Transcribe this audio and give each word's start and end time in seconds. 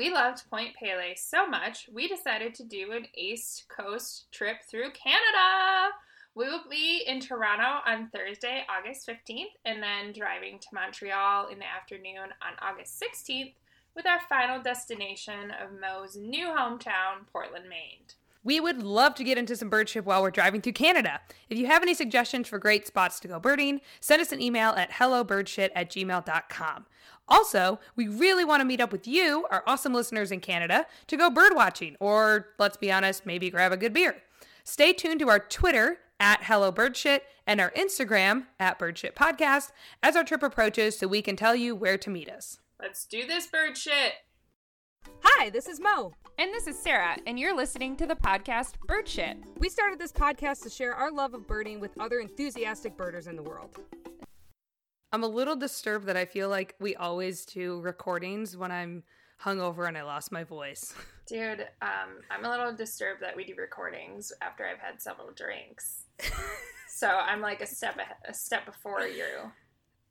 we 0.00 0.08
loved 0.10 0.48
Point 0.48 0.74
Pelee 0.82 1.14
so 1.14 1.46
much, 1.46 1.86
we 1.92 2.08
decided 2.08 2.54
to 2.54 2.64
do 2.64 2.92
an 2.92 3.04
East 3.14 3.66
Coast 3.68 4.32
trip 4.32 4.62
through 4.66 4.92
Canada. 4.92 5.94
We 6.34 6.46
will 6.46 6.62
be 6.70 7.04
in 7.06 7.20
Toronto 7.20 7.86
on 7.86 8.08
Thursday, 8.08 8.64
August 8.66 9.06
15th, 9.06 9.52
and 9.66 9.82
then 9.82 10.14
driving 10.14 10.58
to 10.58 10.68
Montreal 10.72 11.48
in 11.48 11.58
the 11.58 11.66
afternoon 11.66 12.30
on 12.40 12.54
August 12.62 12.98
16th 12.98 13.52
with 13.94 14.06
our 14.06 14.20
final 14.26 14.62
destination 14.62 15.50
of 15.62 15.78
Mo's 15.78 16.16
new 16.16 16.46
hometown, 16.46 17.26
Portland, 17.30 17.68
Maine. 17.68 18.06
We 18.42 18.58
would 18.58 18.82
love 18.82 19.14
to 19.16 19.24
get 19.24 19.36
into 19.36 19.54
some 19.54 19.68
birdship 19.68 20.06
while 20.06 20.22
we're 20.22 20.30
driving 20.30 20.62
through 20.62 20.72
Canada. 20.72 21.20
If 21.50 21.58
you 21.58 21.66
have 21.66 21.82
any 21.82 21.92
suggestions 21.92 22.48
for 22.48 22.58
great 22.58 22.86
spots 22.86 23.20
to 23.20 23.28
go 23.28 23.38
birding, 23.38 23.82
send 24.00 24.22
us 24.22 24.32
an 24.32 24.40
email 24.40 24.70
at 24.70 24.92
hellobirdshit 24.92 25.70
at 25.74 25.90
gmail.com. 25.90 26.86
Also, 27.28 27.78
we 27.96 28.08
really 28.08 28.44
want 28.44 28.60
to 28.60 28.64
meet 28.64 28.80
up 28.80 28.92
with 28.92 29.06
you, 29.06 29.46
our 29.50 29.62
awesome 29.66 29.92
listeners 29.92 30.32
in 30.32 30.40
Canada, 30.40 30.86
to 31.06 31.16
go 31.16 31.30
bird 31.30 31.52
watching, 31.54 31.96
or 32.00 32.48
let's 32.58 32.76
be 32.78 32.90
honest, 32.90 33.26
maybe 33.26 33.50
grab 33.50 33.72
a 33.72 33.76
good 33.76 33.92
beer. 33.92 34.16
Stay 34.64 34.92
tuned 34.92 35.20
to 35.20 35.28
our 35.28 35.38
Twitter 35.38 35.98
at 36.18 36.44
Hello 36.44 36.72
Birdshit 36.72 37.24
and 37.46 37.60
our 37.60 37.70
Instagram 37.72 38.46
at 38.58 38.78
Birdshit 38.78 39.14
Podcast 39.14 39.70
as 40.02 40.16
our 40.16 40.24
trip 40.24 40.42
approaches 40.42 40.98
so 40.98 41.06
we 41.06 41.22
can 41.22 41.36
tell 41.36 41.54
you 41.54 41.74
where 41.74 41.98
to 41.98 42.10
meet 42.10 42.30
us. 42.30 42.58
Let's 42.80 43.04
do 43.04 43.26
this 43.26 43.46
bird 43.46 43.76
shit. 43.76 44.14
Hi, 45.40 45.48
this 45.48 45.68
is 45.68 45.80
Mo. 45.80 46.12
And 46.38 46.52
this 46.52 46.66
is 46.66 46.78
Sarah, 46.78 47.16
and 47.26 47.38
you're 47.38 47.56
listening 47.56 47.96
to 47.96 48.06
the 48.06 48.14
podcast 48.14 48.78
Bird 48.86 49.08
Shit. 49.08 49.38
We 49.56 49.70
started 49.70 49.98
this 49.98 50.12
podcast 50.12 50.62
to 50.64 50.68
share 50.68 50.94
our 50.94 51.10
love 51.10 51.32
of 51.32 51.46
birding 51.46 51.80
with 51.80 51.98
other 51.98 52.20
enthusiastic 52.20 52.94
birders 52.94 53.26
in 53.26 53.36
the 53.36 53.42
world. 53.42 53.78
I'm 55.12 55.24
a 55.24 55.26
little 55.26 55.56
disturbed 55.56 56.04
that 56.08 56.16
I 56.18 56.26
feel 56.26 56.50
like 56.50 56.74
we 56.78 56.94
always 56.94 57.46
do 57.46 57.80
recordings 57.80 58.54
when 58.54 58.70
I'm 58.70 59.02
hungover 59.42 59.88
and 59.88 59.96
I 59.96 60.02
lost 60.02 60.30
my 60.30 60.44
voice. 60.44 60.92
Dude, 61.26 61.66
um, 61.80 62.20
I'm 62.30 62.44
a 62.44 62.50
little 62.50 62.76
disturbed 62.76 63.22
that 63.22 63.34
we 63.34 63.46
do 63.46 63.54
recordings 63.56 64.34
after 64.42 64.66
I've 64.66 64.78
had 64.78 65.00
several 65.00 65.32
drinks. 65.32 66.04
so 66.90 67.08
I'm 67.08 67.40
like 67.40 67.62
a 67.62 67.66
step 67.66 67.96
a, 67.98 68.30
a 68.30 68.34
step 68.34 68.66
before 68.66 69.06
you. 69.06 69.50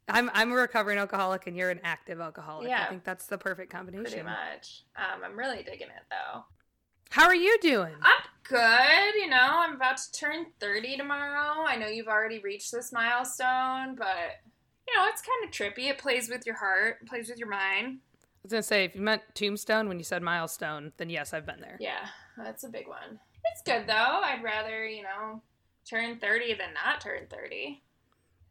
I'm 0.10 0.30
I'm 0.34 0.52
a 0.52 0.56
recovering 0.56 0.98
alcoholic 0.98 1.48
and 1.48 1.56
you're 1.56 1.70
an 1.70 1.82
active 1.84 2.20
alcoholic. 2.20 2.68
Yeah. 2.70 2.84
I 2.86 2.90
think 2.90 3.04
that's 3.04 3.28
the 3.28 3.38
perfect 3.38 3.72
combination. 3.72 4.04
Pretty 4.04 4.24
much. 4.24 4.84
Um, 4.96 5.24
I'm 5.24 5.38
really 5.38 5.64
digging 5.64 5.88
it 5.88 6.04
though. 6.10 6.44
How 7.10 7.26
are 7.26 7.36
you 7.36 7.58
doing? 7.62 7.96
I'm 8.02 8.24
good. 8.44 9.16
You 9.20 9.30
know, 9.30 9.38
I'm 9.40 9.76
about 9.76 9.98
to 9.98 10.12
turn 10.12 10.48
30 10.60 10.98
tomorrow. 10.98 11.66
I 11.66 11.76
know 11.76 11.88
you've 11.88 12.08
already 12.08 12.40
reached 12.40 12.72
this 12.72 12.92
milestone, 12.92 13.96
but 13.96 14.42
you 14.88 14.96
know, 14.96 15.06
it's 15.08 15.22
kind 15.22 15.44
of 15.44 15.52
trippy. 15.52 15.90
It 15.90 15.98
plays 15.98 16.30
with 16.30 16.46
your 16.46 16.56
heart, 16.56 16.98
it 17.02 17.08
plays 17.08 17.30
with 17.30 17.40
your 17.40 17.50
mind. 17.50 18.00
I 18.24 18.42
was 18.44 18.52
gonna 18.52 18.64
say 18.64 18.86
if 18.86 18.96
you 18.96 19.02
meant 19.02 19.24
tombstone 19.34 19.88
when 19.88 19.98
you 19.98 20.04
said 20.04 20.22
milestone, 20.22 20.94
then 20.98 21.10
yes, 21.10 21.34
I've 21.34 21.46
been 21.46 21.62
there. 21.62 21.78
Yeah, 21.80 22.08
that's 22.38 22.64
a 22.64 22.70
big 22.70 22.88
one. 22.88 23.20
It's 23.52 23.62
good 23.64 23.88
though. 23.88 24.22
I'd 24.24 24.44
rather, 24.44 24.88
you 24.88 25.04
know, 25.04 25.42
turn 25.86 26.20
30 26.20 26.54
than 26.54 26.74
not 26.74 27.02
turn 27.02 27.28
30. 27.30 27.82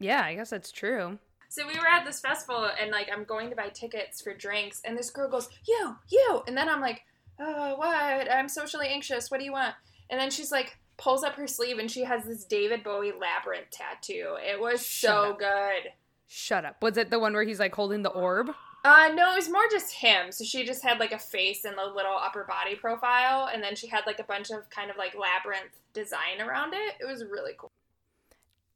Yeah, 0.00 0.22
I 0.22 0.34
guess 0.34 0.50
that's 0.50 0.70
true. 0.70 1.18
So 1.48 1.66
we 1.66 1.78
were 1.78 1.86
at 1.86 2.04
this 2.04 2.20
festival 2.20 2.70
and 2.80 2.90
like 2.90 3.08
I'm 3.12 3.24
going 3.24 3.50
to 3.50 3.56
buy 3.56 3.68
tickets 3.68 4.20
for 4.20 4.34
drinks 4.34 4.80
and 4.84 4.96
this 4.96 5.10
girl 5.10 5.28
goes, 5.30 5.48
"You, 5.66 5.96
you." 6.10 6.42
And 6.46 6.56
then 6.56 6.68
I'm 6.68 6.80
like, 6.80 7.02
"Oh, 7.38 7.74
what? 7.76 8.30
I'm 8.30 8.48
socially 8.48 8.88
anxious. 8.88 9.30
What 9.30 9.38
do 9.40 9.44
you 9.46 9.52
want?" 9.52 9.74
And 10.10 10.20
then 10.20 10.30
she's 10.30 10.52
like 10.52 10.76
pulls 10.98 11.22
up 11.24 11.36
her 11.36 11.46
sleeve 11.46 11.78
and 11.78 11.90
she 11.90 12.04
has 12.04 12.24
this 12.24 12.44
David 12.44 12.82
Bowie 12.82 13.12
labyrinth 13.12 13.70
tattoo. 13.70 14.36
It 14.40 14.60
was 14.60 14.84
Shut 14.84 15.10
so 15.10 15.30
up. 15.30 15.38
good. 15.38 15.92
Shut 16.26 16.64
up. 16.64 16.82
Was 16.82 16.96
it 16.98 17.08
the 17.10 17.18
one 17.18 17.32
where 17.32 17.44
he's 17.44 17.60
like 17.60 17.74
holding 17.74 18.02
the 18.02 18.10
orb? 18.10 18.50
Uh 18.84 19.10
no, 19.14 19.32
it 19.32 19.36
was 19.36 19.48
more 19.48 19.68
just 19.70 19.92
him. 19.94 20.30
So 20.32 20.44
she 20.44 20.64
just 20.64 20.82
had 20.82 20.98
like 20.98 21.12
a 21.12 21.18
face 21.18 21.64
and 21.64 21.76
a 21.76 21.86
little 21.86 22.16
upper 22.16 22.44
body 22.44 22.74
profile 22.74 23.48
and 23.52 23.62
then 23.62 23.74
she 23.76 23.86
had 23.86 24.04
like 24.06 24.18
a 24.18 24.24
bunch 24.24 24.50
of 24.50 24.68
kind 24.70 24.90
of 24.90 24.96
like 24.96 25.14
labyrinth 25.14 25.78
design 25.94 26.40
around 26.40 26.74
it. 26.74 26.94
It 27.00 27.06
was 27.06 27.24
really 27.24 27.52
cool. 27.56 27.67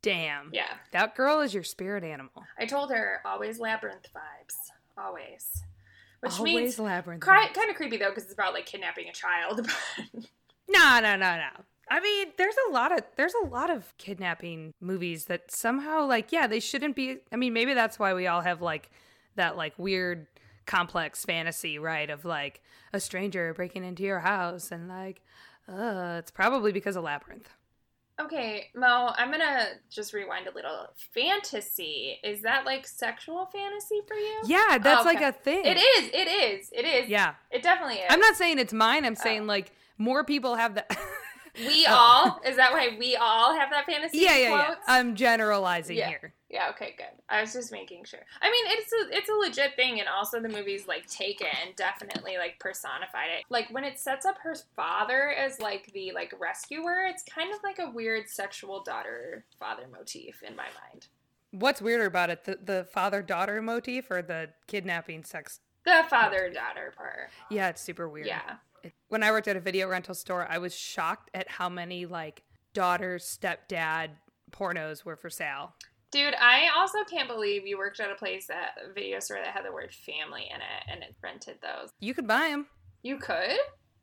Damn. 0.02 0.50
Yeah. 0.52 0.74
That 0.92 1.14
girl 1.14 1.40
is 1.40 1.54
your 1.54 1.62
spirit 1.62 2.04
animal. 2.04 2.44
I 2.58 2.66
told 2.66 2.90
her 2.90 3.22
always 3.24 3.58
labyrinth 3.60 4.08
vibes. 4.14 4.56
Always. 4.98 5.62
Which 6.20 6.38
Always 6.38 6.54
means 6.54 6.78
labyrinth. 6.78 7.22
Cry, 7.22 7.48
kind 7.52 7.70
of 7.70 7.76
creepy 7.76 7.96
though, 7.96 8.10
because 8.10 8.24
it's 8.24 8.32
about 8.32 8.52
like 8.52 8.66
kidnapping 8.66 9.08
a 9.08 9.12
child. 9.12 9.66
But 10.14 10.24
No, 10.68 11.00
no, 11.00 11.16
no, 11.16 11.36
no. 11.36 11.64
I 11.90 12.00
mean, 12.00 12.28
there's 12.38 12.54
a 12.68 12.72
lot 12.72 12.96
of 12.96 13.04
there's 13.16 13.34
a 13.44 13.46
lot 13.46 13.68
of 13.70 13.92
kidnapping 13.98 14.72
movies 14.80 15.26
that 15.26 15.50
somehow 15.50 16.06
like 16.06 16.32
yeah, 16.32 16.46
they 16.46 16.60
shouldn't 16.60 16.96
be 16.96 17.18
I 17.32 17.36
mean, 17.36 17.52
maybe 17.52 17.74
that's 17.74 17.98
why 17.98 18.14
we 18.14 18.26
all 18.26 18.40
have 18.40 18.62
like 18.62 18.90
that 19.34 19.56
like 19.56 19.78
weird 19.78 20.26
complex 20.64 21.24
fantasy, 21.24 21.78
right, 21.78 22.08
of 22.08 22.24
like 22.24 22.62
a 22.92 23.00
stranger 23.00 23.52
breaking 23.52 23.84
into 23.84 24.04
your 24.04 24.20
house 24.20 24.70
and 24.70 24.88
like 24.88 25.20
uh 25.68 26.16
it's 26.18 26.30
probably 26.30 26.72
because 26.72 26.96
of 26.96 27.04
Labyrinth. 27.04 27.50
Okay, 28.24 28.68
Mo, 28.74 29.12
I'm 29.16 29.30
gonna 29.30 29.66
just 29.90 30.12
rewind 30.12 30.46
a 30.46 30.54
little. 30.54 30.88
Fantasy 31.14 32.18
is 32.22 32.42
that 32.42 32.64
like 32.64 32.86
sexual 32.86 33.46
fantasy 33.46 34.00
for 34.06 34.14
you? 34.14 34.40
Yeah, 34.44 34.78
that's 34.78 35.02
Oh, 35.02 35.04
like 35.04 35.20
a 35.20 35.32
thing. 35.32 35.64
It 35.64 35.76
is. 35.78 36.10
It 36.12 36.28
is. 36.28 36.70
It 36.72 36.84
is. 36.84 37.08
Yeah. 37.08 37.34
It 37.50 37.62
definitely 37.62 37.96
is. 37.96 38.06
I'm 38.10 38.20
not 38.20 38.36
saying 38.36 38.58
it's 38.58 38.72
mine. 38.72 39.04
I'm 39.04 39.16
Oh. 39.18 39.22
saying 39.22 39.46
like 39.46 39.72
more 39.98 40.24
people 40.24 40.56
have 40.56 40.74
that. 40.76 40.90
We 41.54 41.84
Oh. 41.86 41.94
all 41.94 42.40
is 42.50 42.56
that 42.56 42.72
why 42.72 42.96
we 42.98 43.14
all 43.16 43.54
have 43.54 43.68
that 43.72 43.84
fantasy? 43.84 44.18
yeah, 44.20 44.36
yeah, 44.38 44.48
yeah. 44.56 44.74
I'm 44.86 45.14
generalizing 45.14 45.98
Yeah. 45.98 46.08
here. 46.08 46.32
Yeah, 46.52 46.68
okay, 46.70 46.94
good. 46.98 47.06
I 47.30 47.40
was 47.40 47.54
just 47.54 47.72
making 47.72 48.04
sure. 48.04 48.20
I 48.42 48.50
mean, 48.50 48.64
it's 48.68 48.92
a 48.92 49.16
it's 49.16 49.30
a 49.30 49.32
legit 49.32 49.74
thing, 49.74 50.00
and 50.00 50.08
also 50.08 50.38
the 50.38 50.50
movies 50.50 50.86
like 50.86 51.06
take 51.06 51.40
it 51.40 51.48
and 51.64 51.74
definitely 51.76 52.36
like 52.36 52.58
personified 52.58 53.28
it. 53.38 53.44
Like 53.48 53.68
when 53.70 53.84
it 53.84 53.98
sets 53.98 54.26
up 54.26 54.36
her 54.42 54.54
father 54.76 55.30
as 55.30 55.58
like 55.60 55.90
the 55.94 56.12
like 56.12 56.34
rescuer, 56.38 57.06
it's 57.08 57.22
kind 57.22 57.54
of 57.54 57.60
like 57.64 57.78
a 57.78 57.90
weird 57.90 58.28
sexual 58.28 58.82
daughter 58.82 59.46
father 59.58 59.84
motif 59.90 60.42
in 60.42 60.54
my 60.54 60.66
mind. 60.90 61.06
What's 61.52 61.80
weirder 61.80 62.04
about 62.04 62.28
it, 62.28 62.44
the 62.44 62.58
the 62.62 62.84
father 62.84 63.22
daughter 63.22 63.62
motif 63.62 64.10
or 64.10 64.20
the 64.20 64.50
kidnapping 64.66 65.24
sex? 65.24 65.60
The 65.86 66.04
father 66.10 66.50
daughter 66.50 66.92
part. 66.94 67.30
Yeah, 67.50 67.70
it's 67.70 67.80
super 67.80 68.10
weird. 68.10 68.26
Yeah. 68.26 68.56
When 69.08 69.22
I 69.22 69.30
worked 69.30 69.48
at 69.48 69.56
a 69.56 69.60
video 69.60 69.88
rental 69.88 70.14
store, 70.14 70.46
I 70.50 70.58
was 70.58 70.74
shocked 70.74 71.30
at 71.32 71.48
how 71.48 71.70
many 71.70 72.04
like 72.04 72.42
daughter 72.74 73.16
stepdad 73.16 74.10
pornos 74.50 75.04
were 75.04 75.16
for 75.16 75.30
sale. 75.30 75.74
Dude, 76.12 76.34
I 76.38 76.68
also 76.76 76.98
can't 77.10 77.26
believe 77.26 77.66
you 77.66 77.78
worked 77.78 77.98
at 77.98 78.10
a 78.10 78.14
place 78.14 78.46
that 78.48 78.76
a 78.88 78.92
video 78.92 79.18
store 79.18 79.38
that 79.42 79.54
had 79.54 79.64
the 79.64 79.72
word 79.72 79.92
family 79.92 80.42
in 80.48 80.56
it 80.56 80.84
and 80.86 81.02
it 81.02 81.16
rented 81.22 81.56
those. 81.62 81.88
You 82.00 82.12
could 82.12 82.26
buy 82.26 82.48
them. 82.50 82.66
You 83.02 83.16
could? 83.16 83.58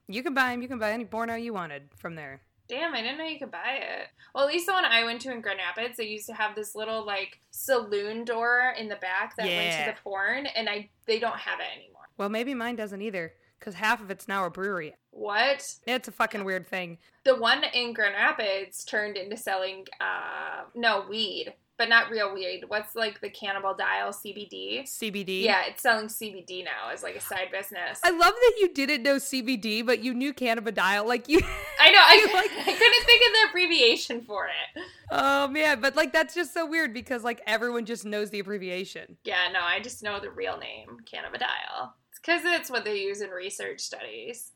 You 0.08 0.24
could 0.24 0.34
buy 0.34 0.50
them. 0.50 0.64
You 0.64 0.68
can 0.68 0.80
buy 0.80 0.92
any 0.92 1.06
porno 1.06 1.36
you 1.36 1.54
wanted 1.54 1.84
from 1.98 2.16
there. 2.16 2.42
Damn, 2.68 2.94
I 2.94 3.02
didn't 3.02 3.20
know 3.20 3.26
you 3.26 3.40
could 3.40 3.52
buy 3.52 3.80
it. 3.80 4.08
Well, 4.34 4.44
at 4.44 4.52
least 4.52 4.66
the 4.66 4.74
one 4.74 4.86
I 4.86 5.04
went 5.04 5.22
to 5.22 5.32
in 5.32 5.42
Grand 5.42 5.60
Rapids, 5.60 5.98
they 5.98 6.08
used 6.08 6.28
to 6.28 6.34
have 6.34 6.56
this 6.56 6.76
little 6.76 7.06
like 7.06 7.40
saloon 7.52 8.26
door 8.26 8.74
in 8.78 8.90
the 8.90 8.96
back 8.96 9.36
that 9.38 9.46
went 9.46 9.72
to 9.72 9.92
the 9.92 10.02
porn, 10.04 10.46
and 10.48 10.70
I 10.70 10.90
they 11.06 11.20
don't 11.20 11.38
have 11.38 11.60
it 11.60 11.66
anymore. 11.76 12.04
Well, 12.18 12.30
maybe 12.30 12.54
mine 12.54 12.76
doesn't 12.76 13.02
either, 13.02 13.34
because 13.60 13.76
half 13.76 14.02
of 14.02 14.12
it's 14.12 14.28
now 14.28 14.46
a 14.46 14.52
brewery. 14.52 14.96
What? 15.12 15.76
It's 15.88 16.08
a 16.08 16.12
fucking 16.12 16.44
weird 16.44 16.68
thing. 16.68 17.00
The 17.24 17.36
one 17.36 17.64
in 17.64 17.94
Grand 17.94 18.14
Rapids 18.16 18.84
turned 18.84 19.18
into 19.18 19.38
selling 19.38 19.86
uh 20.00 20.66
no 20.76 21.06
weed, 21.10 21.54
but 21.80 21.90
not 21.90 22.12
real 22.12 22.32
weed. 22.34 22.66
What's 22.68 22.94
like 22.94 23.22
the 23.22 23.30
cannabidiol 23.30 24.10
CBD? 24.14 24.84
CBD. 24.84 25.44
Yeah, 25.44 25.64
it's 25.66 25.82
selling 25.82 26.08
CBD 26.08 26.64
now 26.66 26.92
as 26.94 27.02
like 27.02 27.16
a 27.16 27.22
side 27.22 27.48
business. 27.52 28.02
I 28.04 28.12
love 28.12 28.34
that 28.34 28.54
you 28.60 28.72
didn't 28.74 29.02
know 29.02 29.16
CBD, 29.16 29.84
but 29.84 30.04
you 30.04 30.14
knew 30.14 30.34
cannabidiol. 30.34 31.08
Like 31.08 31.28
you. 31.30 31.40
I 31.80 31.90
know. 31.90 32.00
I, 32.00 32.28
like- 32.34 32.68
I 32.68 32.72
couldn't 32.78 33.06
think 33.06 33.22
of 33.28 33.34
the 33.34 33.50
abbreviation 33.50 34.22
for 34.22 34.48
it. 34.48 34.84
oh 35.10 35.48
man, 35.48 35.80
but 35.80 35.96
like 35.96 36.12
that's 36.12 36.36
just 36.36 36.54
so 36.54 36.68
weird 36.68 36.94
because 36.94 37.24
like 37.24 37.42
everyone 37.48 37.86
just 37.86 38.06
knows 38.06 38.30
the 38.30 38.40
abbreviation. 38.40 39.16
Yeah, 39.24 39.48
no, 39.54 39.62
I 39.62 39.80
just 39.80 40.04
know 40.04 40.20
the 40.20 40.30
real 40.30 40.58
name, 40.58 40.98
cannabidiol. 41.12 41.92
It's 42.12 42.20
because 42.22 42.42
it's 42.44 42.70
what 42.70 42.84
they 42.84 43.00
use 43.00 43.22
in 43.22 43.30
research 43.30 43.80
studies. 43.80 44.52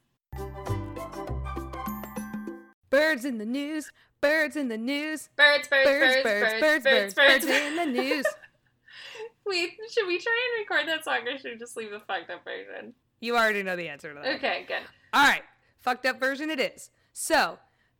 Birds 2.93 3.25
in 3.25 3.39
the 3.39 3.45
news. 3.45 3.91
Birds 4.21 4.55
in 4.55 4.67
the 4.67 4.77
news. 4.77 5.29
Birds, 5.35 5.67
birds, 5.67 5.89
Birds, 5.89 6.13
birds, 6.21 6.23
birds, 6.23 6.61
birds, 6.61 6.83
birds, 6.83 7.13
birds 7.15 7.45
in 7.45 7.75
the 7.75 7.85
news. 7.87 7.95
news. 8.05 8.25
Wait, 9.47 9.71
should 9.91 10.05
we 10.05 10.19
try 10.19 10.31
and 10.51 10.59
record 10.61 10.87
that 10.87 11.03
song 11.03 11.27
or 11.27 11.35
should 11.39 11.53
we 11.53 11.57
just 11.57 11.75
leave 11.75 11.89
the 11.89 12.01
fucked 12.01 12.29
up 12.29 12.43
version? 12.43 12.93
You 13.19 13.35
already 13.35 13.63
know 13.63 13.75
the 13.75 13.89
answer 13.89 14.13
to 14.13 14.21
that. 14.21 14.35
Okay, 14.35 14.65
good. 14.67 14.83
All 15.11 15.27
right, 15.27 15.41
fucked 15.79 16.05
up 16.05 16.19
version 16.19 16.51
it 16.51 16.59
is. 16.59 16.91
So, 17.13 17.57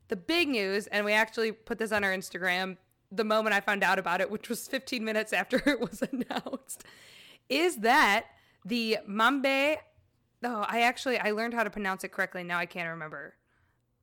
the 0.09 0.15
big 0.15 0.47
news, 0.47 0.85
and 0.85 1.05
we 1.05 1.13
actually 1.13 1.53
put 1.53 1.79
this 1.79 1.91
on 1.91 2.03
our 2.03 2.11
Instagram 2.11 2.77
the 3.11 3.23
moment 3.23 3.55
I 3.55 3.61
found 3.61 3.83
out 3.83 3.97
about 3.97 4.21
it, 4.21 4.29
which 4.29 4.47
was 4.47 4.67
15 4.67 5.03
minutes 5.03 5.33
after 5.33 5.57
it 5.65 5.79
was 5.79 6.03
announced, 6.03 6.83
is 7.49 7.77
that 7.77 8.27
the 8.63 8.99
Mambe. 9.09 9.77
Oh, 10.43 10.65
I 10.67 10.81
actually 10.81 11.17
I 11.17 11.31
learned 11.31 11.55
how 11.55 11.63
to 11.63 11.71
pronounce 11.71 12.03
it 12.03 12.11
correctly. 12.11 12.43
Now 12.43 12.59
I 12.59 12.67
can't 12.67 12.91
remember. 12.91 13.33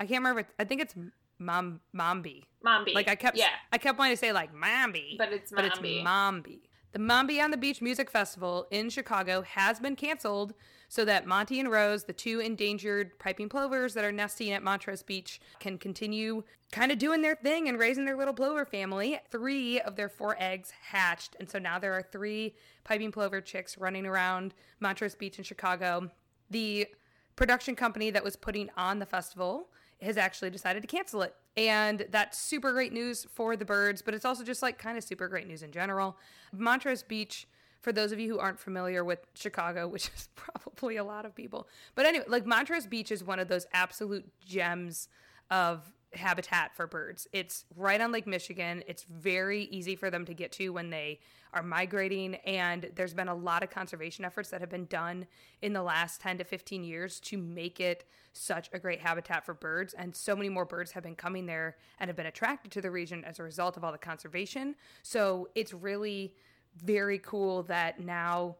I 0.00 0.06
can't 0.06 0.24
remember. 0.24 0.48
I 0.58 0.64
think 0.64 0.80
it's 0.80 0.94
Mam 1.38 1.80
Mambi. 1.94 2.44
Mombi. 2.66 2.94
Like 2.94 3.08
I 3.08 3.14
kept 3.14 3.36
Yeah, 3.36 3.50
I 3.72 3.78
kept 3.78 3.98
wanting 3.98 4.14
to 4.14 4.18
say 4.18 4.32
like 4.32 4.54
Mambi, 4.54 5.18
but 5.18 5.32
it's 5.32 5.52
but 5.52 5.64
it's 5.66 5.78
Mombi. 5.78 6.60
The 6.92 6.98
Mamby 6.98 7.40
on 7.42 7.52
the 7.52 7.56
Beach 7.56 7.80
Music 7.80 8.10
Festival 8.10 8.66
in 8.72 8.90
Chicago 8.90 9.42
has 9.42 9.78
been 9.78 9.94
canceled 9.94 10.54
so 10.88 11.04
that 11.04 11.24
Monty 11.24 11.60
and 11.60 11.70
Rose, 11.70 12.02
the 12.02 12.12
two 12.12 12.40
endangered 12.40 13.16
piping 13.20 13.48
plovers 13.48 13.94
that 13.94 14.04
are 14.04 14.10
nesting 14.10 14.50
at 14.50 14.64
Montrose 14.64 15.04
Beach, 15.04 15.40
can 15.60 15.78
continue 15.78 16.42
kind 16.72 16.90
of 16.90 16.98
doing 16.98 17.22
their 17.22 17.36
thing 17.36 17.68
and 17.68 17.78
raising 17.78 18.06
their 18.06 18.16
little 18.16 18.34
plover 18.34 18.64
family. 18.64 19.20
Three 19.30 19.80
of 19.80 19.94
their 19.94 20.08
four 20.08 20.34
eggs 20.40 20.72
hatched, 20.88 21.36
and 21.38 21.48
so 21.48 21.60
now 21.60 21.78
there 21.78 21.92
are 21.92 22.02
three 22.02 22.56
piping 22.82 23.12
plover 23.12 23.40
chicks 23.40 23.78
running 23.78 24.04
around 24.04 24.52
Montrose 24.80 25.14
Beach 25.14 25.38
in 25.38 25.44
Chicago. 25.44 26.10
The 26.50 26.88
production 27.36 27.76
company 27.76 28.10
that 28.10 28.24
was 28.24 28.34
putting 28.34 28.68
on 28.76 28.98
the 28.98 29.06
festival 29.06 29.68
has 30.02 30.16
actually 30.16 30.50
decided 30.50 30.82
to 30.82 30.86
cancel 30.88 31.22
it. 31.22 31.34
And 31.56 32.06
that's 32.10 32.38
super 32.38 32.72
great 32.72 32.92
news 32.92 33.26
for 33.32 33.56
the 33.56 33.64
birds, 33.64 34.02
but 34.02 34.14
it's 34.14 34.24
also 34.24 34.44
just 34.44 34.62
like 34.62 34.78
kind 34.78 34.96
of 34.96 35.04
super 35.04 35.28
great 35.28 35.46
news 35.46 35.62
in 35.62 35.72
general. 35.72 36.16
Montrose 36.52 37.02
Beach, 37.02 37.46
for 37.80 37.92
those 37.92 38.12
of 38.12 38.18
you 38.18 38.30
who 38.32 38.38
aren't 38.38 38.58
familiar 38.58 39.04
with 39.04 39.26
Chicago, 39.34 39.88
which 39.88 40.10
is 40.14 40.28
probably 40.34 40.96
a 40.96 41.04
lot 41.04 41.24
of 41.26 41.34
people, 41.34 41.68
but 41.94 42.06
anyway, 42.06 42.24
like 42.28 42.46
Montrose 42.46 42.86
Beach 42.86 43.10
is 43.10 43.22
one 43.24 43.38
of 43.38 43.48
those 43.48 43.66
absolute 43.72 44.26
gems 44.44 45.08
of 45.50 45.92
habitat 46.12 46.74
for 46.74 46.86
birds. 46.86 47.28
It's 47.32 47.64
right 47.76 48.00
on 48.00 48.12
Lake 48.12 48.26
Michigan. 48.26 48.82
It's 48.86 49.04
very 49.04 49.64
easy 49.64 49.94
for 49.96 50.10
them 50.10 50.24
to 50.26 50.34
get 50.34 50.52
to 50.52 50.70
when 50.70 50.90
they 50.90 51.20
are 51.52 51.62
migrating. 51.62 52.36
And 52.36 52.90
there's 52.94 53.14
been 53.14 53.28
a 53.28 53.34
lot 53.34 53.62
of 53.62 53.70
conservation 53.70 54.24
efforts 54.24 54.50
that 54.50 54.60
have 54.60 54.70
been 54.70 54.86
done 54.86 55.26
in 55.62 55.72
the 55.72 55.82
last 55.82 56.20
10 56.20 56.38
to 56.38 56.44
15 56.44 56.84
years 56.84 57.20
to 57.20 57.38
make 57.38 57.80
it 57.80 58.04
such 58.32 58.70
a 58.72 58.78
great 58.78 59.00
habitat 59.00 59.44
for 59.44 59.54
birds. 59.54 59.94
And 59.94 60.14
so 60.14 60.34
many 60.34 60.48
more 60.48 60.64
birds 60.64 60.92
have 60.92 61.02
been 61.02 61.16
coming 61.16 61.46
there 61.46 61.76
and 61.98 62.08
have 62.08 62.16
been 62.16 62.26
attracted 62.26 62.72
to 62.72 62.80
the 62.80 62.90
region 62.90 63.24
as 63.24 63.38
a 63.38 63.42
result 63.42 63.76
of 63.76 63.84
all 63.84 63.92
the 63.92 63.98
conservation. 63.98 64.74
So 65.02 65.48
it's 65.54 65.72
really 65.72 66.34
very 66.76 67.18
cool 67.18 67.64
that 67.64 68.00
now 68.00 68.56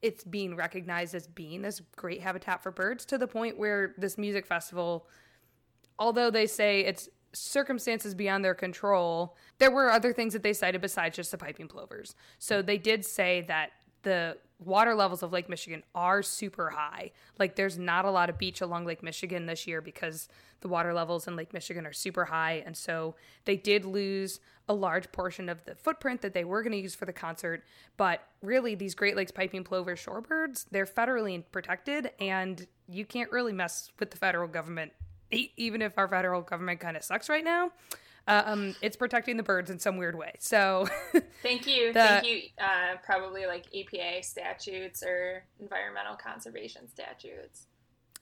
it's 0.00 0.22
being 0.22 0.54
recognized 0.54 1.14
as 1.14 1.26
being 1.26 1.62
this 1.62 1.82
great 1.96 2.20
habitat 2.20 2.62
for 2.62 2.70
birds 2.70 3.04
to 3.06 3.18
the 3.18 3.26
point 3.26 3.58
where 3.58 3.94
this 3.98 4.16
music 4.16 4.46
festival 4.46 5.08
although 5.98 6.30
they 6.30 6.46
say 6.46 6.80
it's 6.80 7.08
circumstances 7.32 8.14
beyond 8.14 8.44
their 8.44 8.54
control, 8.54 9.36
there 9.58 9.70
were 9.70 9.90
other 9.90 10.12
things 10.12 10.32
that 10.32 10.42
they 10.42 10.52
cited 10.52 10.80
besides 10.80 11.16
just 11.16 11.30
the 11.30 11.38
piping 11.38 11.68
plovers. 11.68 12.14
So 12.38 12.62
they 12.62 12.78
did 12.78 13.04
say 13.04 13.44
that 13.48 13.70
the 14.02 14.38
water 14.58 14.94
levels 14.94 15.22
of 15.22 15.32
Lake 15.32 15.48
Michigan 15.48 15.82
are 15.94 16.22
super 16.22 16.70
high. 16.70 17.12
Like 17.38 17.56
there's 17.56 17.78
not 17.78 18.04
a 18.04 18.10
lot 18.10 18.30
of 18.30 18.38
beach 18.38 18.60
along 18.60 18.86
Lake 18.86 19.02
Michigan 19.02 19.46
this 19.46 19.66
year 19.66 19.80
because 19.80 20.28
the 20.60 20.68
water 20.68 20.92
levels 20.92 21.28
in 21.28 21.36
Lake 21.36 21.52
Michigan 21.52 21.86
are 21.86 21.92
super 21.92 22.24
high 22.24 22.62
and 22.66 22.76
so 22.76 23.14
they 23.44 23.56
did 23.56 23.84
lose 23.84 24.40
a 24.68 24.74
large 24.74 25.10
portion 25.12 25.48
of 25.48 25.64
the 25.64 25.74
footprint 25.74 26.20
that 26.22 26.34
they 26.34 26.44
were 26.44 26.62
going 26.62 26.72
to 26.72 26.78
use 26.78 26.94
for 26.94 27.06
the 27.06 27.12
concert, 27.12 27.64
but 27.96 28.22
really 28.42 28.74
these 28.74 28.94
Great 28.94 29.16
Lakes 29.16 29.30
piping 29.30 29.64
plover 29.64 29.96
shorebirds, 29.96 30.66
they're 30.70 30.86
federally 30.86 31.42
protected 31.52 32.10
and 32.20 32.66
you 32.88 33.04
can't 33.04 33.30
really 33.30 33.52
mess 33.52 33.92
with 33.98 34.10
the 34.10 34.16
federal 34.16 34.48
government 34.48 34.92
even 35.30 35.82
if 35.82 35.96
our 35.96 36.08
federal 36.08 36.42
government 36.42 36.80
kind 36.80 36.96
of 36.96 37.02
sucks 37.02 37.28
right 37.28 37.44
now, 37.44 37.70
uh, 38.26 38.42
um, 38.44 38.74
it's 38.82 38.96
protecting 38.96 39.36
the 39.36 39.42
birds 39.42 39.70
in 39.70 39.78
some 39.78 39.96
weird 39.96 40.16
way. 40.16 40.34
So, 40.38 40.86
thank 41.42 41.66
you, 41.66 41.92
the, 41.92 42.00
thank 42.00 42.26
you. 42.26 42.42
Uh, 42.58 42.96
probably 43.02 43.46
like 43.46 43.66
EPA 43.72 44.24
statutes 44.24 45.02
or 45.02 45.44
environmental 45.60 46.16
conservation 46.16 46.88
statutes. 46.88 47.66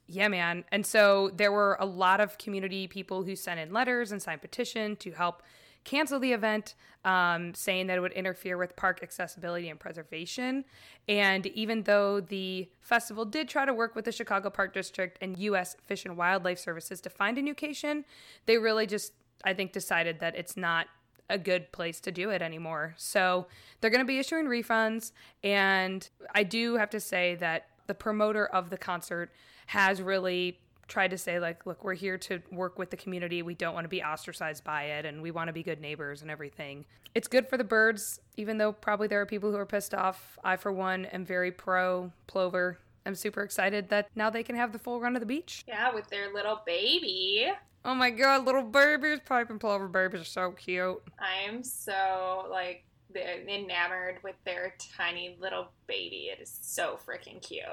Yeah, 0.07 0.29
man. 0.29 0.65
And 0.71 0.87
so 0.87 1.33
there 1.35 1.51
were 1.51 1.77
a 1.81 1.87
lot 1.87 2.21
of 2.21 2.39
community 2.39 2.87
people 2.87 3.25
who 3.25 3.35
sent 3.35 3.59
in 3.59 3.73
letters 3.73 4.13
and 4.13 4.23
signed 4.23 4.41
petition 4.41 4.95
to 4.97 5.11
help 5.11 5.43
cancel 5.87 6.21
the 6.21 6.33
event, 6.33 6.75
um, 7.05 7.55
saying 7.55 7.87
that 7.87 7.97
it 7.97 8.01
would 8.01 8.13
interfere 8.13 8.59
with 8.59 8.77
park 8.77 9.01
accessibility 9.03 9.71
and 9.71 9.81
preservation. 9.81 10.65
And 11.09 11.47
even 11.47 11.85
though 11.85 12.21
the 12.21 12.69
festival 12.83 13.25
did 13.25 13.49
try 13.49 13.65
to 13.65 13.73
work 13.73 13.95
with 13.95 14.05
the 14.05 14.13
Chicago 14.13 14.51
Park 14.51 14.75
District 14.75 15.17
and 15.23 15.39
U.S. 15.39 15.77
Fish 15.87 16.05
and 16.05 16.17
Wildlife 16.19 16.59
Services 16.59 17.01
to 17.03 17.09
find 17.09 17.39
a 17.39 17.43
new 17.43 17.53
location, 17.53 18.05
they 18.45 18.59
really 18.59 18.87
just, 18.87 19.13
I 19.45 19.55
think, 19.55 19.73
decided 19.73 20.21
that 20.21 20.37
it's 20.37 20.57
not 20.57 20.89
a 21.31 21.39
good 21.39 21.73
place 21.73 22.01
to 22.01 22.13
do 22.13 22.31
it 22.31 22.43
anymore. 22.43 22.95
So 22.99 23.47
they're 23.81 23.91
going 23.91 24.05
to 24.05 24.05
be 24.05 24.19
issuing 24.19 24.47
refunds. 24.47 25.13
And 25.43 26.09
I 26.35 26.43
do 26.43 26.77
have 26.77 26.91
to 26.91 27.01
say 27.01 27.37
that 27.37 27.69
the 27.87 27.95
promoter 27.95 28.47
of 28.47 28.71
the 28.71 28.79
concert 28.79 29.31
has 29.67 30.03
really 30.03 30.59
tried 30.89 31.11
to 31.11 31.19
say 31.19 31.39
like 31.41 31.67
look 31.67 31.83
we're 31.83 31.95
here 31.95 32.19
to 32.19 32.41
work 32.51 32.79
with 32.79 32.91
the 32.91 32.97
community. 32.97 33.43
We 33.43 33.55
don't 33.55 33.75
want 33.75 33.85
to 33.85 33.89
be 33.89 34.03
ostracized 34.03 34.65
by 34.65 34.85
it 34.85 35.05
and 35.05 35.23
we 35.23 35.31
want 35.31 35.49
to 35.49 35.53
be 35.53 35.63
good 35.63 35.81
neighbors 35.81 36.23
and 36.23 36.31
everything. 36.31 36.85
It's 37.15 37.29
good 37.29 37.49
for 37.49 37.57
the 37.57 37.65
birds 37.65 38.21
even 38.37 38.59
though 38.59 38.73
probably 38.73 39.09
there 39.09 39.21
are 39.21 39.27
people 39.27 39.51
who 39.51 39.57
are 39.57 39.67
pissed 39.67 39.95
off. 39.95 40.39
I 40.45 40.57
for 40.57 40.73
one 40.73 41.07
am 41.07 41.25
very 41.25 41.51
pro 41.51 42.13
plover. 42.27 42.79
I'm 43.05 43.15
super 43.15 43.43
excited 43.43 43.89
that 43.91 44.09
now 44.17 44.31
they 44.31 44.43
can 44.43 44.57
have 44.57 44.73
the 44.73 44.79
full 44.79 45.01
run 45.01 45.17
of 45.17 45.21
the 45.21 45.27
beach. 45.27 45.65
Yeah 45.67 45.95
with 45.95 46.09
their 46.09 46.33
little 46.33 46.63
baby. 46.67 47.51
Oh 47.85 47.95
my 47.95 48.11
god 48.11 48.45
little 48.45 48.63
babies 48.63 49.21
piping 49.25 49.59
plover 49.59 49.89
babies 49.89 50.21
are 50.21 50.25
so 50.25 50.53
cute. 50.53 51.03
I'm 51.19 51.63
so 51.63 52.47
like 52.51 52.85
enamored 53.15 54.19
with 54.23 54.37
their 54.45 54.75
tiny 54.97 55.37
little 55.41 55.69
baby. 55.87 56.31
It 56.33 56.41
is 56.41 56.59
so 56.63 56.99
freaking 57.07 57.41
cute. 57.41 57.65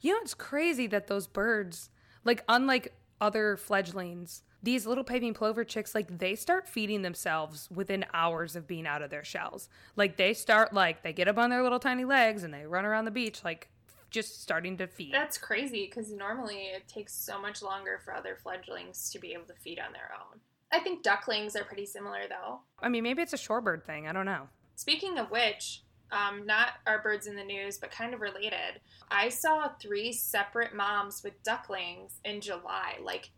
You 0.00 0.12
know 0.12 0.18
it's 0.22 0.34
crazy 0.34 0.86
that 0.88 1.06
those 1.06 1.26
birds 1.26 1.90
like 2.24 2.44
unlike 2.48 2.94
other 3.20 3.56
fledglings, 3.56 4.42
these 4.62 4.86
little 4.86 5.04
piping 5.04 5.34
plover 5.34 5.64
chicks 5.64 5.94
like 5.94 6.18
they 6.18 6.34
start 6.34 6.66
feeding 6.66 7.02
themselves 7.02 7.68
within 7.70 8.04
hours 8.14 8.56
of 8.56 8.66
being 8.66 8.86
out 8.86 9.02
of 9.02 9.10
their 9.10 9.24
shells. 9.24 9.68
Like 9.96 10.16
they 10.16 10.34
start 10.34 10.72
like 10.72 11.02
they 11.02 11.12
get 11.12 11.28
up 11.28 11.38
on 11.38 11.50
their 11.50 11.62
little 11.62 11.78
tiny 11.78 12.04
legs 12.04 12.42
and 12.42 12.52
they 12.52 12.66
run 12.66 12.84
around 12.84 13.04
the 13.04 13.10
beach 13.10 13.44
like 13.44 13.68
just 14.10 14.42
starting 14.42 14.76
to 14.78 14.86
feed. 14.86 15.12
That's 15.12 15.36
crazy 15.36 15.86
because 15.86 16.12
normally 16.12 16.66
it 16.74 16.86
takes 16.88 17.12
so 17.12 17.40
much 17.40 17.62
longer 17.62 18.00
for 18.04 18.14
other 18.14 18.36
fledglings 18.42 19.10
to 19.10 19.18
be 19.18 19.32
able 19.32 19.46
to 19.46 19.54
feed 19.54 19.78
on 19.78 19.92
their 19.92 20.10
own. 20.14 20.40
I 20.72 20.80
think 20.80 21.02
ducklings 21.02 21.56
are 21.56 21.64
pretty 21.64 21.86
similar 21.86 22.22
though. 22.28 22.60
I 22.80 22.88
mean, 22.88 23.02
maybe 23.02 23.22
it's 23.22 23.32
a 23.32 23.36
shorebird 23.36 23.84
thing. 23.84 24.08
I 24.08 24.12
don't 24.12 24.26
know. 24.26 24.48
Speaking 24.76 25.18
of 25.18 25.30
which, 25.30 25.82
um, 26.14 26.46
not 26.46 26.74
our 26.86 27.02
birds 27.02 27.26
in 27.26 27.36
the 27.36 27.44
news, 27.44 27.76
but 27.78 27.90
kind 27.90 28.14
of 28.14 28.20
related. 28.20 28.80
I 29.10 29.28
saw 29.28 29.68
three 29.80 30.12
separate 30.12 30.74
moms 30.74 31.22
with 31.22 31.42
ducklings 31.42 32.20
in 32.24 32.40
July, 32.40 32.94
like 33.02 33.30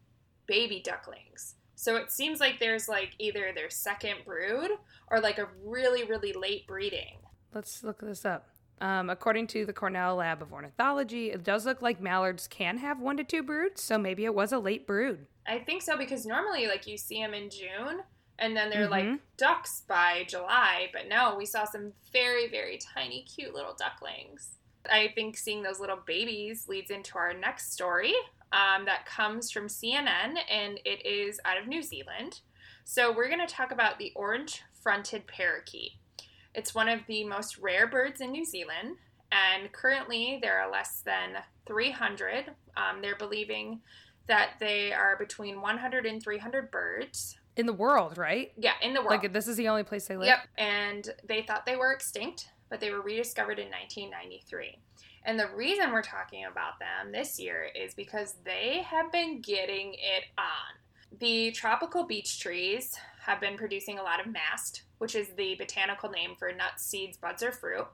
baby 0.46 0.80
ducklings. 0.84 1.54
So 1.74 1.96
it 1.96 2.10
seems 2.10 2.40
like 2.40 2.58
there's 2.58 2.88
like 2.88 3.14
either 3.18 3.52
their 3.54 3.70
second 3.70 4.18
brood 4.24 4.70
or 5.10 5.20
like 5.20 5.38
a 5.38 5.48
really, 5.64 6.04
really 6.04 6.32
late 6.32 6.66
breeding. 6.66 7.18
Let's 7.54 7.82
look 7.82 8.00
this 8.00 8.24
up. 8.24 8.48
Um, 8.80 9.08
according 9.08 9.46
to 9.48 9.64
the 9.64 9.72
Cornell 9.72 10.16
Lab 10.16 10.42
of 10.42 10.52
Ornithology, 10.52 11.30
it 11.30 11.42
does 11.42 11.64
look 11.64 11.80
like 11.80 12.00
mallards 12.00 12.46
can 12.46 12.76
have 12.78 13.00
one 13.00 13.16
to 13.16 13.24
two 13.24 13.42
broods, 13.42 13.82
so 13.82 13.96
maybe 13.96 14.26
it 14.26 14.34
was 14.34 14.52
a 14.52 14.58
late 14.58 14.86
brood. 14.86 15.26
I 15.46 15.60
think 15.60 15.80
so 15.80 15.96
because 15.96 16.26
normally, 16.26 16.66
like, 16.66 16.86
you 16.86 16.98
see 16.98 17.22
them 17.22 17.32
in 17.32 17.48
June, 17.48 18.00
and 18.38 18.56
then 18.56 18.70
they're 18.70 18.88
mm-hmm. 18.88 19.10
like 19.10 19.20
ducks 19.36 19.82
by 19.88 20.24
July. 20.28 20.88
But 20.92 21.08
no, 21.08 21.34
we 21.36 21.46
saw 21.46 21.64
some 21.64 21.92
very, 22.12 22.48
very 22.48 22.78
tiny, 22.78 23.22
cute 23.22 23.54
little 23.54 23.74
ducklings. 23.74 24.56
I 24.90 25.12
think 25.14 25.36
seeing 25.36 25.62
those 25.62 25.80
little 25.80 25.98
babies 26.06 26.66
leads 26.68 26.90
into 26.90 27.18
our 27.18 27.34
next 27.34 27.72
story 27.72 28.14
um, 28.52 28.84
that 28.84 29.06
comes 29.06 29.50
from 29.50 29.66
CNN, 29.66 30.34
and 30.50 30.78
it 30.84 31.04
is 31.04 31.40
out 31.44 31.58
of 31.58 31.66
New 31.66 31.82
Zealand. 31.82 32.40
So 32.84 33.12
we're 33.12 33.28
going 33.28 33.44
to 33.44 33.52
talk 33.52 33.72
about 33.72 33.98
the 33.98 34.12
orange 34.14 34.62
fronted 34.82 35.26
parakeet. 35.26 35.92
It's 36.54 36.74
one 36.74 36.88
of 36.88 37.00
the 37.08 37.24
most 37.24 37.58
rare 37.58 37.86
birds 37.86 38.20
in 38.20 38.30
New 38.30 38.44
Zealand, 38.44 38.96
and 39.32 39.72
currently 39.72 40.38
there 40.40 40.60
are 40.60 40.70
less 40.70 41.02
than 41.04 41.42
300. 41.66 42.52
Um, 42.76 43.02
they're 43.02 43.16
believing 43.16 43.80
that 44.28 44.52
they 44.60 44.92
are 44.92 45.16
between 45.16 45.60
100 45.60 46.06
and 46.06 46.22
300 46.22 46.70
birds 46.70 47.36
in 47.56 47.66
the 47.66 47.72
world, 47.72 48.18
right? 48.18 48.52
Yeah, 48.56 48.72
in 48.82 48.94
the 48.94 49.00
world. 49.00 49.22
Like 49.22 49.32
this 49.32 49.48
is 49.48 49.56
the 49.56 49.68
only 49.68 49.82
place 49.82 50.06
they 50.06 50.16
live. 50.16 50.26
Yep. 50.26 50.38
And 50.58 51.14
they 51.26 51.42
thought 51.42 51.66
they 51.66 51.76
were 51.76 51.92
extinct, 51.92 52.50
but 52.68 52.80
they 52.80 52.90
were 52.90 53.00
rediscovered 53.00 53.58
in 53.58 53.70
1993. 53.70 54.78
And 55.24 55.38
the 55.38 55.48
reason 55.48 55.92
we're 55.92 56.02
talking 56.02 56.44
about 56.44 56.78
them 56.78 57.10
this 57.10 57.40
year 57.40 57.68
is 57.74 57.94
because 57.94 58.36
they 58.44 58.84
have 58.86 59.10
been 59.10 59.40
getting 59.40 59.94
it 59.94 60.24
on. 60.38 61.18
The 61.18 61.50
tropical 61.50 62.04
beech 62.04 62.38
trees 62.38 62.94
have 63.22 63.40
been 63.40 63.56
producing 63.56 63.98
a 63.98 64.02
lot 64.02 64.20
of 64.20 64.32
mast, 64.32 64.82
which 64.98 65.16
is 65.16 65.28
the 65.36 65.56
botanical 65.56 66.10
name 66.10 66.36
for 66.38 66.52
nuts, 66.52 66.84
seeds, 66.84 67.16
buds, 67.16 67.42
or 67.42 67.50
fruit. 67.50 67.86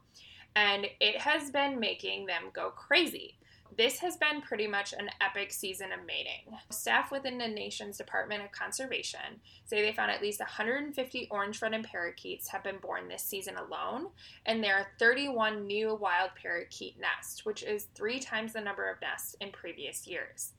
And 0.57 0.87
it 1.00 1.19
has 1.23 1.50
been 1.50 1.81
making 1.81 2.26
them 2.26 2.50
go 2.52 2.71
crazy. 2.71 3.38
This 3.76 4.00
has 4.00 4.16
been 4.16 4.42
pretty 4.42 4.66
much 4.66 4.92
an 4.92 5.08
epic 5.20 5.50
season 5.50 5.92
of 5.92 6.04
mating. 6.06 6.58
Staff 6.70 7.10
within 7.10 7.38
the 7.38 7.48
nation's 7.48 7.96
Department 7.96 8.44
of 8.44 8.52
Conservation 8.52 9.40
say 9.64 9.80
they 9.80 9.94
found 9.94 10.10
at 10.10 10.20
least 10.20 10.40
150 10.40 11.28
orange 11.30 11.58
fronted 11.58 11.84
parakeets 11.84 12.48
have 12.48 12.62
been 12.62 12.78
born 12.78 13.08
this 13.08 13.22
season 13.22 13.56
alone, 13.56 14.08
and 14.44 14.62
there 14.62 14.76
are 14.76 14.88
31 14.98 15.66
new 15.66 15.94
wild 15.94 16.30
parakeet 16.40 17.00
nests, 17.00 17.46
which 17.46 17.62
is 17.62 17.88
three 17.94 18.18
times 18.20 18.52
the 18.52 18.60
number 18.60 18.90
of 18.90 19.00
nests 19.00 19.36
in 19.40 19.50
previous 19.50 20.06
years. 20.06 20.52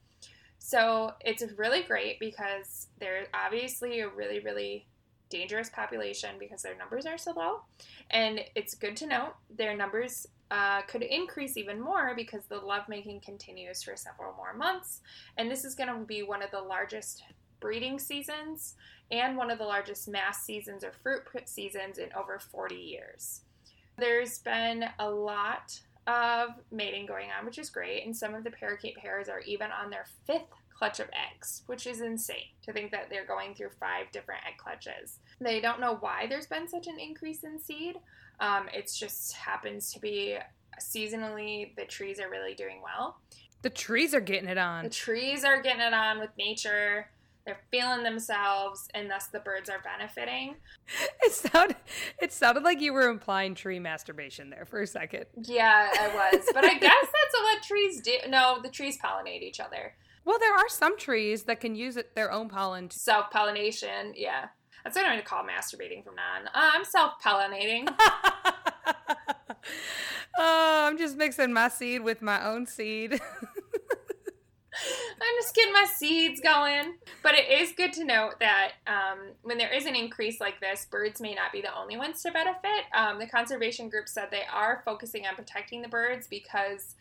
So 0.58 1.12
it's 1.22 1.44
really 1.58 1.84
great 1.84 2.20
because 2.20 2.88
they're 3.00 3.28
obviously 3.34 4.00
a 4.00 4.10
really, 4.10 4.40
really 4.40 4.88
dangerous 5.30 5.70
population 5.70 6.36
because 6.40 6.62
their 6.62 6.78
numbers 6.78 7.06
are 7.06 7.18
so 7.18 7.34
low. 7.36 7.62
And 8.10 8.40
it's 8.56 8.76
good 8.76 8.96
to 8.98 9.08
note 9.08 9.34
their 9.50 9.76
numbers 9.76 10.28
uh, 10.54 10.84
could 10.84 11.02
increase 11.02 11.58
even 11.58 11.82
more 11.82 12.14
because 12.16 12.46
the 12.46 12.58
lovemaking 12.58 13.20
continues 13.22 13.82
for 13.82 13.96
several 13.96 14.36
more 14.36 14.54
months. 14.54 15.02
And 15.36 15.50
this 15.50 15.66
is 15.66 15.74
going 15.74 15.90
to 15.90 16.06
be 16.06 16.22
one 16.22 16.44
of 16.44 16.52
the 16.52 16.62
largest 16.62 17.24
breeding 17.60 17.98
seasons 17.98 18.76
and 19.10 19.36
one 19.36 19.50
of 19.50 19.58
the 19.58 19.64
largest 19.64 20.08
mass 20.08 20.44
seasons 20.44 20.84
or 20.84 20.92
fruit 20.92 21.24
seasons 21.50 21.98
in 21.98 22.10
over 22.16 22.38
40 22.38 22.76
years. 22.76 23.42
There's 23.98 24.38
been 24.40 24.86
a 25.00 25.10
lot 25.10 25.80
of 26.06 26.50
mating 26.72 27.08
going 27.08 27.30
on, 27.36 27.48
which 27.48 27.58
is 27.58 27.72
great, 27.72 28.06
and 28.06 28.16
some 28.16 28.36
of 28.36 28.44
the 28.44 28.52
parakeet 28.52 28.98
pairs 28.98 29.30
are 29.30 29.40
even 29.40 29.70
on 29.72 29.90
their 29.90 30.06
fifth 30.28 30.54
clutch 30.84 31.00
of 31.00 31.08
eggs, 31.32 31.64
which 31.68 31.88
is 31.88 32.02
insane 32.02 32.52
to 32.62 32.74
think 32.74 32.92
that 32.92 33.08
they're 33.10 33.26
going 33.26 33.56
through 33.56 33.70
five 33.80 34.12
different 34.12 34.42
egg 34.46 34.58
clutches. 34.58 35.20
They 35.40 35.62
don't 35.62 35.80
know 35.80 35.96
why 36.02 36.28
there's 36.28 36.46
been 36.46 36.68
such 36.68 36.88
an 36.88 37.00
increase 37.00 37.46
in 37.46 37.58
seed. 37.58 37.96
Um, 38.42 38.68
it 38.74 38.92
just 38.94 39.32
happens 39.32 39.94
to 39.94 40.02
be 40.02 40.38
seasonally 40.82 41.74
the 41.78 41.86
trees 41.86 42.20
are 42.20 42.30
really 42.30 42.54
doing 42.54 42.82
well. 42.84 43.16
The 43.62 43.70
trees 43.70 44.14
are 44.14 44.20
getting 44.20 44.50
it 44.50 44.58
on. 44.58 44.84
The 44.84 44.90
trees 44.90 45.46
are 45.46 45.62
getting 45.62 45.80
it 45.80 45.94
on 45.94 46.20
with 46.20 46.32
nature. 46.38 47.08
They're 47.46 47.62
feeling 47.72 48.04
themselves, 48.04 48.90
and 48.94 49.10
thus 49.10 49.28
the 49.28 49.40
birds 49.40 49.70
are 49.70 49.82
benefiting. 49.84 50.56
It 51.26 51.32
sounded, 51.32 51.78
it 52.22 52.34
sounded 52.34 52.64
like 52.64 52.82
you 52.82 52.92
were 52.92 53.08
implying 53.10 53.56
tree 53.56 53.80
masturbation 53.80 54.50
there 54.50 54.66
for 54.66 54.82
a 54.82 54.88
second. 54.88 55.26
Yeah, 55.42 55.90
I 55.98 56.08
was, 56.10 56.46
but 56.54 56.66
I 56.66 56.74
guess 56.78 57.02
that's 57.02 57.34
what 57.34 57.64
trees 57.64 58.02
do. 58.02 58.16
No, 58.28 58.60
the 58.62 58.68
trees 58.68 58.98
pollinate 58.98 59.42
each 59.42 59.62
other. 59.62 59.94
Well, 60.26 60.40
there 60.40 60.54
are 60.54 60.70
some 60.70 60.98
trees 60.98 61.44
that 61.44 61.60
can 61.60 61.76
use 61.76 61.98
it, 61.98 62.16
their 62.16 62.32
own 62.32 62.50
pollen. 62.50 62.90
To- 62.90 63.00
self 63.00 63.30
pollination, 63.32 64.14
yeah. 64.16 64.48
That's 64.84 64.96
what 64.96 65.06
I'm 65.06 65.12
going 65.14 65.22
to 65.22 65.26
call 65.26 65.44
masturbating 65.44 66.04
from 66.04 66.16
now 66.16 66.36
on. 66.40 66.48
Uh, 66.48 66.72
I'm 66.74 66.86
self 66.86 67.14
pollinating. 67.24 67.88
oh, 70.38 70.86
I'm 70.88 70.98
just 70.98 71.18
mixing 71.18 71.54
my 71.54 71.70
seed 71.70 72.04
with 72.04 72.22
my 72.22 72.46
own 72.46 72.66
seed. 72.66 73.14
I'm 75.22 75.36
just 75.42 75.56
getting 75.56 75.74
my 75.74 75.86
seeds 75.86 76.42
going. 76.42 76.96
But 77.22 77.36
it 77.36 77.50
is 77.50 77.72
good 77.74 77.94
to 77.94 78.04
note 78.04 78.40
that 78.40 78.74
um, 78.88 79.20
when 79.44 79.58
there 79.58 79.74
is 79.74 79.86
an 79.86 79.96
increase 79.96 80.42
like 80.42 80.60
this, 80.60 80.86
birds 80.90 81.22
may 81.22 81.34
not 81.34 81.52
be 81.52 81.62
the 81.62 81.74
only 81.78 81.96
ones 81.96 82.22
to 82.24 82.32
benefit. 82.32 82.86
Um, 82.94 83.20
the 83.20 83.28
conservation 83.28 83.88
group 83.90 84.10
said 84.10 84.28
they 84.32 84.44
are 84.52 84.82
focusing 84.84 85.26
on 85.26 85.36
protecting 85.36 85.82
the 85.82 85.88
birds 85.88 86.28
because 86.28 86.96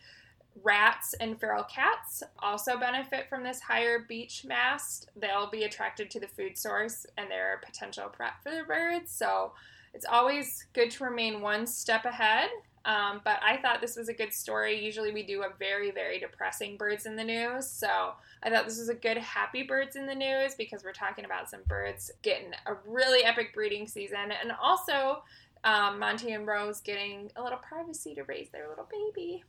rats 0.63 1.15
and 1.21 1.39
feral 1.39 1.65
cats 1.65 2.23
also 2.39 2.79
benefit 2.79 3.29
from 3.29 3.43
this 3.43 3.61
higher 3.61 4.01
beach 4.09 4.45
mast. 4.45 5.11
They'll 5.17 5.51
be 5.51 5.65
attracted 5.65 6.11
to 6.11 6.21
the 6.21 6.29
food 6.29 6.59
source 6.59 7.07
and 7.17 7.31
they're 7.31 7.61
a 7.63 7.67
potential 7.67 8.13
threat 8.15 8.35
for 8.43 8.51
the 8.51 8.65
birds. 8.65 9.11
So 9.11 9.53
it's 9.95 10.07
always 10.07 10.67
good 10.73 10.91
to 10.93 11.05
remain 11.05 11.41
one 11.41 11.67
step 11.67 12.05
ahead 12.05 12.51
um, 12.85 13.21
but 13.25 13.39
I 13.43 13.59
thought 13.59 13.81
this 13.81 13.97
was 13.97 14.09
a 14.09 14.13
good 14.13 14.33
story. 14.33 14.85
Usually 14.85 15.13
we 15.13 15.23
do 15.23 15.43
a 15.43 15.51
very, 15.59 15.91
very 15.91 16.19
depressing 16.19 16.77
birds 16.77 17.07
in 17.07 17.15
the 17.15 17.25
news. 17.25 17.69
So 17.69 18.13
I 18.43 18.51
thought 18.51 18.67
this 18.67 18.79
was 18.79 18.89
a 18.89 18.95
good 18.95 19.19
happy 19.19 19.63
birds 19.63 19.95
in 19.95 20.07
the 20.07 20.15
news 20.15 20.55
because 20.57 20.83
we're 20.83 20.93
talking 20.93 21.25
about 21.25 21.49
some 21.49 21.61
birds 21.69 22.11
getting 22.23 22.53
a 22.67 22.75
really 22.87 23.25
epic 23.25 23.55
breeding 23.55 23.87
season. 23.87 24.33
And 24.41 24.53
also 24.61 25.23
um, 25.65 26.01
Monty 26.01 26.33
and 26.33 26.47
Rose 26.47 26.81
getting 26.81 27.31
a 27.37 27.43
little 27.43 27.59
privacy 27.59 28.15
to 28.17 28.25
raise 28.25 28.49
their 28.51 28.69
little 28.69 28.89
baby. 28.91 29.45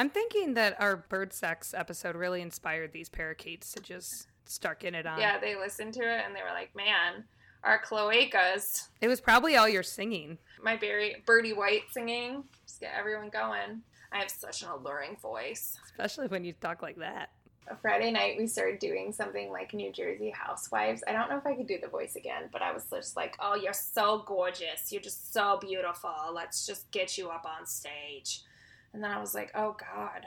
I'm 0.00 0.08
thinking 0.08 0.54
that 0.54 0.80
our 0.80 0.96
bird 0.96 1.34
sex 1.34 1.74
episode 1.76 2.16
really 2.16 2.40
inspired 2.40 2.90
these 2.90 3.10
parakeets 3.10 3.70
to 3.72 3.82
just 3.82 4.28
start 4.46 4.80
getting 4.80 4.98
it 4.98 5.06
on. 5.06 5.20
Yeah, 5.20 5.38
they 5.38 5.56
listened 5.56 5.92
to 5.92 6.00
it 6.00 6.22
and 6.24 6.34
they 6.34 6.40
were 6.40 6.54
like, 6.54 6.74
man, 6.74 7.24
our 7.64 7.82
cloacas. 7.82 8.88
It 9.02 9.08
was 9.08 9.20
probably 9.20 9.56
all 9.56 9.68
your 9.68 9.82
singing. 9.82 10.38
My 10.62 10.76
Barry, 10.76 11.16
Birdie 11.26 11.52
White 11.52 11.82
singing. 11.92 12.44
Just 12.66 12.80
get 12.80 12.92
everyone 12.98 13.28
going. 13.28 13.82
I 14.10 14.20
have 14.20 14.30
such 14.30 14.62
an 14.62 14.70
alluring 14.70 15.18
voice. 15.20 15.76
Especially 15.84 16.28
when 16.28 16.44
you 16.44 16.54
talk 16.54 16.80
like 16.80 16.96
that. 16.96 17.32
A 17.68 17.76
Friday 17.76 18.10
night, 18.10 18.36
we 18.38 18.46
started 18.46 18.78
doing 18.78 19.12
something 19.12 19.52
like 19.52 19.74
New 19.74 19.92
Jersey 19.92 20.30
Housewives. 20.30 21.04
I 21.06 21.12
don't 21.12 21.28
know 21.28 21.36
if 21.36 21.46
I 21.46 21.54
could 21.54 21.68
do 21.68 21.76
the 21.78 21.88
voice 21.88 22.16
again, 22.16 22.44
but 22.50 22.62
I 22.62 22.72
was 22.72 22.86
just 22.90 23.16
like, 23.16 23.36
oh, 23.38 23.54
you're 23.54 23.74
so 23.74 24.24
gorgeous. 24.26 24.90
You're 24.90 25.02
just 25.02 25.34
so 25.34 25.58
beautiful. 25.60 26.10
Let's 26.32 26.66
just 26.66 26.90
get 26.90 27.18
you 27.18 27.28
up 27.28 27.44
on 27.44 27.66
stage. 27.66 28.44
And 28.92 29.02
then 29.02 29.10
I 29.10 29.20
was 29.20 29.34
like, 29.34 29.50
oh, 29.54 29.76
God. 29.78 30.26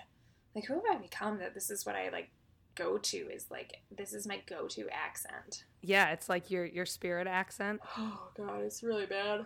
Like, 0.55 0.65
who 0.65 0.75
have 0.75 0.84
I 0.91 1.01
become 1.01 1.39
that 1.39 1.53
this 1.53 1.70
is 1.70 1.86
what 1.86 1.96
I 1.96 2.10
like 2.10 2.29
go 2.75 2.98
to 2.98 3.17
is 3.17 3.48
like 3.51 3.82
this 3.96 4.13
is 4.13 4.27
my 4.27 4.41
go 4.48 4.67
to 4.67 4.88
accent. 4.91 5.65
Yeah, 5.82 6.12
it's 6.12 6.29
like 6.29 6.50
your 6.50 6.65
your 6.65 6.86
spirit 6.86 7.27
accent. 7.27 7.82
Oh 7.98 8.29
god, 8.38 8.62
it's 8.62 8.84
really 8.84 9.05
bad. 9.05 9.46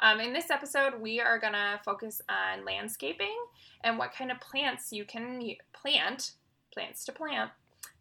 Um, 0.00 0.20
in 0.20 0.32
this 0.32 0.50
episode, 0.50 1.00
we 1.00 1.20
are 1.20 1.38
gonna 1.38 1.80
focus 1.84 2.20
on 2.28 2.64
landscaping 2.64 3.36
and 3.82 3.98
what 3.98 4.14
kind 4.14 4.30
of 4.30 4.40
plants 4.40 4.92
you 4.92 5.04
can 5.04 5.42
plant, 5.72 6.32
plants 6.72 7.04
to 7.06 7.12
plant, 7.12 7.50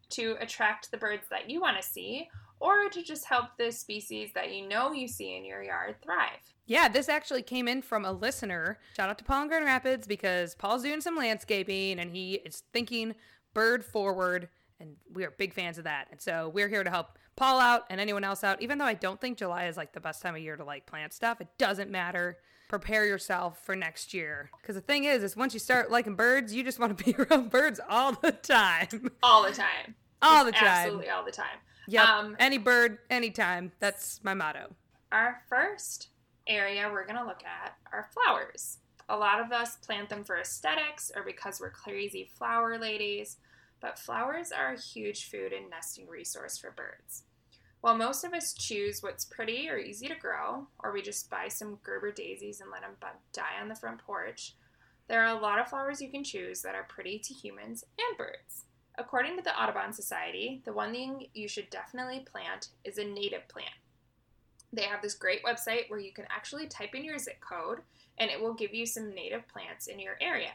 to 0.09 0.35
attract 0.39 0.91
the 0.91 0.97
birds 0.97 1.27
that 1.29 1.49
you 1.49 1.59
want 1.59 1.77
to 1.77 1.83
see, 1.83 2.29
or 2.59 2.89
to 2.89 3.03
just 3.03 3.25
help 3.25 3.57
the 3.57 3.71
species 3.71 4.31
that 4.33 4.53
you 4.53 4.67
know 4.67 4.91
you 4.91 5.07
see 5.07 5.35
in 5.35 5.45
your 5.45 5.63
yard 5.63 5.95
thrive. 6.03 6.39
Yeah, 6.65 6.89
this 6.89 7.07
actually 7.07 7.43
came 7.43 7.67
in 7.67 7.81
from 7.81 8.03
a 8.03 8.11
listener. 8.11 8.79
Shout 8.95 9.09
out 9.09 9.17
to 9.19 9.23
Paul 9.23 9.43
in 9.43 9.47
Grand 9.47 9.65
Rapids 9.65 10.05
because 10.05 10.55
Paul's 10.55 10.83
doing 10.83 11.01
some 11.01 11.15
landscaping 11.15 11.99
and 11.99 12.11
he 12.11 12.35
is 12.35 12.63
thinking 12.73 13.15
bird 13.53 13.85
forward, 13.85 14.49
and 14.79 14.95
we 15.13 15.23
are 15.23 15.31
big 15.31 15.53
fans 15.53 15.77
of 15.77 15.85
that. 15.85 16.07
And 16.11 16.21
so 16.21 16.51
we're 16.53 16.67
here 16.67 16.83
to 16.83 16.89
help 16.89 17.17
Paul 17.35 17.59
out 17.59 17.85
and 17.89 18.01
anyone 18.01 18.23
else 18.23 18.43
out. 18.43 18.61
Even 18.61 18.77
though 18.77 18.85
I 18.85 18.93
don't 18.95 19.19
think 19.21 19.37
July 19.37 19.65
is 19.65 19.77
like 19.77 19.93
the 19.93 19.99
best 19.99 20.21
time 20.21 20.35
of 20.35 20.41
year 20.41 20.57
to 20.57 20.63
like 20.63 20.85
plant 20.85 21.13
stuff, 21.13 21.39
it 21.41 21.47
doesn't 21.57 21.89
matter. 21.89 22.37
Prepare 22.67 23.05
yourself 23.05 23.63
for 23.63 23.75
next 23.75 24.13
year. 24.13 24.49
Because 24.61 24.75
the 24.75 24.81
thing 24.81 25.05
is, 25.05 25.23
is 25.23 25.37
once 25.37 25.53
you 25.53 25.59
start 25.59 25.89
liking 25.89 26.15
birds, 26.15 26.53
you 26.53 26.63
just 26.63 26.79
want 26.79 26.97
to 26.97 27.03
be 27.13 27.15
around 27.15 27.49
birds 27.49 27.79
all 27.87 28.11
the 28.11 28.33
time. 28.33 29.11
All 29.23 29.43
the 29.43 29.53
time. 29.53 29.95
all 30.21 30.43
the 30.43 30.51
time. 30.51 30.67
Absolutely 30.67 31.09
all 31.09 31.23
the 31.23 31.31
time. 31.31 31.45
Yeah. 31.87 32.03
Um, 32.03 32.35
any 32.39 32.57
bird, 32.57 32.99
anytime. 33.09 33.71
That's 33.79 34.19
my 34.23 34.33
motto. 34.33 34.75
Our 35.11 35.41
first 35.49 36.09
area 36.47 36.89
we're 36.91 37.05
going 37.05 37.19
to 37.19 37.25
look 37.25 37.43
at 37.45 37.75
are 37.91 38.09
flowers. 38.13 38.77
A 39.09 39.17
lot 39.17 39.39
of 39.39 39.51
us 39.51 39.77
plant 39.77 40.09
them 40.09 40.23
for 40.23 40.37
aesthetics 40.37 41.11
or 41.15 41.23
because 41.23 41.61
we're 41.61 41.71
crazy 41.71 42.29
flower 42.37 42.77
ladies, 42.77 43.37
but 43.79 43.97
flowers 43.97 44.51
are 44.51 44.73
a 44.73 44.79
huge 44.79 45.29
food 45.29 45.53
and 45.53 45.69
nesting 45.69 46.07
resource 46.07 46.57
for 46.57 46.71
birds. 46.71 47.23
While 47.79 47.95
most 47.95 48.23
of 48.25 48.33
us 48.33 48.53
choose 48.53 49.01
what's 49.01 49.23
pretty 49.23 49.69
or 49.69 49.77
easy 49.77 50.07
to 50.07 50.15
grow, 50.15 50.67
or 50.79 50.91
we 50.91 51.01
just 51.01 51.29
buy 51.29 51.47
some 51.47 51.79
Gerber 51.83 52.11
daisies 52.11 52.59
and 52.59 52.71
let 52.71 52.81
them 52.81 52.95
die 53.31 53.61
on 53.61 53.69
the 53.69 53.75
front 53.75 53.99
porch, 53.99 54.55
there 55.07 55.23
are 55.23 55.37
a 55.37 55.39
lot 55.39 55.59
of 55.59 55.69
flowers 55.69 56.01
you 56.01 56.09
can 56.09 56.23
choose 56.23 56.61
that 56.63 56.75
are 56.75 56.83
pretty 56.83 57.19
to 57.19 57.33
humans 57.33 57.85
and 57.97 58.17
birds. 58.17 58.65
According 58.97 59.37
to 59.37 59.43
the 59.43 59.55
Audubon 59.61 59.93
Society, 59.93 60.61
the 60.65 60.73
one 60.73 60.91
thing 60.91 61.27
you 61.33 61.47
should 61.47 61.69
definitely 61.69 62.25
plant 62.31 62.69
is 62.83 62.97
a 62.97 63.03
native 63.03 63.47
plant. 63.47 63.69
They 64.73 64.83
have 64.83 65.01
this 65.01 65.13
great 65.13 65.43
website 65.43 65.89
where 65.89 65.99
you 65.99 66.11
can 66.11 66.25
actually 66.29 66.67
type 66.67 66.95
in 66.95 67.05
your 67.05 67.17
zip 67.17 67.39
code 67.39 67.79
and 68.17 68.31
it 68.31 68.41
will 68.41 68.53
give 68.53 68.73
you 68.73 68.85
some 68.85 69.13
native 69.13 69.47
plants 69.47 69.87
in 69.87 69.99
your 69.99 70.17
area. 70.19 70.53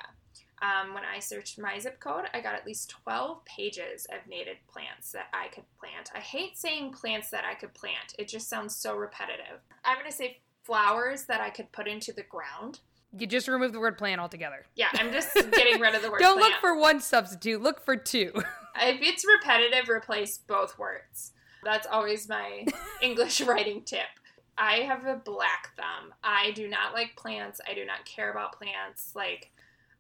Um, 0.61 0.95
when 0.95 1.05
I 1.05 1.19
searched 1.19 1.59
my 1.59 1.79
zip 1.79 1.99
code, 1.99 2.27
I 2.33 2.41
got 2.41 2.55
at 2.55 2.67
least 2.67 2.91
12 2.91 3.45
pages 3.45 4.07
of 4.07 4.29
native 4.29 4.59
plants 4.69 5.11
that 5.13 5.27
I 5.33 5.49
could 5.49 5.65
plant. 5.79 6.11
I 6.15 6.21
hate 6.21 6.57
saying 6.57 6.93
plants 6.93 7.31
that 7.31 7.45
I 7.45 7.55
could 7.55 7.75
plant, 7.75 8.15
it 8.19 8.29
just 8.29 8.49
sounds 8.49 8.77
so 8.77 8.95
repetitive. 8.95 9.61
I'm 9.85 9.99
going 9.99 10.11
to 10.11 10.17
say 10.17 10.39
flowers 10.63 11.25
that 11.25 11.41
I 11.41 11.51
could 11.51 11.73
put 11.73 11.89
into 11.89 12.13
the 12.13 12.23
ground. 12.23 12.81
You 13.19 13.27
just 13.27 13.47
remove 13.49 13.73
the 13.73 13.81
word 13.81 13.99
plant 13.99 14.21
altogether. 14.21 14.65
Yeah, 14.75 14.89
I'm 14.95 15.13
just 15.13 15.35
getting 15.35 15.81
rid 15.81 15.95
of 15.95 16.03
the 16.03 16.11
word 16.13 16.19
Don't 16.21 16.39
plant. 16.39 16.53
look 16.53 16.61
for 16.61 16.77
one 16.79 17.01
substitute, 17.01 17.61
look 17.61 17.85
for 17.85 17.97
two. 17.97 18.33
if 18.35 19.01
it's 19.03 19.25
repetitive, 19.27 19.89
replace 19.89 20.39
both 20.39 20.79
words. 20.79 21.33
That's 21.65 21.87
always 21.87 22.29
my 22.29 22.67
English 23.03 23.41
writing 23.43 23.83
tip. 23.83 24.07
I 24.57 24.79
have 24.79 25.07
a 25.07 25.17
black 25.17 25.75
thumb. 25.77 26.13
I 26.23 26.53
do 26.53 26.69
not 26.69 26.93
like 26.95 27.17
plants. 27.17 27.61
I 27.69 27.75
do 27.75 27.85
not 27.85 28.05
care 28.05 28.31
about 28.31 28.59
plants. 28.59 29.13
Like, 29.15 29.51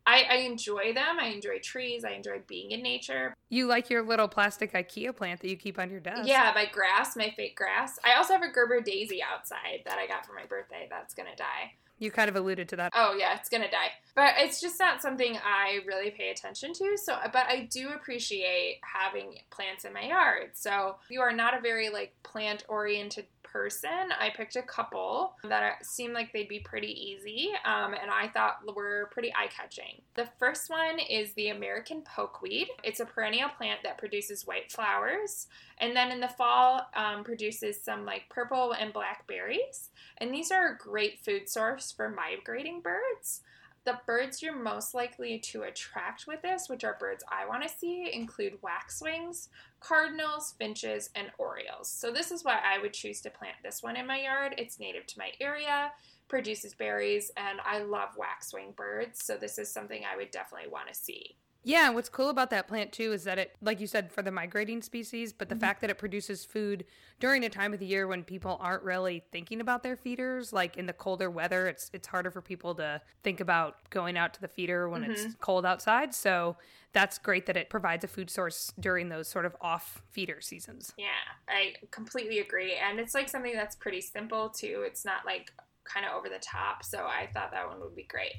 I, 0.07 0.26
I 0.28 0.35
enjoy 0.37 0.92
them. 0.92 1.19
I 1.21 1.26
enjoy 1.26 1.59
trees. 1.61 2.04
I 2.04 2.11
enjoy 2.11 2.42
being 2.47 2.73
in 2.73 2.83
nature. 2.83 3.35
You 3.49 3.66
like 3.66 3.88
your 3.88 4.02
little 4.02 4.28
plastic 4.28 4.73
IKEA 4.73 5.14
plant 5.14 5.40
that 5.40 5.49
you 5.49 5.57
keep 5.57 5.78
on 5.78 5.90
your 5.90 6.00
desk. 6.00 6.28
Yeah, 6.28 6.52
my 6.54 6.66
grass, 6.66 7.16
my 7.16 7.33
fake 7.37 7.57
grass. 7.57 7.99
I 8.04 8.14
also 8.16 8.33
have 8.33 8.42
a 8.42 8.50
Gerber 8.50 8.81
daisy 8.81 9.23
outside 9.23 9.83
that 9.87 9.99
I 9.99 10.07
got 10.07 10.26
for 10.26 10.33
my 10.33 10.45
birthday 10.45 10.87
that's 10.90 11.14
going 11.14 11.28
to 11.31 11.37
die. 11.37 11.75
You 12.02 12.11
kind 12.11 12.28
of 12.28 12.35
alluded 12.35 12.68
to 12.71 12.76
that. 12.76 12.92
Oh 12.97 13.14
yeah, 13.16 13.37
it's 13.37 13.49
gonna 13.49 13.71
die. 13.71 13.92
But 14.16 14.35
it's 14.38 14.61
just 14.61 14.80
not 14.80 15.00
something 15.00 15.38
I 15.44 15.78
really 15.87 16.11
pay 16.11 16.30
attention 16.30 16.73
to. 16.73 16.99
So, 17.00 17.16
but 17.32 17.47
I 17.47 17.68
do 17.71 17.90
appreciate 17.90 18.80
having 18.82 19.37
plants 19.50 19.85
in 19.85 19.92
my 19.92 20.06
yard. 20.09 20.50
So, 20.54 20.97
you 21.09 21.21
are 21.21 21.32
not 21.32 21.56
a 21.56 21.61
very 21.61 21.90
like 21.90 22.12
plant 22.25 22.64
oriented 22.68 23.26
person, 23.52 24.12
I 24.18 24.30
picked 24.30 24.56
a 24.56 24.62
couple 24.62 25.35
that 25.44 25.85
seemed 25.85 26.14
like 26.14 26.32
they'd 26.32 26.49
be 26.49 26.61
pretty 26.61 26.88
easy, 26.88 27.50
um, 27.64 27.94
and 27.94 28.11
I 28.11 28.28
thought 28.28 28.61
were 28.75 29.11
pretty 29.12 29.32
eye 29.35 29.49
catching. 29.49 30.00
The 30.14 30.28
first 30.38 30.71
one 30.71 30.99
is 30.99 31.32
the 31.35 31.49
American 31.49 32.02
pokeweed. 32.02 32.66
It's 32.82 33.00
a 33.00 33.06
perennial 33.06 33.50
plant 33.50 33.80
that 33.85 33.99
produces 33.99 34.47
white 34.47 34.73
flowers, 34.73 35.49
and 35.78 35.94
then 35.94 36.11
in 36.11 36.21
the 36.21 36.28
fall 36.28 36.88
um, 36.94 37.25
produces 37.25 37.82
some 37.82 38.04
like 38.04 38.28
purple 38.30 38.73
and 38.73 38.92
black 38.92 39.26
berries. 39.26 39.90
And 40.18 40.32
these 40.32 40.50
are 40.50 40.68
a 40.68 40.78
great 40.78 41.21
food 41.21 41.49
source 41.49 41.92
for 41.92 42.09
migrating 42.09 42.80
birds. 42.80 43.42
The 43.84 43.98
birds 44.06 44.42
you're 44.42 44.54
most 44.54 44.94
likely 44.94 45.40
to 45.40 45.62
attract 45.62 46.28
with 46.28 46.40
this, 46.42 46.68
which 46.68 46.84
are 46.84 46.96
birds 47.00 47.24
I 47.28 47.48
want 47.48 47.64
to 47.64 47.68
see, 47.68 48.10
include 48.12 48.62
waxwings, 48.62 49.48
cardinals, 49.80 50.54
finches, 50.56 51.10
and 51.16 51.32
orioles. 51.36 51.88
So, 51.88 52.12
this 52.12 52.30
is 52.30 52.44
why 52.44 52.60
I 52.64 52.78
would 52.78 52.92
choose 52.92 53.20
to 53.22 53.30
plant 53.30 53.56
this 53.64 53.82
one 53.82 53.96
in 53.96 54.06
my 54.06 54.20
yard. 54.20 54.54
It's 54.56 54.78
native 54.78 55.06
to 55.06 55.18
my 55.18 55.32
area, 55.40 55.90
produces 56.28 56.74
berries, 56.74 57.32
and 57.36 57.58
I 57.64 57.82
love 57.82 58.10
waxwing 58.16 58.72
birds. 58.76 59.24
So, 59.24 59.36
this 59.36 59.58
is 59.58 59.68
something 59.68 60.02
I 60.04 60.16
would 60.16 60.30
definitely 60.30 60.70
want 60.70 60.86
to 60.86 60.94
see. 60.94 61.36
Yeah, 61.64 61.90
what's 61.90 62.09
cool 62.09 62.28
about 62.28 62.50
that 62.50 62.66
plant 62.66 62.90
too 62.92 63.12
is 63.12 63.23
that 63.23 63.38
it, 63.38 63.54
like 63.61 63.78
you 63.81 63.87
said, 63.87 64.11
for 64.11 64.21
the 64.21 64.33
migrating 64.33 64.83
species, 64.83 65.33
but 65.33 65.49
the 65.49 65.54
Mm-hmm. 65.54 65.57
fact 65.57 65.81
that 65.83 65.90
it 65.90 65.99
produces 65.99 66.45
food 66.45 66.85
during 67.21 67.45
a 67.45 67.49
time 67.49 67.73
of 67.73 67.78
the 67.78 67.87
year 67.87 68.09
when 68.09 68.25
people 68.25 68.59
aren't 68.61 68.83
really 68.83 69.23
thinking 69.31 69.61
about 69.61 69.85
their 69.85 69.95
feeders, 69.95 70.52
like 70.52 70.76
in 70.76 70.87
the 70.87 70.92
colder 70.92 71.31
weather, 71.31 71.69
it's 71.69 71.88
it's 71.92 72.09
harder 72.09 72.33
for 72.33 72.42
people 72.42 72.75
to 72.76 73.00
think 73.23 73.38
about 73.38 73.88
going 73.90 74.16
out 74.16 74.35
to 74.35 74.40
the 74.40 74.49
feeder 74.49 74.88
when 74.88 75.04
Mm-hmm. 75.04 75.04
it's 75.04 75.37
cold 75.40 75.64
outside. 75.64 76.12
So 76.14 76.57
that's 76.92 77.19
great 77.19 77.47
that 77.47 77.57
it 77.57 77.71
provides 77.71 78.02
a 78.02 78.09
food 78.09 78.28
source 78.28 78.73
during 78.81 79.09
those 79.09 79.28
sort 79.28 79.47
of 79.47 79.54
off 79.61 80.02
feeder 80.11 80.40
seasons. 80.40 80.95
Yeah, 80.97 81.07
I 81.49 81.75
completely 81.90 82.40
agree. 82.40 82.75
And 82.76 83.00
it's 83.00 83.14
like 83.14 83.28
something 83.28 83.54
that's 83.54 83.76
pretty 83.76 84.00
simple 84.00 84.50
too. 84.50 84.85
It's 84.87 85.04
not 85.04 85.25
like 85.25 85.50
kind 85.85 86.07
of 86.07 86.12
over 86.12 86.28
the 86.28 86.38
top. 86.38 86.85
So 86.85 86.99
I 87.07 87.28
thought 87.33 87.50
that 87.52 87.66
one 87.69 87.81
would 87.81 87.97
be 87.97 88.04
great. 88.04 88.33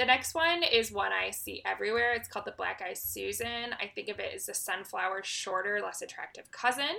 The 0.00 0.06
next 0.06 0.34
one 0.34 0.62
is 0.62 0.90
one 0.90 1.12
I 1.12 1.30
see 1.30 1.60
everywhere. 1.66 2.14
It's 2.14 2.26
called 2.26 2.46
the 2.46 2.52
Black 2.52 2.80
Eyed 2.82 2.96
Susan. 2.96 3.74
I 3.78 3.86
think 3.94 4.08
of 4.08 4.18
it 4.18 4.32
as 4.34 4.46
the 4.46 4.54
sunflower's 4.54 5.26
shorter, 5.26 5.78
less 5.82 6.00
attractive 6.00 6.50
cousin. 6.50 6.96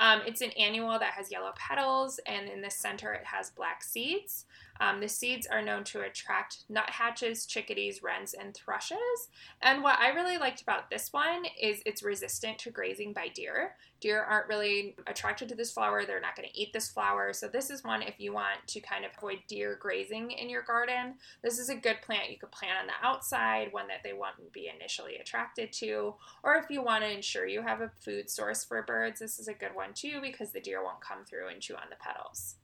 Um, 0.00 0.22
it's 0.26 0.40
an 0.40 0.50
annual 0.52 0.98
that 0.98 1.12
has 1.12 1.30
yellow 1.30 1.52
petals, 1.56 2.18
and 2.26 2.48
in 2.48 2.62
the 2.62 2.70
center 2.70 3.12
it 3.12 3.26
has 3.26 3.50
black 3.50 3.84
seeds. 3.84 4.46
Um, 4.80 5.00
the 5.00 5.08
seeds 5.08 5.46
are 5.46 5.60
known 5.60 5.84
to 5.84 6.00
attract 6.00 6.64
nuthatches, 6.70 7.44
chickadees, 7.46 8.02
wrens, 8.02 8.34
and 8.34 8.54
thrushes. 8.54 9.28
And 9.60 9.82
what 9.82 9.98
I 9.98 10.08
really 10.08 10.38
liked 10.38 10.62
about 10.62 10.88
this 10.88 11.12
one 11.12 11.44
is 11.60 11.82
it's 11.84 12.02
resistant 12.02 12.58
to 12.60 12.70
grazing 12.70 13.12
by 13.12 13.28
deer. 13.28 13.76
Deer 14.00 14.22
aren't 14.22 14.48
really 14.48 14.96
attracted 15.06 15.50
to 15.50 15.54
this 15.54 15.70
flower. 15.70 16.06
They're 16.06 16.22
not 16.22 16.34
going 16.34 16.48
to 16.48 16.58
eat 16.58 16.72
this 16.72 16.88
flower. 16.88 17.34
So, 17.34 17.48
this 17.48 17.68
is 17.68 17.84
one 17.84 18.00
if 18.00 18.14
you 18.18 18.32
want 18.32 18.66
to 18.68 18.80
kind 18.80 19.04
of 19.04 19.10
avoid 19.18 19.40
deer 19.46 19.76
grazing 19.78 20.30
in 20.30 20.48
your 20.48 20.62
garden. 20.62 21.16
This 21.42 21.58
is 21.58 21.68
a 21.68 21.74
good 21.74 21.98
plant 22.00 22.30
you 22.30 22.38
could 22.38 22.50
plant 22.50 22.78
on 22.80 22.86
the 22.86 23.06
outside, 23.06 23.72
one 23.72 23.88
that 23.88 24.02
they 24.02 24.14
wouldn't 24.14 24.54
be 24.54 24.70
initially 24.74 25.16
attracted 25.16 25.70
to. 25.74 26.14
Or 26.42 26.54
if 26.54 26.70
you 26.70 26.82
want 26.82 27.04
to 27.04 27.12
ensure 27.12 27.46
you 27.46 27.60
have 27.60 27.82
a 27.82 27.92
food 28.00 28.30
source 28.30 28.64
for 28.64 28.82
birds, 28.82 29.20
this 29.20 29.38
is 29.38 29.48
a 29.48 29.54
good 29.54 29.74
one 29.74 29.89
too 29.94 30.20
because 30.20 30.52
the 30.52 30.60
deer 30.60 30.82
won't 30.82 31.00
come 31.00 31.24
through 31.24 31.48
and 31.48 31.60
chew 31.60 31.74
on 31.74 31.90
the 31.90 31.96
petals. 31.96 32.56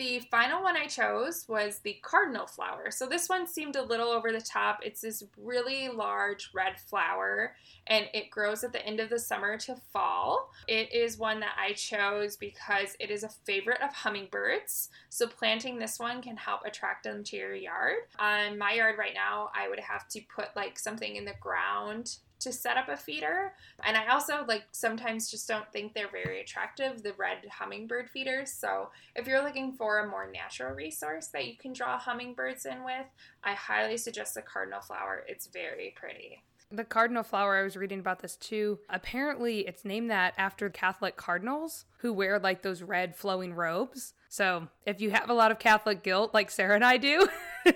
The 0.00 0.20
final 0.30 0.62
one 0.62 0.78
I 0.78 0.86
chose 0.86 1.44
was 1.46 1.80
the 1.80 1.98
cardinal 2.00 2.46
flower. 2.46 2.90
So 2.90 3.04
this 3.04 3.28
one 3.28 3.46
seemed 3.46 3.76
a 3.76 3.82
little 3.82 4.08
over 4.08 4.32
the 4.32 4.40
top. 4.40 4.78
It's 4.82 5.02
this 5.02 5.22
really 5.36 5.90
large 5.90 6.48
red 6.54 6.80
flower 6.80 7.54
and 7.86 8.06
it 8.14 8.30
grows 8.30 8.64
at 8.64 8.72
the 8.72 8.82
end 8.86 8.98
of 9.00 9.10
the 9.10 9.18
summer 9.18 9.58
to 9.58 9.76
fall. 9.92 10.52
It 10.66 10.90
is 10.94 11.18
one 11.18 11.38
that 11.40 11.54
I 11.58 11.74
chose 11.74 12.38
because 12.38 12.96
it 12.98 13.10
is 13.10 13.24
a 13.24 13.28
favorite 13.44 13.82
of 13.82 13.92
hummingbirds. 13.92 14.88
So 15.10 15.26
planting 15.26 15.78
this 15.78 15.98
one 15.98 16.22
can 16.22 16.38
help 16.38 16.62
attract 16.64 17.04
them 17.04 17.22
to 17.24 17.36
your 17.36 17.54
yard. 17.54 17.96
On 18.18 18.56
my 18.56 18.72
yard 18.72 18.96
right 18.96 19.12
now, 19.14 19.50
I 19.54 19.68
would 19.68 19.80
have 19.80 20.08
to 20.08 20.22
put 20.34 20.56
like 20.56 20.78
something 20.78 21.16
in 21.16 21.26
the 21.26 21.34
ground 21.42 22.16
to 22.40 22.52
set 22.52 22.76
up 22.76 22.88
a 22.88 22.96
feeder. 22.96 23.52
And 23.84 23.96
I 23.96 24.08
also 24.08 24.44
like 24.46 24.64
sometimes 24.72 25.30
just 25.30 25.48
don't 25.48 25.70
think 25.72 25.94
they're 25.94 26.08
very 26.10 26.40
attractive, 26.40 27.02
the 27.02 27.12
red 27.14 27.38
hummingbird 27.50 28.10
feeders. 28.10 28.52
So 28.52 28.90
if 29.14 29.26
you're 29.26 29.42
looking 29.42 29.72
for 29.72 30.00
a 30.00 30.08
more 30.08 30.30
natural 30.30 30.74
resource 30.74 31.28
that 31.28 31.46
you 31.46 31.56
can 31.56 31.72
draw 31.72 31.98
hummingbirds 31.98 32.66
in 32.66 32.84
with, 32.84 33.06
I 33.44 33.52
highly 33.52 33.96
suggest 33.96 34.34
the 34.34 34.42
cardinal 34.42 34.80
flower. 34.80 35.24
It's 35.28 35.46
very 35.46 35.94
pretty. 35.96 36.42
The 36.72 36.84
cardinal 36.84 37.24
flower, 37.24 37.56
I 37.56 37.64
was 37.64 37.76
reading 37.76 37.98
about 37.98 38.20
this 38.20 38.36
too. 38.36 38.78
Apparently, 38.88 39.66
it's 39.66 39.84
named 39.84 40.08
that 40.10 40.34
after 40.38 40.70
Catholic 40.70 41.16
cardinals 41.16 41.84
who 41.98 42.12
wear 42.12 42.38
like 42.38 42.62
those 42.62 42.80
red 42.80 43.16
flowing 43.16 43.54
robes. 43.54 44.14
So, 44.28 44.68
if 44.86 45.00
you 45.00 45.10
have 45.10 45.28
a 45.28 45.34
lot 45.34 45.50
of 45.50 45.58
Catholic 45.58 46.04
guilt, 46.04 46.32
like 46.32 46.48
Sarah 46.48 46.76
and 46.76 46.84
I 46.84 46.96
do, 46.96 47.28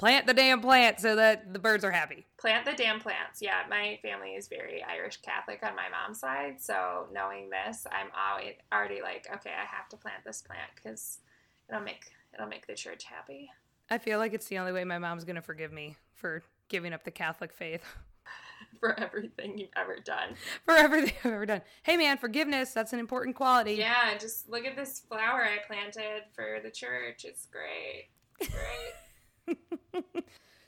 plant 0.00 0.26
the 0.26 0.34
damn 0.34 0.60
plant 0.60 0.98
so 0.98 1.14
that 1.14 1.52
the 1.52 1.58
birds 1.58 1.84
are 1.84 1.90
happy. 1.90 2.26
Plant 2.38 2.64
the 2.64 2.72
damn 2.72 3.00
plants. 3.00 3.42
Yeah, 3.42 3.60
my 3.68 3.98
family 4.02 4.30
is 4.30 4.48
very 4.48 4.82
Irish 4.82 5.18
Catholic 5.18 5.60
on 5.62 5.76
my 5.76 5.88
mom's 5.90 6.18
side. 6.20 6.56
So 6.60 7.06
knowing 7.12 7.50
this, 7.50 7.86
I'm 7.92 8.08
always 8.18 8.54
already 8.72 9.02
like, 9.02 9.28
okay, 9.32 9.50
I 9.50 9.66
have 9.66 9.88
to 9.90 9.96
plant 9.98 10.24
this 10.24 10.40
plant 10.42 10.70
because 10.74 11.18
it'll 11.68 11.82
make 11.82 12.06
it'll 12.34 12.48
make 12.48 12.66
the 12.66 12.74
church 12.74 13.04
happy. 13.04 13.50
I 13.90 13.98
feel 13.98 14.18
like 14.18 14.32
it's 14.32 14.46
the 14.46 14.58
only 14.58 14.72
way 14.72 14.84
my 14.84 14.98
mom's 14.98 15.24
going 15.24 15.36
to 15.36 15.42
forgive 15.42 15.72
me 15.72 15.96
for 16.14 16.42
giving 16.68 16.92
up 16.94 17.04
the 17.04 17.10
Catholic 17.10 17.52
faith 17.52 17.82
for 18.80 18.98
everything 18.98 19.58
you've 19.58 19.68
ever 19.76 19.96
done. 20.02 20.34
for 20.64 20.76
everything 20.76 21.12
I've 21.24 21.32
ever 21.32 21.46
done. 21.46 21.60
Hey, 21.82 21.96
man, 21.98 22.16
forgiveness, 22.16 22.72
that's 22.72 22.92
an 22.94 23.00
important 23.00 23.36
quality. 23.36 23.74
Yeah, 23.74 24.16
just 24.18 24.48
look 24.48 24.64
at 24.64 24.76
this 24.76 25.00
flower 25.00 25.44
I 25.44 25.58
planted 25.66 26.22
for 26.32 26.60
the 26.62 26.70
church. 26.70 27.24
It's 27.24 27.46
great. 27.46 28.08
It's 28.38 28.48
great. 28.50 28.62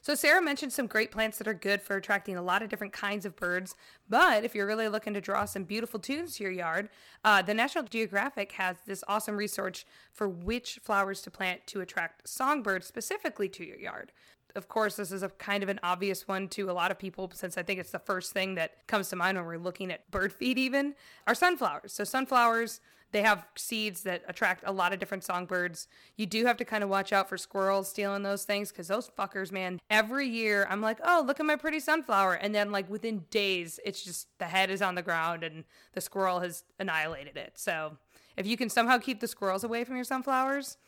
So, 0.05 0.17
Sarah 0.17 0.43
mentioned 0.43 0.73
some 0.73 0.89
great 0.89 1.13
plants 1.13 1.39
that 1.39 1.47
are 1.47 1.55
good 1.55 1.81
for 1.81 1.95
attracting 1.95 2.37
a 2.37 2.43
lot 2.43 2.61
of 2.61 2.69
different 2.69 2.93
kinds 2.93 3.25
of 3.25 3.37
birds. 3.37 3.77
But 4.09 4.45
if 4.45 4.53
you're 4.53 4.67
really 4.67 4.89
looking 4.89 5.15
to 5.15 5.21
draw 5.21 5.45
some 5.45 5.63
beautiful 5.63 6.01
tunes 6.01 6.37
to 6.37 6.43
your 6.43 6.53
yard, 6.53 6.89
uh, 7.25 7.41
the 7.43 7.55
National 7.55 7.85
Geographic 7.85 8.51
has 8.53 8.79
this 8.85 9.05
awesome 9.07 9.37
research 9.37 9.87
for 10.13 10.29
which 10.29 10.81
flowers 10.83 11.23
to 11.23 11.31
plant 11.31 11.69
to 11.69 11.83
attract 11.83 12.29
songbirds 12.29 12.85
specifically 12.85 13.49
to 13.51 13.65
your 13.65 13.79
yard. 13.79 14.11
Of 14.57 14.67
course, 14.67 14.97
this 14.97 15.13
is 15.13 15.23
a 15.23 15.29
kind 15.29 15.63
of 15.63 15.69
an 15.69 15.79
obvious 15.85 16.27
one 16.27 16.49
to 16.49 16.69
a 16.69 16.73
lot 16.73 16.91
of 16.91 16.99
people 16.99 17.31
since 17.33 17.57
I 17.57 17.63
think 17.63 17.79
it's 17.79 17.93
the 17.93 18.01
first 18.01 18.33
thing 18.33 18.57
that 18.57 18.89
comes 18.89 19.09
to 19.11 19.17
mind 19.17 19.39
when 19.39 19.47
we're 19.47 19.57
looking 19.57 19.93
at 19.93 20.11
bird 20.11 20.33
feed, 20.33 20.59
even 20.59 20.97
are 21.29 21.35
sunflowers. 21.37 21.93
So, 21.93 22.03
sunflowers, 22.03 22.81
they 23.13 23.23
have 23.23 23.47
seeds 23.57 24.03
that 24.03 24.23
attract 24.27 24.65
a 24.67 24.73
lot 24.73 24.93
of 24.93 24.99
different 24.99 25.23
songbirds. 25.23 25.87
You 26.17 26.27
do 26.27 26.47
have 26.47 26.57
to 26.57 26.65
kind 26.65 26.83
of 26.83 26.91
watch 26.91 27.13
out 27.13 27.29
for 27.29 27.37
squirrels 27.37 27.89
stealing 27.89 28.23
those 28.23 28.45
things 28.45 28.71
because 28.71 28.89
those 28.89 29.11
fuckers, 29.11 29.53
man, 29.53 29.81
every 29.91 30.27
year 30.27 30.67
I'm 30.69 30.81
like, 30.81 30.99
oh, 31.05 31.23
look 31.27 31.39
at 31.39 31.47
my 31.47 31.57
pretty 31.57 31.79
sunflower. 31.79 32.35
And 32.35 32.55
then, 32.55 32.73
like, 32.73 32.91
within 32.91 33.25
days, 33.31 33.79
it's 33.85 34.03
just 34.03 34.27
the 34.39 34.47
head 34.47 34.71
is 34.71 34.83
on 34.83 34.95
the 34.95 35.03
ground 35.03 35.45
and 35.45 35.65
the 35.93 36.01
squirrel 36.01 36.41
has 36.41 36.65
annihilated 36.79 37.37
it. 37.37 37.53
So, 37.57 37.99
if 38.37 38.47
you 38.47 38.57
can 38.57 38.71
somehow 38.71 38.99
keep 38.99 39.21
the 39.21 39.29
squirrels 39.29 39.63
away 39.63 39.85
from 39.85 39.97
your 39.97 40.05
sunflowers, 40.05 40.79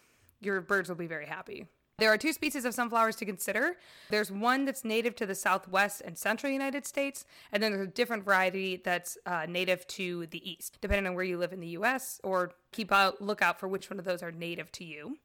your 0.41 0.61
birds 0.63 0.89
will 0.89 0.97
be 0.97 1.07
very 1.07 1.27
happy. 1.27 1.67
There 1.99 2.13
are 2.13 2.19
two 2.19 2.33
species 2.33 2.65
of 2.65 2.75
sunflowers 2.75 3.15
to 3.17 3.25
consider. 3.25 3.77
There's 4.11 4.31
one 4.31 4.65
that's 4.65 4.85
native 4.85 5.15
to 5.17 5.27
the 5.27 5.35
southwest 5.35 6.03
and 6.05 6.19
central 6.19 6.53
United 6.53 6.87
States, 6.87 7.25
and 7.53 7.63
then 7.63 7.73
there's 7.73 7.87
a 7.87 7.91
different 7.91 8.25
variety 8.25 8.83
that's 8.85 9.17
uh, 9.27 9.47
native 9.49 9.87
to 9.89 10.27
the 10.27 10.51
east, 10.51 10.79
depending 10.81 11.07
on 11.07 11.15
where 11.15 11.25
you 11.25 11.39
live 11.39 11.53
in 11.53 11.61
the 11.61 11.69
U.S. 11.69 12.21
Or 12.25 12.53
keep 12.73 12.91
out 12.91 13.23
look 13.23 13.43
out 13.43 13.61
for 13.61 13.69
which 13.69 13.91
one 13.91 14.01
of 14.01 14.05
those 14.05 14.23
are 14.23 14.33
native 14.33 14.73
to 14.73 14.85
you. 14.85 15.19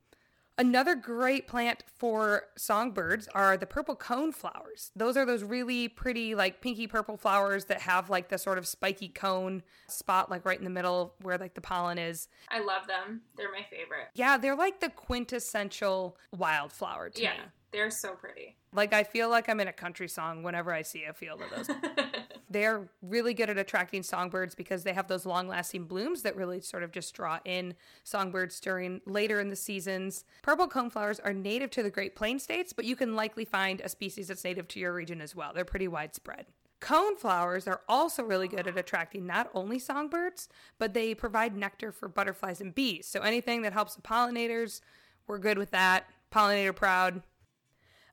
Another 0.60 0.94
great 0.94 1.48
plant 1.48 1.86
for 1.98 2.44
songbirds 2.58 3.30
are 3.34 3.56
the 3.56 3.66
purple 3.66 3.96
cone 3.96 4.34
flowers. 4.34 4.92
Those 4.94 5.16
are 5.16 5.26
those 5.26 5.42
really 5.42 5.88
pretty, 5.88 6.36
like 6.36 6.60
pinky 6.60 6.86
purple 6.86 7.16
flowers 7.16 7.66
that 7.66 7.80
have 7.82 8.10
like 8.10 8.28
the 8.28 8.38
sort 8.38 8.58
of 8.58 8.68
spiky 8.68 9.08
cone 9.08 9.64
spot, 9.88 10.30
like 10.30 10.46
right 10.46 10.58
in 10.58 10.66
the 10.66 10.70
middle 10.70 11.16
where 11.22 11.38
like 11.38 11.54
the 11.54 11.62
pollen 11.62 11.98
is. 11.98 12.28
I 12.50 12.60
love 12.60 12.88
them. 12.88 13.22
They're 13.38 13.52
my 13.52 13.66
favorite. 13.72 14.10
Yeah, 14.16 14.38
they're 14.38 14.54
like 14.56 14.82
the 14.82 14.90
quintessential 14.90 16.18
wildflower 16.38 17.12
to 17.12 17.22
Yeah, 17.22 17.34
me. 17.34 17.40
They're 17.72 17.92
so 17.92 18.14
pretty. 18.14 18.56
Like 18.74 18.94
I 18.94 19.04
feel 19.04 19.30
like 19.30 19.50
I'm 19.50 19.60
in 19.60 19.68
a 19.68 19.74
country 19.74 20.08
song 20.08 20.44
whenever 20.44 20.74
I 20.74 20.82
see 20.82 21.04
a 21.04 21.14
field 21.14 21.42
of 21.42 21.50
those. 21.50 21.76
They're 22.50 22.90
really 23.04 23.36
good 23.36 23.50
at 23.52 23.60
attracting 23.60 24.02
songbirds 24.02 24.56
because 24.56 24.84
they 24.84 24.94
have 24.94 25.08
those 25.08 25.26
long-lasting 25.26 25.84
blooms 25.84 26.24
that 26.24 26.36
really 26.36 26.62
sort 26.62 26.82
of 26.82 26.92
just 26.92 27.14
draw 27.14 27.40
in 27.46 27.76
songbirds 28.04 28.60
during 28.60 29.02
later 29.06 29.40
in 29.40 29.50
the 29.50 29.56
seasons. 29.56 30.26
Purple 30.42 30.68
coneflowers 30.68 31.20
are 31.24 31.34
native 31.34 31.70
to 31.72 31.84
the 31.84 31.92
Great 31.92 32.16
Plains 32.16 32.42
states, 32.42 32.74
but 32.74 32.86
you 32.86 32.96
can 32.96 33.16
likely 33.16 33.46
find 33.46 33.82
a 33.82 33.90
species 33.90 34.30
that's 34.30 34.44
native 34.44 34.68
to 34.70 34.80
your 34.80 34.94
region 34.94 35.22
as 35.22 35.36
well. 35.36 35.52
They're 35.54 35.64
pretty 35.64 35.88
widespread. 35.88 36.48
Coneflowers 36.82 37.68
are 37.68 37.82
also 37.88 38.24
really 38.24 38.48
good 38.48 38.66
at 38.66 38.78
attracting 38.78 39.28
not 39.28 39.50
only 39.54 39.78
songbirds, 39.78 40.50
but 40.80 40.94
they 40.94 41.14
provide 41.14 41.56
nectar 41.56 41.92
for 41.92 42.08
butterflies 42.08 42.62
and 42.62 42.74
bees. 42.74 43.06
So 43.06 43.20
anything 43.20 43.62
that 43.62 43.74
helps 43.74 43.96
the 43.96 44.02
pollinators, 44.02 44.82
we're 45.28 45.40
good 45.40 45.58
with 45.58 45.72
that. 45.72 46.08
Pollinator 46.32 46.76
proud. 46.76 47.22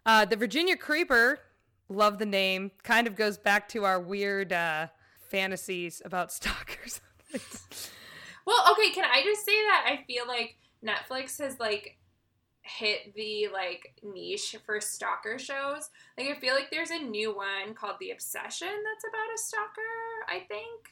Uh, 0.07 0.25
the 0.25 0.37
Virginia 0.37 0.77
creeper, 0.77 1.41
love 1.89 2.19
the 2.19 2.27
name, 2.27 2.71
kind 2.85 3.07
of 3.07 3.17
goes 3.17 3.37
back 3.37 3.69
to 3.71 3.85
our 3.85 4.01
weird 4.01 4.53
uh, 4.53 4.87
fantasies 5.29 6.01
about 6.05 6.33
stalkers. 6.33 7.01
Well, 8.47 8.65
okay, 8.73 8.91
can 8.91 9.05
I 9.05 9.23
just 9.25 9.45
say 9.45 9.53
that 9.53 9.87
I 9.89 10.05
feel 10.07 10.27
like 10.27 10.57
Netflix 10.85 11.39
has 11.41 11.59
like 11.59 11.99
hit 12.67 13.15
the 13.15 13.49
like 13.53 13.95
niche 14.03 14.57
for 14.65 14.81
stalker 14.81 15.39
shows. 15.39 15.91
Like 16.19 16.29
I 16.29 16.39
feel 16.39 16.55
like 16.55 16.71
there's 16.71 16.91
a 16.91 16.99
new 16.99 17.35
one 17.35 17.75
called 17.75 17.97
The 18.01 18.11
Obsession 18.11 18.69
that's 18.69 19.05
about 19.09 19.35
a 19.35 19.39
stalker, 19.39 20.27
I 20.29 20.41
think. 20.47 20.89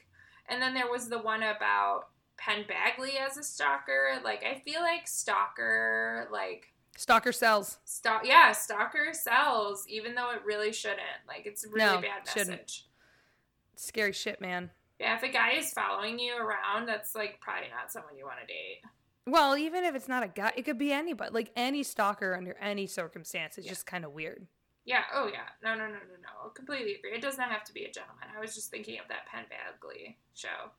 And 0.47 0.61
then 0.61 0.73
there 0.73 0.89
was 0.89 1.09
the 1.09 1.19
one 1.19 1.43
about 1.43 2.07
Penn 2.37 2.63
Badgley 2.63 3.19
as 3.19 3.37
a 3.37 3.43
stalker. 3.43 4.19
Like 4.23 4.43
I 4.43 4.59
feel 4.59 4.81
like 4.81 5.07
stalker 5.07 6.27
like 6.31 6.67
Stalker 6.97 7.31
sells. 7.31 7.77
stalk 7.83 8.21
yeah, 8.25 8.51
stalker 8.53 9.09
sells 9.11 9.85
even 9.89 10.15
though 10.15 10.31
it 10.31 10.41
really 10.45 10.71
shouldn't. 10.71 10.99
Like 11.27 11.45
it's 11.45 11.65
a 11.65 11.69
really 11.69 11.79
No, 11.85 12.01
bad 12.01 12.27
shouldn't. 12.31 12.83
Scary 13.75 14.13
shit, 14.13 14.39
man. 14.39 14.71
Yeah, 14.99 15.17
if 15.17 15.23
a 15.23 15.27
guy 15.27 15.51
is 15.53 15.73
following 15.73 16.17
you 16.19 16.37
around, 16.37 16.85
that's 16.87 17.13
like 17.15 17.39
probably 17.41 17.67
not 17.69 17.91
someone 17.91 18.15
you 18.17 18.23
want 18.25 18.39
to 18.39 18.45
date. 18.47 18.81
Well, 19.27 19.57
even 19.57 19.83
if 19.83 19.95
it's 19.95 20.07
not 20.07 20.23
a 20.23 20.27
guy, 20.29 20.53
it 20.55 20.63
could 20.63 20.77
be 20.77 20.93
anybody. 20.93 21.31
Like 21.33 21.51
any 21.55 21.83
stalker 21.83 22.33
under 22.35 22.53
any 22.61 22.87
circumstance 22.87 23.57
is 23.57 23.65
Yeah. 23.65 23.71
just 23.71 23.85
kind 23.85 24.05
of 24.05 24.11
weird. 24.13 24.47
Yeah. 24.85 25.01
Oh, 25.13 25.27
yeah. 25.27 25.47
No, 25.63 25.73
no, 25.73 25.87
no, 25.87 25.93
no, 25.93 25.97
no. 26.21 26.49
Completely 26.51 26.93
agree. 26.93 27.11
It 27.13 27.21
doesn't 27.21 27.41
have 27.43 27.63
to 27.65 27.73
be 27.73 27.85
a 27.85 27.91
gentleman. 27.91 28.27
I 28.35 28.39
was 28.39 28.53
just 28.53 28.69
thinking 28.69 28.99
of 28.99 29.07
that 29.09 29.25
Penn 29.25 29.45
Badgley 29.51 30.15
show. 30.35 30.69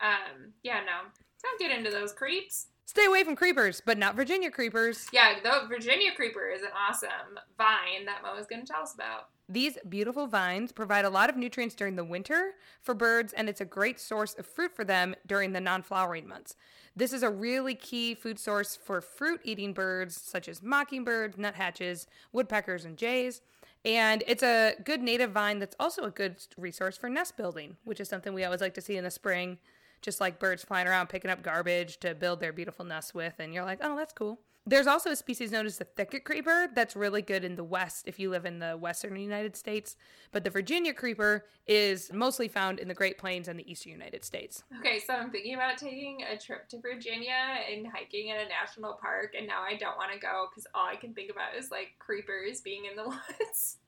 Um. 0.00 0.54
Yeah. 0.62 0.80
No. 0.84 1.10
Don't 1.42 1.58
get 1.58 1.76
into 1.76 1.90
those 1.90 2.12
creeps. 2.12 2.66
Stay 2.86 3.04
away 3.04 3.24
from 3.24 3.34
creepers, 3.34 3.82
but 3.84 3.98
not 3.98 4.14
Virginia 4.14 4.50
creepers. 4.50 5.08
Yeah. 5.12 5.34
The 5.42 5.66
Virginia 5.68 6.12
creeper 6.14 6.48
is 6.48 6.62
an 6.62 6.68
awesome 6.88 7.38
vine 7.58 8.06
that 8.06 8.22
Mo 8.22 8.36
is 8.38 8.46
going 8.46 8.64
to 8.64 8.72
tell 8.72 8.82
us 8.82 8.94
about. 8.94 9.28
These 9.48 9.78
beautiful 9.88 10.26
vines 10.26 10.72
provide 10.72 11.04
a 11.04 11.10
lot 11.10 11.28
of 11.28 11.36
nutrients 11.36 11.74
during 11.74 11.96
the 11.96 12.04
winter 12.04 12.52
for 12.82 12.94
birds, 12.94 13.32
and 13.32 13.48
it's 13.48 13.60
a 13.60 13.64
great 13.64 14.00
source 14.00 14.34
of 14.34 14.46
fruit 14.46 14.74
for 14.74 14.84
them 14.84 15.14
during 15.26 15.52
the 15.52 15.60
non 15.60 15.82
flowering 15.82 16.26
months. 16.26 16.56
This 16.96 17.12
is 17.12 17.22
a 17.22 17.30
really 17.30 17.74
key 17.74 18.14
food 18.14 18.38
source 18.38 18.76
for 18.76 19.00
fruit 19.00 19.40
eating 19.44 19.72
birds 19.72 20.20
such 20.20 20.48
as 20.48 20.62
mockingbirds, 20.62 21.36
nuthatches, 21.36 22.06
woodpeckers, 22.32 22.84
and 22.84 22.96
jays. 22.96 23.42
And 23.84 24.24
it's 24.26 24.42
a 24.42 24.74
good 24.84 25.02
native 25.02 25.30
vine 25.30 25.58
that's 25.58 25.76
also 25.78 26.02
a 26.02 26.10
good 26.10 26.36
resource 26.56 26.96
for 26.96 27.08
nest 27.08 27.36
building, 27.36 27.76
which 27.84 28.00
is 28.00 28.08
something 28.08 28.34
we 28.34 28.44
always 28.44 28.60
like 28.60 28.74
to 28.74 28.80
see 28.80 28.96
in 28.96 29.04
the 29.04 29.10
spring, 29.10 29.58
just 30.06 30.20
like 30.20 30.38
birds 30.38 30.64
flying 30.64 30.86
around 30.86 31.08
picking 31.08 31.30
up 31.30 31.42
garbage 31.42 31.98
to 31.98 32.14
build 32.14 32.40
their 32.40 32.52
beautiful 32.52 32.84
nests 32.84 33.12
with. 33.12 33.34
And 33.38 33.52
you're 33.52 33.64
like, 33.64 33.80
oh, 33.82 33.96
that's 33.96 34.14
cool. 34.14 34.40
There's 34.68 34.86
also 34.86 35.10
a 35.10 35.16
species 35.16 35.52
known 35.52 35.66
as 35.66 35.78
the 35.78 35.84
thicket 35.84 36.24
creeper 36.24 36.68
that's 36.74 36.96
really 36.96 37.22
good 37.22 37.44
in 37.44 37.54
the 37.54 37.62
west 37.62 38.08
if 38.08 38.18
you 38.18 38.30
live 38.30 38.44
in 38.44 38.58
the 38.58 38.76
western 38.76 39.16
United 39.16 39.56
States. 39.56 39.96
But 40.32 40.42
the 40.42 40.50
Virginia 40.50 40.92
creeper 40.92 41.46
is 41.66 42.10
mostly 42.12 42.48
found 42.48 42.80
in 42.80 42.88
the 42.88 42.94
Great 42.94 43.16
Plains 43.16 43.46
and 43.46 43.58
the 43.58 43.70
eastern 43.70 43.92
United 43.92 44.24
States. 44.24 44.64
Okay, 44.80 45.00
so 45.06 45.14
I'm 45.14 45.30
thinking 45.30 45.54
about 45.54 45.78
taking 45.78 46.22
a 46.22 46.36
trip 46.36 46.68
to 46.70 46.80
Virginia 46.80 47.58
and 47.70 47.86
hiking 47.86 48.28
in 48.28 48.36
a 48.36 48.48
national 48.48 48.94
park, 48.94 49.34
and 49.38 49.46
now 49.46 49.62
I 49.62 49.76
don't 49.76 49.96
want 49.96 50.12
to 50.12 50.18
go 50.18 50.46
because 50.50 50.66
all 50.74 50.86
I 50.86 50.96
can 50.96 51.14
think 51.14 51.30
about 51.30 51.54
is 51.56 51.70
like 51.70 51.90
creepers 52.00 52.60
being 52.60 52.86
in 52.86 52.96
the 52.96 53.04
woods. 53.08 53.78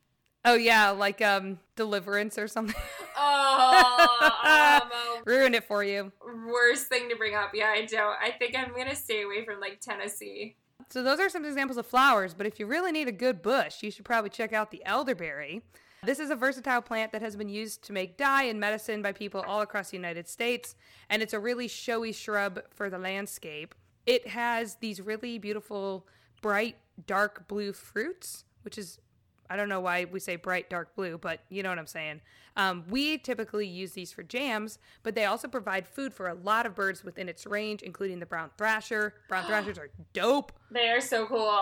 Oh 0.44 0.54
yeah, 0.54 0.90
like 0.90 1.20
um 1.20 1.58
Deliverance 1.76 2.38
or 2.38 2.48
something. 2.48 2.74
Oh, 3.20 4.80
um, 4.84 5.22
Ruined 5.26 5.56
it 5.56 5.64
for 5.64 5.82
you. 5.82 6.12
worst 6.46 6.86
thing 6.86 7.08
to 7.08 7.16
bring 7.16 7.34
up. 7.34 7.50
Yeah, 7.52 7.66
I 7.74 7.84
don't. 7.84 8.14
I 8.22 8.30
think 8.30 8.54
I'm 8.56 8.72
gonna 8.76 8.94
stay 8.94 9.22
away 9.22 9.44
from 9.44 9.60
like 9.60 9.80
Tennessee. 9.80 10.54
So 10.88 11.02
those 11.02 11.18
are 11.18 11.28
some 11.28 11.44
examples 11.44 11.78
of 11.78 11.86
flowers, 11.86 12.32
but 12.32 12.46
if 12.46 12.60
you 12.60 12.66
really 12.66 12.92
need 12.92 13.08
a 13.08 13.12
good 13.12 13.42
bush, 13.42 13.82
you 13.82 13.90
should 13.90 14.04
probably 14.04 14.30
check 14.30 14.52
out 14.52 14.70
the 14.70 14.82
elderberry. 14.86 15.62
This 16.04 16.20
is 16.20 16.30
a 16.30 16.36
versatile 16.36 16.80
plant 16.80 17.10
that 17.10 17.22
has 17.22 17.34
been 17.34 17.48
used 17.48 17.82
to 17.84 17.92
make 17.92 18.16
dye 18.16 18.44
and 18.44 18.60
medicine 18.60 19.02
by 19.02 19.10
people 19.10 19.40
all 19.48 19.62
across 19.62 19.90
the 19.90 19.96
United 19.96 20.28
States, 20.28 20.76
and 21.10 21.20
it's 21.20 21.32
a 21.32 21.40
really 21.40 21.66
showy 21.66 22.12
shrub 22.12 22.60
for 22.70 22.88
the 22.88 22.98
landscape. 22.98 23.74
It 24.06 24.28
has 24.28 24.76
these 24.76 25.00
really 25.00 25.38
beautiful, 25.38 26.06
bright, 26.40 26.76
dark 27.06 27.48
blue 27.48 27.72
fruits, 27.72 28.44
which 28.62 28.78
is, 28.78 29.00
I 29.50 29.56
don't 29.56 29.68
know 29.68 29.80
why 29.80 30.04
we 30.04 30.20
say 30.20 30.36
bright, 30.36 30.68
dark 30.70 30.94
blue, 30.94 31.18
but 31.18 31.40
you 31.48 31.62
know 31.62 31.68
what 31.70 31.78
I'm 31.78 31.86
saying. 31.86 32.20
Um, 32.56 32.84
we 32.88 33.18
typically 33.18 33.66
use 33.66 33.92
these 33.92 34.12
for 34.12 34.22
jams, 34.22 34.78
but 35.02 35.14
they 35.14 35.24
also 35.26 35.46
provide 35.48 35.86
food 35.86 36.12
for 36.12 36.28
a 36.28 36.34
lot 36.34 36.66
of 36.66 36.74
birds 36.74 37.04
within 37.04 37.28
its 37.28 37.46
range, 37.46 37.82
including 37.82 38.18
the 38.20 38.26
brown 38.26 38.50
thrasher. 38.58 39.14
Brown 39.28 39.44
thrashers 39.46 39.78
are 39.78 39.90
dope 40.12 40.52
They 40.70 40.88
are 40.88 41.00
so 41.00 41.26
cool. 41.26 41.58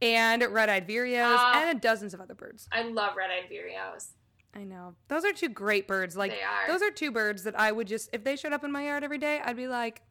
and 0.00 0.42
red-eyed 0.50 0.88
vireos 0.88 1.36
Ah. 1.38 1.64
and 1.68 1.80
dozens 1.80 2.14
of 2.14 2.20
other 2.20 2.34
birds. 2.34 2.68
I 2.72 2.82
love 2.82 3.14
red-eyed 3.16 3.50
vireos. 3.50 4.12
I 4.54 4.64
know. 4.64 4.94
Those 5.08 5.24
are 5.24 5.32
two 5.32 5.48
great 5.48 5.86
birds. 5.86 6.16
Like 6.16 6.32
They 6.32 6.42
are. 6.42 6.66
those 6.66 6.82
are 6.82 6.90
two 6.90 7.10
birds 7.10 7.44
that 7.44 7.58
I 7.58 7.70
would 7.72 7.86
just 7.86 8.10
if 8.12 8.24
they 8.24 8.36
showed 8.36 8.52
up 8.52 8.64
in 8.64 8.72
my 8.72 8.84
yard 8.86 9.04
every 9.04 9.18
day, 9.18 9.40
I'd 9.44 9.56
be 9.56 9.66
like, 9.68 10.02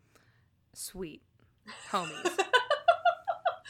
sweet. 0.73 1.21
Homies. 1.91 2.39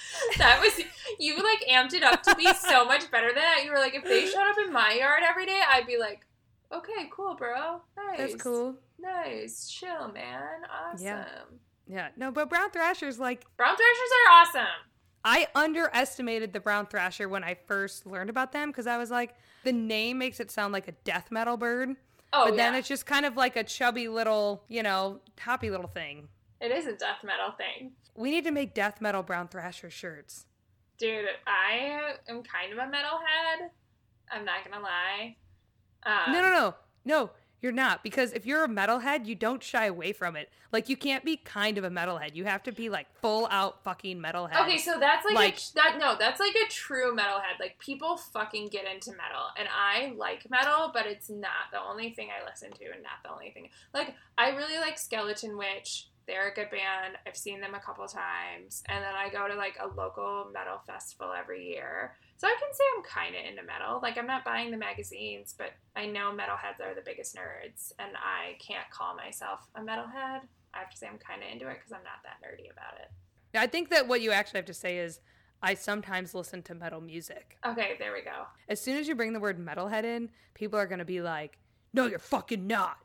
that 0.37 0.61
was 0.61 0.85
you 1.19 1.37
like 1.37 1.65
amped 1.69 1.93
it 1.93 2.03
up 2.03 2.23
to 2.23 2.35
be 2.35 2.51
so 2.53 2.85
much 2.85 3.09
better 3.11 3.27
than 3.27 3.35
that. 3.35 3.63
You 3.63 3.71
were 3.71 3.77
like, 3.77 3.95
if 3.95 4.03
they 4.03 4.25
showed 4.25 4.49
up 4.49 4.57
in 4.65 4.71
my 4.71 4.93
yard 4.93 5.23
every 5.27 5.45
day, 5.45 5.61
I'd 5.69 5.87
be 5.87 5.97
like, 5.97 6.25
okay, 6.71 7.09
cool, 7.11 7.35
bro. 7.35 7.81
Nice. 7.97 8.17
That's 8.17 8.43
cool. 8.43 8.75
Nice. 8.99 9.69
Chill, 9.69 10.11
man. 10.11 10.61
Awesome. 10.69 11.05
Yeah. 11.05 11.25
Yeah. 11.87 12.07
No, 12.15 12.31
but 12.31 12.49
brown 12.49 12.71
thrashers 12.71 13.19
like 13.19 13.45
Brown 13.57 13.75
thrashers 13.75 14.09
are 14.27 14.31
awesome. 14.33 14.87
I 15.23 15.47
underestimated 15.53 16.53
the 16.53 16.59
brown 16.59 16.87
thrasher 16.87 17.29
when 17.29 17.43
I 17.43 17.55
first 17.67 18.07
learned 18.07 18.29
about 18.29 18.51
them 18.51 18.69
because 18.69 18.87
I 18.87 18.97
was 18.97 19.11
like, 19.11 19.35
the 19.63 19.71
name 19.71 20.17
makes 20.17 20.39
it 20.39 20.49
sound 20.49 20.73
like 20.73 20.87
a 20.87 20.93
death 21.03 21.29
metal 21.29 21.57
bird. 21.57 21.95
Oh, 22.33 22.45
but 22.45 22.57
then 22.57 22.73
yeah. 22.73 22.79
it's 22.79 22.87
just 22.87 23.05
kind 23.05 23.25
of 23.25 23.35
like 23.35 23.55
a 23.55 23.63
chubby 23.63 24.07
little, 24.07 24.63
you 24.67 24.81
know, 24.81 25.19
happy 25.37 25.69
little 25.69 25.87
thing. 25.87 26.29
It 26.61 26.71
is 26.71 26.85
a 26.85 26.93
death 26.93 27.23
metal 27.23 27.51
thing. 27.57 27.93
We 28.15 28.29
need 28.31 28.43
to 28.45 28.51
make 28.51 28.73
death 28.73 29.01
metal 29.01 29.23
brown 29.23 29.47
thrasher 29.47 29.89
shirts. 29.89 30.45
Dude, 30.97 31.25
I 31.47 32.03
am 32.29 32.43
kind 32.43 32.71
of 32.71 32.77
a 32.77 32.83
metalhead. 32.83 33.69
I'm 34.31 34.45
not 34.45 34.63
gonna 34.69 34.83
lie. 34.83 35.35
Um, 36.05 36.31
No, 36.33 36.41
no, 36.41 36.49
no. 36.49 36.75
No, 37.03 37.31
you're 37.61 37.71
not. 37.71 38.03
Because 38.03 38.31
if 38.33 38.45
you're 38.45 38.63
a 38.63 38.67
metalhead, 38.67 39.25
you 39.25 39.33
don't 39.33 39.63
shy 39.63 39.85
away 39.87 40.13
from 40.13 40.35
it. 40.35 40.49
Like, 40.71 40.87
you 40.87 40.95
can't 40.95 41.25
be 41.25 41.35
kind 41.35 41.77
of 41.79 41.83
a 41.83 41.89
metalhead. 41.89 42.35
You 42.35 42.45
have 42.45 42.61
to 42.63 42.71
be, 42.71 42.89
like, 42.89 43.07
full 43.21 43.47
out 43.49 43.83
fucking 43.83 44.19
metalhead. 44.19 44.61
Okay, 44.61 44.77
so 44.77 44.99
that's 44.99 45.25
like, 45.25 45.33
Like- 45.35 45.57
a, 45.57 45.73
that. 45.75 45.97
No, 45.99 46.15
that's 46.17 46.39
like 46.39 46.53
a 46.55 46.69
true 46.69 47.15
metalhead. 47.15 47.59
Like 47.59 47.77
people 47.79 48.17
fucking 48.17 48.67
get 48.69 48.85
into 48.85 49.09
metal, 49.11 49.47
and 49.57 49.67
I 49.75 50.13
like 50.15 50.47
metal, 50.49 50.91
but 50.93 51.07
it's 51.07 51.29
not 51.29 51.71
the 51.71 51.81
only 51.81 52.11
thing 52.13 52.29
I 52.29 52.47
listen 52.47 52.71
to, 52.71 52.85
and 52.85 53.01
not 53.03 53.23
the 53.23 53.31
only 53.31 53.49
thing. 53.51 53.69
Like 53.93 54.13
I 54.37 54.49
really 54.49 54.77
like 54.77 54.97
Skeletonwitch. 54.97 56.05
They're 56.27 56.51
a 56.51 56.53
good 56.53 56.69
band. 56.69 57.17
I've 57.25 57.35
seen 57.35 57.59
them 57.59 57.73
a 57.73 57.79
couple 57.79 58.07
times, 58.07 58.83
and 58.87 59.03
then 59.03 59.13
I 59.15 59.29
go 59.29 59.47
to 59.47 59.55
like 59.55 59.77
a 59.81 59.87
local 59.87 60.49
metal 60.53 60.81
festival 60.85 61.33
every 61.37 61.67
year. 61.67 62.15
So 62.37 62.47
I 62.47 62.55
can 62.59 62.73
say 62.73 62.83
I'm 62.95 63.03
kind 63.03 63.35
of 63.35 63.45
into 63.49 63.63
metal. 63.63 63.99
Like 64.01 64.17
I'm 64.17 64.27
not 64.27 64.45
buying 64.45 64.71
the 64.71 64.77
magazines, 64.77 65.53
but 65.57 65.71
I 65.95 66.05
know 66.05 66.31
metalheads 66.31 66.79
are 66.79 66.95
the 66.95 67.01
biggest 67.05 67.35
nerds, 67.35 67.91
and 67.99 68.11
I 68.15 68.57
can't 68.65 68.89
call 68.91 69.15
myself 69.15 69.67
a 69.75 69.81
metalhead. 69.81 70.41
I 70.73 70.79
have 70.79 70.89
to 70.91 70.97
say 70.97 71.07
I'm 71.07 71.17
kind 71.17 71.41
of 71.43 71.49
into 71.51 71.67
it 71.67 71.75
because 71.75 71.91
I'm 71.91 72.03
not 72.03 72.23
that 72.23 72.37
nerdy 72.45 72.71
about 72.71 72.99
it. 73.01 73.11
I 73.57 73.67
think 73.67 73.89
that 73.89 74.07
what 74.07 74.21
you 74.21 74.31
actually 74.31 74.59
have 74.59 74.65
to 74.67 74.73
say 74.73 74.99
is, 74.99 75.19
I 75.61 75.75
sometimes 75.75 76.33
listen 76.33 76.63
to 76.63 76.73
metal 76.75 77.01
music. 77.01 77.57
Okay, 77.65 77.95
there 77.99 78.13
we 78.13 78.21
go. 78.21 78.45
As 78.69 78.79
soon 78.81 78.97
as 78.97 79.07
you 79.07 79.13
bring 79.15 79.33
the 79.33 79.39
word 79.39 79.59
metalhead 79.59 80.05
in, 80.05 80.29
people 80.53 80.79
are 80.79 80.87
going 80.87 80.99
to 80.99 81.05
be 81.05 81.21
like, 81.21 81.59
no, 81.93 82.07
you're 82.07 82.17
fucking 82.17 82.65
not. 82.65 82.97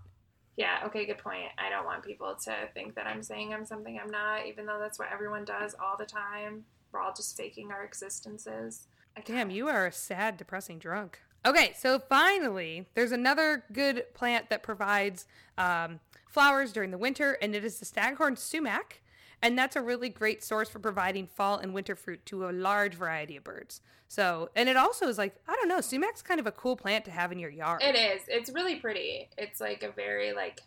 Yeah, 0.56 0.80
okay, 0.86 1.04
good 1.04 1.18
point. 1.18 1.48
I 1.58 1.68
don't 1.68 1.84
want 1.84 2.02
people 2.02 2.34
to 2.44 2.54
think 2.72 2.94
that 2.94 3.06
I'm 3.06 3.22
saying 3.22 3.52
I'm 3.52 3.66
something 3.66 4.00
I'm 4.02 4.10
not, 4.10 4.46
even 4.46 4.64
though 4.64 4.78
that's 4.80 4.98
what 4.98 5.08
everyone 5.12 5.44
does 5.44 5.74
all 5.78 5.96
the 5.98 6.06
time. 6.06 6.64
We're 6.92 7.00
all 7.00 7.12
just 7.14 7.36
faking 7.36 7.70
our 7.72 7.84
existences. 7.84 8.86
Damn, 9.24 9.50
you 9.50 9.68
are 9.68 9.86
a 9.86 9.92
sad, 9.92 10.36
depressing 10.36 10.78
drunk. 10.78 11.20
Okay, 11.44 11.74
so 11.78 11.98
finally, 11.98 12.86
there's 12.94 13.12
another 13.12 13.64
good 13.72 14.04
plant 14.14 14.50
that 14.50 14.62
provides 14.62 15.26
um, 15.56 16.00
flowers 16.28 16.72
during 16.72 16.90
the 16.90 16.98
winter, 16.98 17.38
and 17.40 17.54
it 17.54 17.64
is 17.64 17.78
the 17.78 17.84
staghorn 17.84 18.36
sumac. 18.36 19.00
And 19.46 19.56
that's 19.56 19.76
a 19.76 19.80
really 19.80 20.08
great 20.08 20.42
source 20.42 20.68
for 20.68 20.80
providing 20.80 21.28
fall 21.28 21.58
and 21.58 21.72
winter 21.72 21.94
fruit 21.94 22.26
to 22.26 22.48
a 22.48 22.50
large 22.50 22.94
variety 22.94 23.36
of 23.36 23.44
birds. 23.44 23.80
So, 24.08 24.50
and 24.56 24.68
it 24.68 24.76
also 24.76 25.06
is 25.06 25.18
like, 25.18 25.36
I 25.46 25.54
don't 25.54 25.68
know, 25.68 25.80
sumac's 25.80 26.20
kind 26.20 26.40
of 26.40 26.48
a 26.48 26.50
cool 26.50 26.74
plant 26.74 27.04
to 27.04 27.12
have 27.12 27.30
in 27.30 27.38
your 27.38 27.50
yard. 27.50 27.80
It 27.80 27.94
is. 27.94 28.22
It's 28.26 28.50
really 28.50 28.74
pretty. 28.74 29.28
It's 29.38 29.60
like 29.60 29.84
a 29.84 29.92
very 29.92 30.32
like 30.32 30.62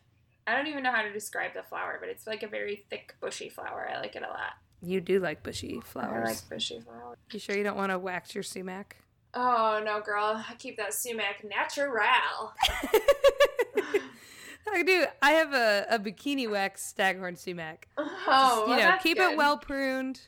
I 0.48 0.56
don't 0.56 0.68
even 0.68 0.84
know 0.84 0.94
how 0.94 1.02
to 1.02 1.12
describe 1.12 1.54
the 1.54 1.64
flower, 1.64 1.98
but 2.00 2.08
it's 2.08 2.26
like 2.26 2.42
a 2.42 2.48
very 2.48 2.86
thick, 2.90 3.16
bushy 3.20 3.50
flower. 3.50 3.90
I 3.94 4.00
like 4.00 4.16
it 4.16 4.24
a 4.24 4.30
lot. 4.30 4.54
You 4.82 5.02
do 5.02 5.20
like 5.20 5.44
bushy 5.44 5.82
flowers. 5.84 6.30
I 6.30 6.32
like 6.32 6.50
bushy 6.50 6.80
flowers. 6.80 7.18
You 7.34 7.40
sure 7.40 7.58
you 7.58 7.66
don't 7.66 7.76
want 7.76 7.92
to 7.92 8.00
wax 8.00 8.34
your 8.34 8.44
sumac? 8.44 8.96
Oh 9.34 9.82
no, 9.84 10.00
girl! 10.00 10.42
I 10.50 10.56
keep 10.56 10.78
that 10.78 10.94
sumac 10.94 11.44
natural. 11.44 12.54
I 14.72 14.84
do. 14.84 15.06
I 15.22 15.32
have 15.32 15.54
a, 15.54 15.86
a 15.90 16.00
bikini 16.00 16.50
wax 16.50 16.86
staghorn 16.86 17.36
sumac. 17.36 17.88
Oh, 17.98 18.66
Just, 18.68 18.70
you 18.80 18.86
know, 18.90 18.96
keep 19.02 19.18
good. 19.18 19.32
it 19.34 19.38
well 19.38 19.58
pruned, 19.58 20.22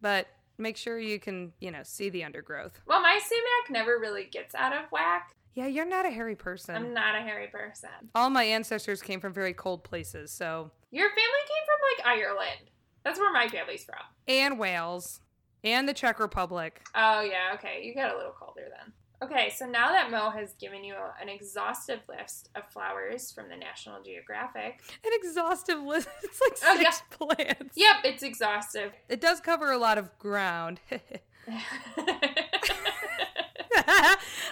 but 0.00 0.26
make 0.58 0.76
sure 0.76 0.98
you 0.98 1.18
can, 1.18 1.52
you 1.60 1.70
know, 1.70 1.82
see 1.82 2.08
the 2.10 2.24
undergrowth. 2.24 2.80
Well, 2.86 3.00
my 3.00 3.18
sumac 3.22 3.70
never 3.70 3.98
really 3.98 4.24
gets 4.24 4.54
out 4.54 4.72
of 4.72 4.90
whack. 4.92 5.34
Yeah, 5.54 5.66
you're 5.66 5.86
not 5.88 6.06
a 6.06 6.10
hairy 6.10 6.36
person. 6.36 6.76
I'm 6.76 6.94
not 6.94 7.16
a 7.16 7.20
hairy 7.20 7.48
person. 7.48 7.88
All 8.14 8.30
my 8.30 8.44
ancestors 8.44 9.02
came 9.02 9.20
from 9.20 9.32
very 9.32 9.54
cold 9.54 9.82
places, 9.84 10.30
so 10.30 10.70
Your 10.90 11.08
family 11.08 11.22
came 11.46 11.64
from 11.66 12.06
like 12.14 12.18
Ireland. 12.18 12.70
That's 13.04 13.18
where 13.18 13.32
my 13.32 13.48
family's 13.48 13.84
from. 13.84 14.04
and 14.28 14.58
Wales 14.58 15.20
and 15.64 15.88
the 15.88 15.94
Czech 15.94 16.20
Republic. 16.20 16.82
Oh 16.94 17.22
yeah, 17.22 17.54
okay. 17.54 17.80
You 17.82 17.94
got 17.94 18.14
a 18.14 18.16
little 18.16 18.32
colder 18.38 18.66
then. 18.68 18.92
Okay, 19.20 19.50
so 19.50 19.66
now 19.66 19.90
that 19.90 20.10
Mo 20.12 20.30
has 20.30 20.52
given 20.54 20.84
you 20.84 20.94
an 21.20 21.28
exhaustive 21.28 22.00
list 22.08 22.50
of 22.54 22.68
flowers 22.70 23.32
from 23.32 23.48
the 23.48 23.56
National 23.56 24.00
Geographic. 24.02 24.80
An 25.04 25.10
exhaustive 25.12 25.82
list. 25.82 26.08
It's 26.22 26.40
like 26.40 26.58
Oh, 26.64 26.76
six 26.76 27.02
plants. 27.10 27.76
Yep, 27.76 27.96
it's 28.04 28.22
exhaustive. 28.22 28.92
It 29.08 29.20
does 29.20 29.40
cover 29.40 29.72
a 29.72 29.78
lot 29.78 29.98
of 29.98 30.16
ground. 30.18 30.80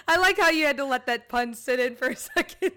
I 0.07 0.17
like 0.17 0.37
how 0.39 0.49
you 0.49 0.65
had 0.65 0.77
to 0.77 0.85
let 0.85 1.05
that 1.05 1.29
pun 1.29 1.53
sit 1.53 1.79
in 1.79 1.95
for 1.95 2.09
a 2.09 2.15
second. 2.15 2.73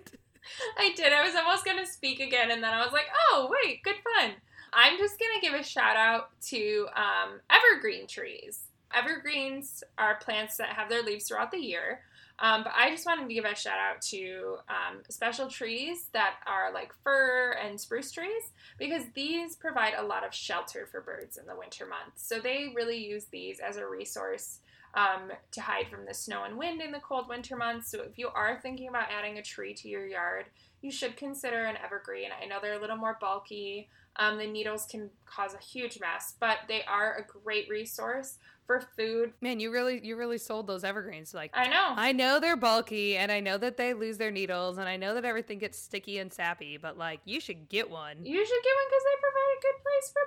I 0.78 0.92
did. 0.94 1.12
I 1.12 1.24
was 1.24 1.34
almost 1.34 1.64
going 1.64 1.78
to 1.78 1.86
speak 1.86 2.20
again, 2.20 2.50
and 2.50 2.62
then 2.62 2.72
I 2.72 2.84
was 2.84 2.92
like, 2.92 3.06
oh, 3.30 3.50
wait, 3.64 3.82
good 3.82 3.96
fun. 4.16 4.32
I'm 4.72 4.98
just 4.98 5.18
going 5.18 5.32
to 5.34 5.40
give 5.40 5.58
a 5.58 5.64
shout 5.64 5.96
out 5.96 6.30
to 6.48 6.86
um, 6.94 7.40
evergreen 7.50 8.06
trees. 8.06 8.64
Evergreens 8.94 9.82
are 9.98 10.16
plants 10.16 10.56
that 10.56 10.70
have 10.70 10.88
their 10.88 11.02
leaves 11.02 11.28
throughout 11.28 11.50
the 11.50 11.58
year. 11.58 12.00
Um, 12.40 12.64
but 12.64 12.72
I 12.74 12.90
just 12.90 13.04
wanted 13.04 13.28
to 13.28 13.34
give 13.34 13.44
a 13.44 13.54
shout 13.54 13.78
out 13.78 14.00
to 14.02 14.56
um, 14.68 15.02
special 15.10 15.48
trees 15.48 16.08
that 16.14 16.36
are 16.46 16.72
like 16.72 16.92
fir 17.04 17.54
and 17.62 17.78
spruce 17.78 18.10
trees 18.12 18.52
because 18.78 19.02
these 19.14 19.56
provide 19.56 19.92
a 19.98 20.02
lot 20.02 20.26
of 20.26 20.34
shelter 20.34 20.86
for 20.90 21.02
birds 21.02 21.36
in 21.36 21.46
the 21.46 21.54
winter 21.54 21.86
months. 21.86 22.26
So 22.26 22.38
they 22.40 22.72
really 22.74 22.96
use 22.96 23.26
these 23.26 23.60
as 23.60 23.76
a 23.76 23.86
resource 23.86 24.60
um, 24.94 25.30
to 25.52 25.60
hide 25.60 25.88
from 25.88 26.06
the 26.06 26.14
snow 26.14 26.44
and 26.44 26.56
wind 26.56 26.80
in 26.80 26.92
the 26.92 26.98
cold 26.98 27.28
winter 27.28 27.56
months. 27.56 27.90
So 27.90 28.02
if 28.02 28.18
you 28.18 28.28
are 28.28 28.58
thinking 28.60 28.88
about 28.88 29.10
adding 29.10 29.38
a 29.38 29.42
tree 29.42 29.74
to 29.74 29.88
your 29.88 30.06
yard, 30.06 30.46
you 30.82 30.90
should 30.90 31.16
consider 31.16 31.64
an 31.64 31.76
evergreen. 31.84 32.30
I 32.40 32.46
know 32.46 32.56
they're 32.60 32.78
a 32.78 32.80
little 32.80 32.96
more 32.96 33.18
bulky. 33.20 33.88
Um, 34.16 34.38
the 34.38 34.46
needles 34.46 34.86
can 34.90 35.10
cause 35.24 35.54
a 35.54 35.62
huge 35.62 36.00
mess, 36.00 36.34
but 36.40 36.58
they 36.68 36.82
are 36.84 37.16
a 37.16 37.38
great 37.44 37.68
resource 37.68 38.38
for 38.70 38.80
food. 38.96 39.32
Man, 39.40 39.58
you 39.58 39.72
really 39.72 40.00
you 40.04 40.14
really 40.14 40.38
sold 40.38 40.68
those 40.68 40.84
evergreens. 40.84 41.34
Like 41.34 41.50
I 41.54 41.66
know. 41.66 41.92
I 41.96 42.12
know 42.12 42.38
they're 42.38 42.54
bulky 42.54 43.16
and 43.16 43.32
I 43.32 43.40
know 43.40 43.58
that 43.58 43.76
they 43.76 43.94
lose 43.94 44.16
their 44.16 44.30
needles 44.30 44.78
and 44.78 44.88
I 44.88 44.96
know 44.96 45.14
that 45.14 45.24
everything 45.24 45.58
gets 45.58 45.76
sticky 45.76 46.18
and 46.18 46.32
sappy, 46.32 46.76
but 46.76 46.96
like 46.96 47.18
you 47.24 47.40
should 47.40 47.68
get 47.68 47.90
one. 47.90 48.24
You 48.24 48.46
should 48.46 48.62
get 48.62 48.74
one 48.76 48.86
because 48.88 49.02
they 49.04 49.16
provide 49.26 49.56
a 49.56 49.62
good 49.66 49.82
place 49.82 50.12
for 50.12 50.22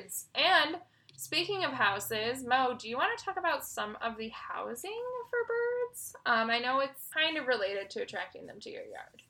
birds. 0.00 0.26
And 0.34 0.82
speaking 1.14 1.62
of 1.62 1.72
houses, 1.72 2.42
Mo, 2.42 2.74
do 2.78 2.88
you 2.88 2.96
want 2.96 3.18
to 3.18 3.22
talk 3.22 3.36
about 3.36 3.66
some 3.66 3.98
of 4.00 4.16
the 4.16 4.30
housing 4.30 5.02
for 5.28 5.40
birds? 5.46 6.16
Um, 6.24 6.48
I 6.48 6.60
know 6.60 6.80
it's 6.80 7.08
kind 7.12 7.36
of 7.36 7.46
related 7.46 7.90
to 7.90 8.02
attracting 8.02 8.46
them 8.46 8.60
to 8.60 8.70
your 8.70 8.84
yard. 8.84 9.22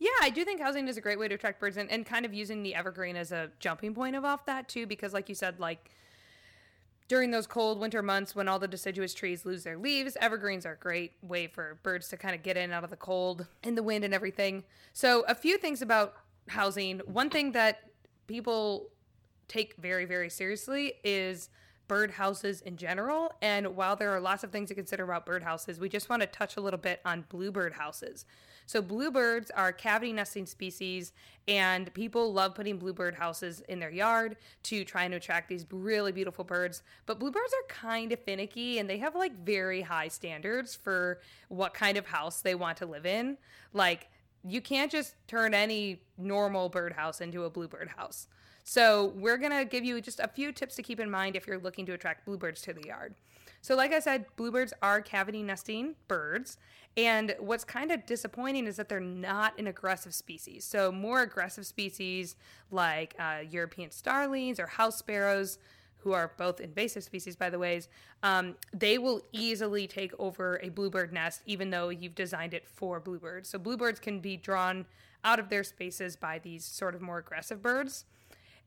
Yeah, 0.00 0.10
I 0.20 0.30
do 0.30 0.44
think 0.44 0.60
housing 0.60 0.88
is 0.88 0.96
a 0.96 1.00
great 1.00 1.20
way 1.20 1.28
to 1.28 1.36
attract 1.36 1.60
birds 1.60 1.76
and, 1.76 1.88
and 1.88 2.04
kind 2.04 2.26
of 2.26 2.34
using 2.34 2.64
the 2.64 2.74
evergreen 2.74 3.14
as 3.14 3.30
a 3.30 3.52
jumping 3.60 3.94
point 3.94 4.16
of 4.16 4.24
off 4.24 4.44
that 4.46 4.68
too, 4.68 4.88
because 4.88 5.12
like 5.12 5.28
you 5.28 5.36
said, 5.36 5.60
like 5.60 5.88
during 7.08 7.30
those 7.30 7.46
cold 7.46 7.78
winter 7.78 8.02
months 8.02 8.34
when 8.34 8.48
all 8.48 8.58
the 8.58 8.68
deciduous 8.68 9.14
trees 9.14 9.44
lose 9.44 9.64
their 9.64 9.76
leaves, 9.76 10.16
evergreens 10.20 10.64
are 10.64 10.72
a 10.72 10.78
great 10.78 11.12
way 11.22 11.46
for 11.46 11.78
birds 11.82 12.08
to 12.08 12.16
kind 12.16 12.34
of 12.34 12.42
get 12.42 12.56
in 12.56 12.72
out 12.72 12.84
of 12.84 12.90
the 12.90 12.96
cold 12.96 13.46
and 13.62 13.76
the 13.76 13.82
wind 13.82 14.04
and 14.04 14.14
everything. 14.14 14.64
So, 14.92 15.24
a 15.28 15.34
few 15.34 15.58
things 15.58 15.82
about 15.82 16.14
housing. 16.48 17.00
One 17.00 17.30
thing 17.30 17.52
that 17.52 17.80
people 18.26 18.90
take 19.48 19.76
very, 19.76 20.04
very 20.04 20.30
seriously 20.30 20.94
is 21.04 21.50
bird 21.92 22.12
houses 22.12 22.62
in 22.62 22.74
general. 22.78 23.30
And 23.42 23.76
while 23.76 23.96
there 23.96 24.12
are 24.12 24.20
lots 24.20 24.42
of 24.44 24.50
things 24.50 24.70
to 24.70 24.74
consider 24.74 25.04
about 25.04 25.26
bird 25.26 25.42
houses, 25.42 25.78
we 25.78 25.90
just 25.90 26.08
want 26.08 26.22
to 26.22 26.26
touch 26.26 26.56
a 26.56 26.60
little 26.62 26.78
bit 26.78 27.02
on 27.04 27.26
bluebird 27.28 27.74
houses. 27.74 28.24
So, 28.64 28.80
bluebirds 28.80 29.50
are 29.50 29.72
cavity 29.72 30.10
nesting 30.14 30.46
species, 30.46 31.12
and 31.46 31.92
people 31.92 32.32
love 32.32 32.54
putting 32.54 32.78
bluebird 32.78 33.14
houses 33.16 33.60
in 33.68 33.78
their 33.78 33.90
yard 33.90 34.36
to 34.62 34.86
try 34.86 35.04
and 35.04 35.12
attract 35.12 35.50
these 35.50 35.66
really 35.70 36.12
beautiful 36.12 36.44
birds. 36.44 36.82
But 37.04 37.18
bluebirds 37.18 37.52
are 37.52 37.68
kind 37.68 38.10
of 38.10 38.20
finicky 38.20 38.78
and 38.78 38.88
they 38.88 38.96
have 38.96 39.14
like 39.14 39.44
very 39.44 39.82
high 39.82 40.08
standards 40.08 40.74
for 40.74 41.20
what 41.48 41.74
kind 41.74 41.98
of 41.98 42.06
house 42.06 42.40
they 42.40 42.54
want 42.54 42.78
to 42.78 42.86
live 42.86 43.04
in. 43.04 43.36
Like, 43.74 44.08
you 44.42 44.62
can't 44.62 44.90
just 44.90 45.14
turn 45.28 45.52
any 45.52 46.00
normal 46.16 46.70
birdhouse 46.70 47.20
into 47.20 47.44
a 47.44 47.50
bluebird 47.50 47.88
house. 47.88 48.28
So, 48.64 49.12
we're 49.16 49.38
going 49.38 49.52
to 49.52 49.64
give 49.64 49.84
you 49.84 50.00
just 50.00 50.20
a 50.20 50.28
few 50.28 50.52
tips 50.52 50.76
to 50.76 50.82
keep 50.82 51.00
in 51.00 51.10
mind 51.10 51.36
if 51.36 51.46
you're 51.46 51.58
looking 51.58 51.84
to 51.86 51.92
attract 51.92 52.24
bluebirds 52.24 52.62
to 52.62 52.72
the 52.72 52.84
yard. 52.86 53.14
So, 53.62 53.76
like 53.76 53.92
I 53.92 54.00
said, 54.00 54.26
bluebirds 54.36 54.72
are 54.82 55.00
cavity 55.00 55.42
nesting 55.42 55.94
birds. 56.08 56.58
And 56.96 57.34
what's 57.38 57.64
kind 57.64 57.90
of 57.90 58.04
disappointing 58.04 58.66
is 58.66 58.76
that 58.76 58.88
they're 58.88 59.00
not 59.00 59.58
an 59.58 59.68
aggressive 59.68 60.14
species. 60.14 60.64
So, 60.64 60.92
more 60.92 61.22
aggressive 61.22 61.64
species 61.64 62.36
like 62.70 63.14
uh, 63.18 63.38
European 63.48 63.90
starlings 63.90 64.58
or 64.58 64.66
house 64.66 64.98
sparrows, 64.98 65.58
who 65.98 66.12
are 66.12 66.32
both 66.36 66.60
invasive 66.60 67.04
species, 67.04 67.36
by 67.36 67.48
the 67.48 67.58
ways, 67.58 67.88
um, 68.24 68.56
they 68.74 68.98
will 68.98 69.22
easily 69.30 69.86
take 69.86 70.12
over 70.18 70.58
a 70.62 70.68
bluebird 70.68 71.12
nest, 71.12 71.42
even 71.46 71.70
though 71.70 71.88
you've 71.88 72.16
designed 72.16 72.54
it 72.54 72.66
for 72.66 72.98
bluebirds. 72.98 73.48
So, 73.48 73.58
bluebirds 73.58 74.00
can 74.00 74.18
be 74.18 74.36
drawn 74.36 74.84
out 75.24 75.38
of 75.38 75.48
their 75.48 75.62
spaces 75.62 76.16
by 76.16 76.40
these 76.40 76.64
sort 76.64 76.96
of 76.96 77.00
more 77.00 77.18
aggressive 77.18 77.62
birds. 77.62 78.04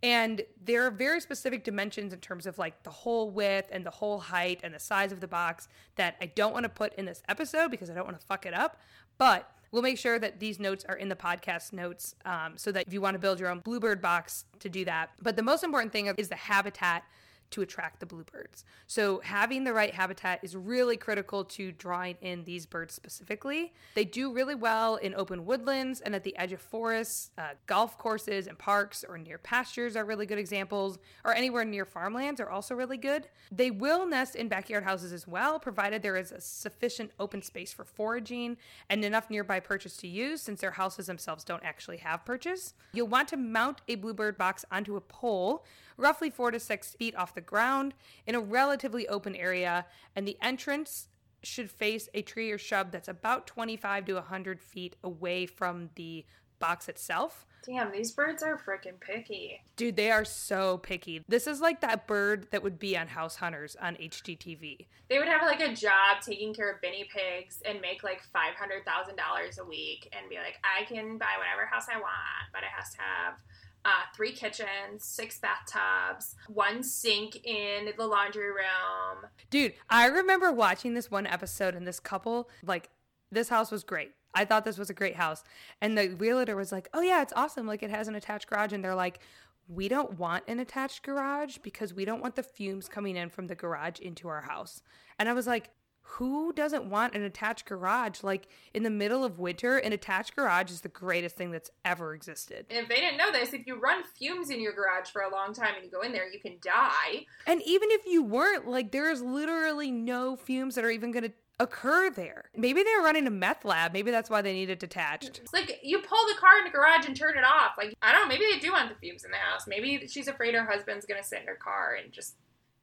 And 0.06 0.44
there 0.64 0.86
are 0.86 0.92
very 0.92 1.20
specific 1.20 1.64
dimensions 1.64 2.14
in 2.14 2.20
terms 2.20 2.46
of 2.46 2.60
like 2.60 2.84
the 2.84 2.92
whole 2.92 3.32
width 3.32 3.70
and 3.72 3.84
the 3.84 3.90
whole 3.90 4.20
height 4.20 4.60
and 4.62 4.72
the 4.72 4.80
size 4.80 5.12
of 5.12 5.20
the 5.20 5.28
box 5.28 5.68
that 5.96 6.16
I 6.22 6.28
don't 6.28 6.54
want 6.54 6.62
to 6.62 6.70
put 6.70 6.94
in 6.94 7.06
this 7.06 7.24
episode 7.28 7.72
because 7.72 7.90
I 7.90 7.96
don't 7.96 8.06
want 8.06 8.20
to 8.20 8.24
fuck 8.24 8.46
it 8.46 8.54
up. 8.54 8.78
But 9.18 9.50
we'll 9.72 9.82
make 9.82 9.98
sure 9.98 10.20
that 10.20 10.40
these 10.40 10.60
notes 10.60 10.86
are 10.88 10.96
in 10.96 11.10
the 11.10 11.16
podcast 11.16 11.74
notes 11.74 12.14
um, 12.24 12.54
so 12.56 12.72
that 12.72 12.86
if 12.86 12.94
you 12.94 13.02
want 13.02 13.16
to 13.16 13.20
build 13.20 13.40
your 13.40 13.50
own 13.50 13.62
bluebird 13.62 14.00
box 14.00 14.46
to 14.60 14.70
do 14.70 14.86
that. 14.86 15.10
But 15.24 15.38
the 15.38 15.42
most 15.42 15.64
important 15.64 15.92
thing 15.92 16.06
is 16.18 16.30
the 16.30 16.36
habitat 16.36 17.04
to 17.52 17.62
attract 17.62 18.00
the 18.00 18.06
bluebirds. 18.06 18.66
So, 18.88 19.22
having 19.24 19.64
the 19.64 19.74
right 19.74 19.94
habitat 19.94 20.40
is 20.44 20.56
really 20.56 20.98
critical 20.98 21.44
to 21.46 21.72
drawing 21.72 22.18
in 22.22 22.44
these 22.44 22.66
birds 22.66 22.94
specifically. 22.94 23.74
They 23.94 24.06
do 24.06 24.34
really 24.34 24.56
well 24.56 24.96
in 24.96 25.16
open 25.16 25.46
woodlands 25.46 26.02
and 26.02 26.16
at 26.16 26.24
the 26.24 26.36
edge 26.38 26.52
of 26.52 26.62
forests. 26.62 27.32
Uh, 27.38 27.50
golf 27.66 27.98
courses 27.98 28.48
and 28.48 28.58
parks 28.58 29.06
or 29.08 29.18
near 29.18 29.38
pastures 29.38 29.96
are 29.96 30.06
really 30.06 30.26
good 30.26 30.38
examples, 30.38 30.98
or 31.24 31.34
anywhere 31.34 31.66
near 31.66 31.86
farmlands 31.86 32.42
are 32.42 32.50
also 32.50 32.76
really 32.76 32.98
good. 32.98 33.28
They 33.52 33.72
will 33.72 34.06
nest 34.06 34.36
in 34.36 34.48
backyard 34.48 34.84
houses 34.84 35.14
as 35.14 35.28
well, 35.28 35.60
provided 35.60 36.02
there 36.02 36.18
is 36.18 36.32
a 36.32 36.42
sufficient 36.42 37.12
open 37.20 37.42
space 37.42 37.72
for 37.72 37.86
foraging 37.86 38.58
and 38.90 39.04
enough 39.06 39.30
nearby 39.30 39.60
perches 39.60 39.98
to 39.98 40.08
use, 40.08 40.42
since 40.42 40.62
their 40.62 40.72
houses 40.72 41.08
themselves 41.08 41.44
don't 41.44 41.64
actually 41.64 41.98
have 41.98 42.26
perches. 42.26 42.74
You'll 42.94 43.08
want 43.08 43.28
to 43.30 43.38
mount 43.38 43.82
a 43.88 43.96
bluebird 43.96 44.38
box 44.38 44.66
onto 44.72 44.96
a 44.96 45.02
pole 45.02 45.66
roughly 45.98 46.30
four 46.30 46.52
to 46.52 46.60
six 46.60 46.94
feet 46.94 47.16
off 47.16 47.36
the 47.36 47.42
ground 47.42 47.94
in 48.26 48.36
a 48.36 48.40
relatively 48.40 49.08
open 49.08 49.36
area, 49.36 49.86
and 50.16 50.28
the 50.28 50.38
entrance 50.42 51.08
should 51.44 51.70
face 51.70 52.10
a 52.14 52.22
tree 52.22 52.52
or 52.52 52.58
shrub 52.58 52.92
that's 52.92 53.08
about 53.08 53.48
25 53.48 54.06
to 54.06 54.14
100 54.16 54.62
feet 54.62 54.96
away 55.04 55.46
from 55.46 55.90
the 55.96 56.26
box 56.60 56.90
itself. 56.90 57.46
Damn, 57.66 57.92
these 57.92 58.12
birds 58.12 58.44
are 58.44 58.58
freaking 58.60 59.00
picky. 59.00 59.60
Dude, 59.76 59.96
they 59.96 60.12
are 60.12 60.24
so 60.24 60.78
picky. 60.78 61.24
This 61.28 61.48
is 61.48 61.62
like 61.62 61.82
that 61.82 62.06
bird 62.06 62.48
that 62.52 62.62
would 62.62 62.78
be 62.78 62.96
on 62.96 63.08
House 63.08 63.36
Hunters 63.36 63.76
on 63.82 63.96
HGTV. 63.96 64.86
They 65.10 65.18
would 65.18 65.28
have 65.28 65.42
like 65.42 65.62
a 65.62 65.74
job 65.74 66.22
taking 66.24 66.54
care 66.54 66.72
of 66.72 66.82
guinea 66.82 67.10
pigs 67.12 67.64
and 67.66 67.82
make 67.82 68.04
like 68.04 68.22
$500,000 68.36 69.60
a 69.60 69.66
week 69.66 70.14
and 70.16 70.30
be 70.30 70.36
like, 70.36 70.58
I 70.64 70.86
can 70.86 71.18
buy 71.18 71.34
whatever 71.40 71.66
house 71.66 71.88
I 71.92 71.98
want, 71.98 72.52
but 72.54 72.62
it 72.62 72.70
has 72.76 72.92
to 72.92 72.98
have 73.02 73.40
uh, 73.86 73.90
three 74.16 74.32
kitchens, 74.32 75.04
six 75.04 75.40
bathtubs, 75.40 76.36
one 76.48 76.82
sink 76.82 77.46
in 77.46 77.90
the 77.98 78.08
laundry 78.08 78.50
room. 78.50 79.30
Dude, 79.50 79.74
I 79.90 80.08
remember 80.08 80.52
watching 80.52 80.96
this 80.96 81.12
one 81.12 81.28
episode 81.28 81.76
and 81.76 81.88
this 81.88 82.00
couple, 82.00 82.50
like, 82.64 82.90
this 83.32 83.50
house 83.50 83.72
was 83.72 83.84
great. 83.84 84.12
I 84.34 84.44
thought 84.44 84.66
this 84.66 84.78
was 84.78 84.90
a 84.90 84.94
great 84.94 85.16
house. 85.16 85.44
And 85.82 85.98
the 85.98 86.10
realtor 86.10 86.56
was 86.56 86.72
like, 86.72 86.90
oh, 86.94 87.02
yeah, 87.02 87.22
it's 87.22 87.34
awesome. 87.36 87.68
Like, 87.68 87.84
it 87.84 87.92
has 87.92 88.08
an 88.08 88.16
attached 88.16 88.50
garage. 88.50 88.74
And 88.74 88.84
they're 88.84 88.96
like, 88.96 89.20
we 89.68 89.88
don't 89.88 90.20
want 90.20 90.44
an 90.48 90.60
attached 90.60 91.04
garage 91.04 91.58
because 91.60 91.94
we 91.94 92.06
don't 92.06 92.22
want 92.22 92.36
the 92.36 92.44
fumes 92.44 92.90
coming 92.90 93.16
in 93.16 93.30
from 93.30 93.48
the 93.48 93.56
garage 93.56 94.00
into 94.00 94.28
our 94.28 94.42
house. 94.42 94.82
And 95.18 95.30
I 95.30 95.34
was 95.34 95.48
like, 95.48 95.70
who 96.08 96.54
doesn't 96.54 96.86
want 96.86 97.16
an 97.16 97.24
attached 97.24 97.66
garage? 97.66 98.24
Like 98.24 98.48
in 98.74 98.84
the 98.84 98.90
middle 98.90 99.24
of 99.24 99.40
winter, 99.40 99.78
an 99.78 99.92
attached 99.92 100.36
garage 100.36 100.70
is 100.72 100.82
the 100.82 100.90
greatest 100.90 101.36
thing 101.36 101.52
that's 101.52 101.72
ever 101.84 102.14
existed. 102.14 102.68
And 102.70 102.80
if 102.80 102.88
they 102.88 102.96
didn't 102.96 103.18
know 103.18 103.32
this, 103.32 103.54
if 103.54 103.66
you 103.66 103.80
run 103.80 104.04
fumes 104.18 104.50
in 104.50 104.62
your 104.62 104.74
garage 104.74 105.10
for 105.10 105.24
a 105.24 105.32
long 105.32 105.54
time 105.54 105.76
and 105.76 105.84
you 105.84 105.92
go 105.92 106.02
in 106.02 106.14
there, 106.14 106.30
you 106.30 106.40
can 106.40 106.58
die. 106.62 107.26
And 107.48 107.62
even 107.66 107.90
if 107.92 108.06
you 108.06 108.24
weren't, 108.24 108.68
like 108.68 108.92
there's 108.92 109.22
literally 109.22 109.92
no 109.92 110.36
fumes 110.36 110.76
that 110.76 110.86
are 110.86 110.92
even 110.92 111.12
going 111.12 111.26
to 111.26 111.34
occur 111.60 112.10
there. 112.10 112.50
Maybe 112.56 112.84
they 112.84 112.92
were 112.98 113.04
running 113.04 113.28
a 113.28 113.32
meth 113.32 113.66
lab. 113.66 113.92
Maybe 113.94 114.12
that's 114.12 114.30
why 114.30 114.42
they 114.42 114.54
need 114.54 114.70
it 114.70 114.80
detached. 114.80 115.40
It's 115.44 115.54
like 115.54 115.80
you 115.84 116.00
pull 116.00 116.26
the 116.28 116.40
car 116.40 116.60
in 116.60 116.66
the 116.66 116.70
garage 116.70 117.08
and 117.08 117.16
turn 117.16 117.38
it 117.38 117.44
off. 117.44 117.74
Like 117.78 117.94
I 118.02 118.12
don't 118.12 118.24
know, 118.24 118.28
maybe 118.28 118.46
they 118.52 118.60
do 118.60 118.72
want 118.72 118.90
the 118.90 118.96
fumes 118.96 119.24
in 119.24 119.32
the 119.32 119.38
house. 119.38 119.66
Maybe 119.68 120.08
she's 120.08 120.28
afraid 120.28 120.54
her 120.54 120.66
husband's 120.66 121.06
gonna 121.06 121.24
sit 121.24 121.42
in 121.42 121.48
her 121.48 121.56
car 121.56 121.98
and 122.02 122.12
just 122.12 122.36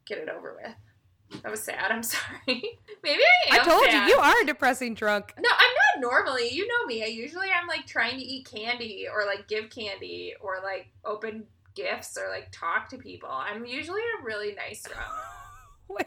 get 0.06 0.18
it 0.18 0.28
over 0.28 0.58
with. 0.60 0.74
That 1.42 1.50
was 1.50 1.62
sad. 1.62 1.90
I'm 1.90 2.02
sorry. 2.02 2.78
maybe 3.02 3.22
I 3.22 3.54
am. 3.54 3.60
I 3.60 3.64
told 3.64 3.84
sad. 3.84 4.08
you, 4.08 4.14
you 4.14 4.20
are 4.20 4.42
a 4.42 4.46
depressing 4.46 4.94
drunk. 4.94 5.34
No, 5.38 5.48
I'm 5.50 6.00
not 6.00 6.10
normally. 6.10 6.50
You 6.50 6.66
know 6.66 6.86
me. 6.86 7.02
I 7.02 7.06
usually 7.06 7.48
I'm 7.50 7.66
like 7.66 7.86
trying 7.86 8.18
to 8.18 8.24
eat 8.24 8.48
candy 8.50 9.06
or 9.12 9.24
like 9.26 9.48
give 9.48 9.70
candy 9.70 10.34
or 10.40 10.56
like 10.62 10.88
open 11.04 11.44
gifts 11.74 12.18
or 12.18 12.28
like 12.28 12.48
talk 12.52 12.88
to 12.90 12.98
people. 12.98 13.30
I'm 13.30 13.64
usually 13.64 14.00
a 14.00 14.24
really 14.24 14.54
nice 14.54 14.82
drunk. 14.82 15.08
Wait. 15.88 16.06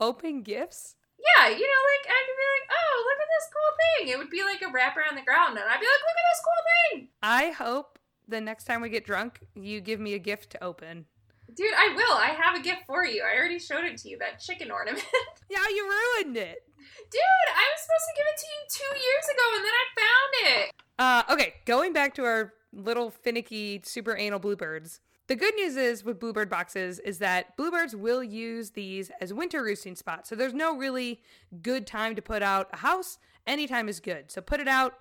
Open 0.00 0.42
gifts? 0.42 0.96
Yeah, 1.18 1.48
you 1.48 1.54
know, 1.54 1.58
like 1.58 2.06
I 2.10 2.20
could 2.26 2.36
be 2.36 2.48
like, 2.54 2.70
oh, 2.70 3.04
look 3.06 3.20
at 3.22 3.28
this 3.38 3.50
cool 3.54 3.72
thing. 3.80 4.12
It 4.12 4.18
would 4.18 4.30
be 4.30 4.42
like 4.42 4.62
a 4.62 4.72
wrapper 4.72 5.02
on 5.08 5.16
the 5.16 5.22
ground, 5.22 5.56
and 5.56 5.64
I'd 5.66 5.80
be 5.80 5.86
like, 5.86 6.02
look 6.02 6.18
at 6.18 6.28
this 6.32 6.42
cool 6.44 6.98
thing. 6.98 7.08
I 7.22 7.50
hope 7.50 7.98
the 8.28 8.40
next 8.40 8.64
time 8.64 8.82
we 8.82 8.90
get 8.90 9.06
drunk, 9.06 9.40
you 9.54 9.80
give 9.80 10.00
me 10.00 10.14
a 10.14 10.18
gift 10.18 10.50
to 10.50 10.62
open. 10.62 11.06
Dude, 11.54 11.74
I 11.76 11.94
will. 11.94 12.16
I 12.16 12.36
have 12.36 12.58
a 12.58 12.62
gift 12.62 12.82
for 12.86 13.04
you. 13.04 13.22
I 13.22 13.38
already 13.38 13.58
showed 13.58 13.84
it 13.84 13.96
to 13.98 14.08
you, 14.08 14.18
that 14.18 14.40
chicken 14.40 14.70
ornament. 14.70 15.04
Yeah, 15.50 15.60
you 15.68 15.84
ruined 15.84 16.36
it. 16.38 16.62
Dude, 17.10 17.20
I 17.54 17.64
was 17.70 17.80
supposed 17.82 18.06
to 18.08 18.14
give 18.16 18.26
it 18.26 18.38
to 18.40 18.46
you 18.46 18.60
two 18.70 18.98
years 19.04 19.26
ago, 19.28 19.46
and 19.56 19.64
then 19.64 19.72
I 19.74 19.86
found 20.00 20.32
it. 20.56 20.74
Uh, 20.98 21.32
okay, 21.34 21.54
going 21.66 21.92
back 21.92 22.14
to 22.14 22.24
our 22.24 22.54
little 22.72 23.10
finicky 23.10 23.80
super 23.84 24.16
anal 24.16 24.38
bluebirds. 24.38 25.00
The 25.26 25.36
good 25.36 25.54
news 25.54 25.76
is 25.76 26.04
with 26.04 26.18
bluebird 26.18 26.50
boxes 26.50 26.98
is 26.98 27.18
that 27.18 27.56
bluebirds 27.56 27.94
will 27.94 28.22
use 28.22 28.70
these 28.70 29.10
as 29.20 29.32
winter 29.32 29.62
roosting 29.62 29.96
spots. 29.96 30.28
So 30.28 30.34
there's 30.34 30.52
no 30.54 30.76
really 30.76 31.22
good 31.62 31.86
time 31.86 32.14
to 32.16 32.22
put 32.22 32.42
out 32.42 32.68
a 32.72 32.78
house. 32.78 33.18
Anytime 33.46 33.88
is 33.88 34.00
good. 34.00 34.30
So 34.30 34.40
put 34.40 34.60
it 34.60 34.68
out, 34.68 34.94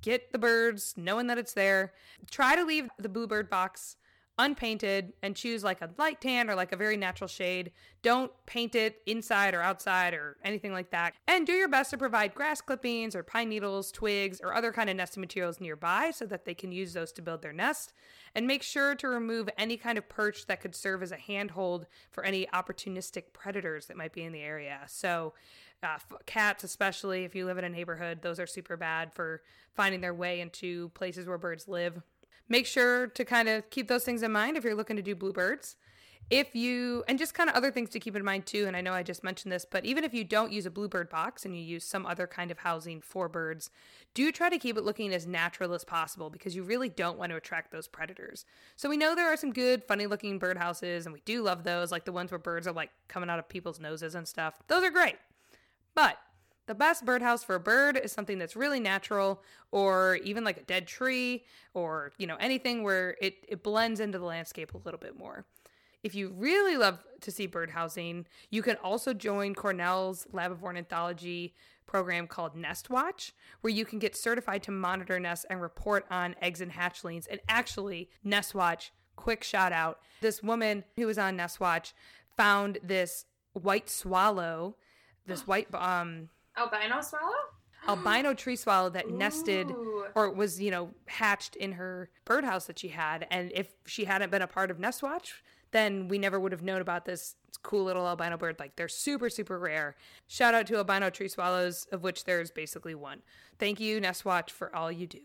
get 0.00 0.32
the 0.32 0.38
birds, 0.38 0.94
knowing 0.96 1.26
that 1.26 1.38
it's 1.38 1.52
there. 1.52 1.92
Try 2.30 2.56
to 2.56 2.64
leave 2.64 2.88
the 2.98 3.08
bluebird 3.08 3.50
box 3.50 3.96
unpainted 4.38 5.12
and 5.22 5.34
choose 5.34 5.64
like 5.64 5.80
a 5.82 5.90
light 5.98 6.20
tan 6.20 6.48
or 6.48 6.54
like 6.54 6.72
a 6.72 6.76
very 6.76 6.96
natural 6.96 7.28
shade. 7.28 7.72
Don't 8.02 8.30
paint 8.46 8.74
it 8.74 9.02
inside 9.06 9.54
or 9.54 9.60
outside 9.60 10.14
or 10.14 10.36
anything 10.44 10.72
like 10.72 10.90
that. 10.90 11.14
And 11.26 11.46
do 11.46 11.52
your 11.52 11.68
best 11.68 11.90
to 11.90 11.98
provide 11.98 12.34
grass 12.34 12.60
clippings 12.60 13.16
or 13.16 13.22
pine 13.22 13.48
needles, 13.48 13.90
twigs, 13.90 14.40
or 14.42 14.54
other 14.54 14.72
kind 14.72 14.88
of 14.88 14.96
nesting 14.96 15.20
materials 15.20 15.60
nearby 15.60 16.12
so 16.12 16.24
that 16.26 16.44
they 16.44 16.54
can 16.54 16.72
use 16.72 16.92
those 16.92 17.12
to 17.12 17.22
build 17.22 17.42
their 17.42 17.52
nest. 17.52 17.92
And 18.34 18.46
make 18.46 18.62
sure 18.62 18.94
to 18.94 19.08
remove 19.08 19.48
any 19.58 19.76
kind 19.76 19.98
of 19.98 20.08
perch 20.08 20.46
that 20.46 20.60
could 20.60 20.74
serve 20.74 21.02
as 21.02 21.12
a 21.12 21.16
handhold 21.16 21.86
for 22.10 22.24
any 22.24 22.46
opportunistic 22.54 23.32
predators 23.32 23.86
that 23.86 23.96
might 23.96 24.12
be 24.12 24.22
in 24.22 24.32
the 24.32 24.42
area. 24.42 24.80
So, 24.86 25.34
uh, 25.82 25.98
cats, 26.26 26.64
especially 26.64 27.24
if 27.24 27.34
you 27.34 27.46
live 27.46 27.58
in 27.58 27.64
a 27.64 27.68
neighborhood, 27.68 28.20
those 28.22 28.40
are 28.40 28.46
super 28.46 28.76
bad 28.76 29.12
for 29.12 29.42
finding 29.74 30.00
their 30.00 30.14
way 30.14 30.40
into 30.40 30.88
places 30.90 31.26
where 31.26 31.38
birds 31.38 31.68
live 31.68 32.02
make 32.48 32.66
sure 32.66 33.06
to 33.08 33.24
kind 33.24 33.48
of 33.48 33.68
keep 33.70 33.88
those 33.88 34.04
things 34.04 34.22
in 34.22 34.32
mind 34.32 34.56
if 34.56 34.64
you're 34.64 34.74
looking 34.74 34.96
to 34.96 35.02
do 35.02 35.14
bluebirds. 35.14 35.76
If 36.30 36.54
you, 36.54 37.04
and 37.08 37.18
just 37.18 37.32
kind 37.32 37.48
of 37.48 37.56
other 37.56 37.70
things 37.70 37.88
to 37.90 38.00
keep 38.00 38.14
in 38.14 38.22
mind 38.22 38.44
too, 38.44 38.66
and 38.66 38.76
I 38.76 38.82
know 38.82 38.92
I 38.92 39.02
just 39.02 39.24
mentioned 39.24 39.50
this, 39.50 39.64
but 39.64 39.86
even 39.86 40.04
if 40.04 40.12
you 40.12 40.24
don't 40.24 40.52
use 40.52 40.66
a 40.66 40.70
bluebird 40.70 41.08
box 41.08 41.46
and 41.46 41.56
you 41.56 41.62
use 41.62 41.84
some 41.84 42.04
other 42.04 42.26
kind 42.26 42.50
of 42.50 42.58
housing 42.58 43.00
for 43.00 43.30
birds, 43.30 43.70
do 44.12 44.30
try 44.30 44.50
to 44.50 44.58
keep 44.58 44.76
it 44.76 44.84
looking 44.84 45.14
as 45.14 45.26
natural 45.26 45.72
as 45.72 45.84
possible 45.84 46.28
because 46.28 46.54
you 46.54 46.62
really 46.62 46.90
don't 46.90 47.18
want 47.18 47.30
to 47.30 47.36
attract 47.36 47.72
those 47.72 47.88
predators. 47.88 48.44
So 48.76 48.90
we 48.90 48.98
know 48.98 49.14
there 49.14 49.32
are 49.32 49.38
some 49.38 49.54
good, 49.54 49.84
funny 49.84 50.06
looking 50.06 50.38
bird 50.38 50.58
houses, 50.58 51.06
and 51.06 51.14
we 51.14 51.22
do 51.24 51.42
love 51.42 51.64
those, 51.64 51.90
like 51.90 52.04
the 52.04 52.12
ones 52.12 52.30
where 52.30 52.38
birds 52.38 52.66
are 52.66 52.72
like 52.72 52.90
coming 53.08 53.30
out 53.30 53.38
of 53.38 53.48
people's 53.48 53.80
noses 53.80 54.14
and 54.14 54.28
stuff. 54.28 54.60
Those 54.66 54.84
are 54.84 54.90
great. 54.90 55.16
But 55.94 56.18
the 56.68 56.74
best 56.74 57.06
birdhouse 57.06 57.42
for 57.42 57.54
a 57.54 57.60
bird 57.60 57.96
is 57.96 58.12
something 58.12 58.38
that's 58.38 58.54
really 58.54 58.78
natural 58.78 59.42
or 59.72 60.16
even 60.22 60.44
like 60.44 60.58
a 60.58 60.62
dead 60.62 60.86
tree 60.86 61.42
or, 61.72 62.12
you 62.18 62.26
know, 62.26 62.36
anything 62.38 62.82
where 62.82 63.16
it, 63.22 63.44
it 63.48 63.62
blends 63.62 64.00
into 64.00 64.18
the 64.18 64.24
landscape 64.26 64.74
a 64.74 64.78
little 64.84 65.00
bit 65.00 65.18
more. 65.18 65.46
If 66.02 66.14
you 66.14 66.28
really 66.36 66.76
love 66.76 67.02
to 67.22 67.30
see 67.30 67.46
bird 67.46 67.70
housing, 67.70 68.26
you 68.50 68.60
can 68.60 68.76
also 68.76 69.14
join 69.14 69.54
Cornell's 69.54 70.26
Lab 70.30 70.52
of 70.52 70.62
Ornithology 70.62 71.54
program 71.86 72.26
called 72.26 72.54
Nest 72.54 72.90
Watch, 72.90 73.32
where 73.62 73.72
you 73.72 73.86
can 73.86 73.98
get 73.98 74.14
certified 74.14 74.62
to 74.64 74.70
monitor 74.70 75.18
nests 75.18 75.46
and 75.48 75.62
report 75.62 76.04
on 76.10 76.36
eggs 76.42 76.60
and 76.60 76.72
hatchlings. 76.72 77.26
And 77.30 77.40
actually, 77.48 78.10
Nest 78.22 78.54
Watch, 78.54 78.92
quick 79.16 79.42
shout 79.42 79.72
out 79.72 80.00
this 80.20 80.42
woman 80.42 80.84
who 80.96 81.06
was 81.06 81.16
on 81.16 81.34
Nest 81.34 81.60
Watch 81.60 81.94
found 82.36 82.76
this 82.82 83.24
white 83.54 83.88
swallow, 83.88 84.76
this 85.26 85.46
white 85.46 85.74
um 85.74 86.28
Albino 86.58 87.00
swallow? 87.00 87.34
albino 87.86 88.34
tree 88.34 88.56
swallow 88.56 88.90
that 88.90 89.08
nested 89.08 89.72
or 90.16 90.30
was 90.30 90.60
you 90.60 90.70
know 90.70 90.90
hatched 91.06 91.54
in 91.56 91.72
her 91.72 92.10
birdhouse 92.24 92.66
that 92.66 92.78
she 92.78 92.88
had 92.88 93.24
and 93.30 93.52
if 93.54 93.68
she 93.86 94.04
hadn't 94.04 94.30
been 94.30 94.42
a 94.42 94.46
part 94.48 94.70
of 94.70 94.80
nest 94.80 95.00
watch 95.02 95.42
then 95.70 96.08
we 96.08 96.18
never 96.18 96.40
would 96.40 96.50
have 96.50 96.60
known 96.60 96.80
about 96.80 97.04
this 97.04 97.36
cool 97.62 97.84
little 97.84 98.06
albino 98.06 98.36
bird 98.36 98.56
like 98.58 98.74
they're 98.74 98.88
super 98.88 99.30
super 99.30 99.58
rare 99.60 99.94
shout 100.26 100.54
out 100.54 100.66
to 100.66 100.76
albino 100.76 101.08
tree 101.08 101.28
swallows 101.28 101.86
of 101.92 102.02
which 102.02 102.24
there's 102.24 102.50
basically 102.50 102.96
one 102.96 103.22
thank 103.60 103.78
you 103.78 104.00
nest 104.00 104.24
watch 104.24 104.50
for 104.52 104.74
all 104.74 104.90
you 104.90 105.06
do 105.06 105.20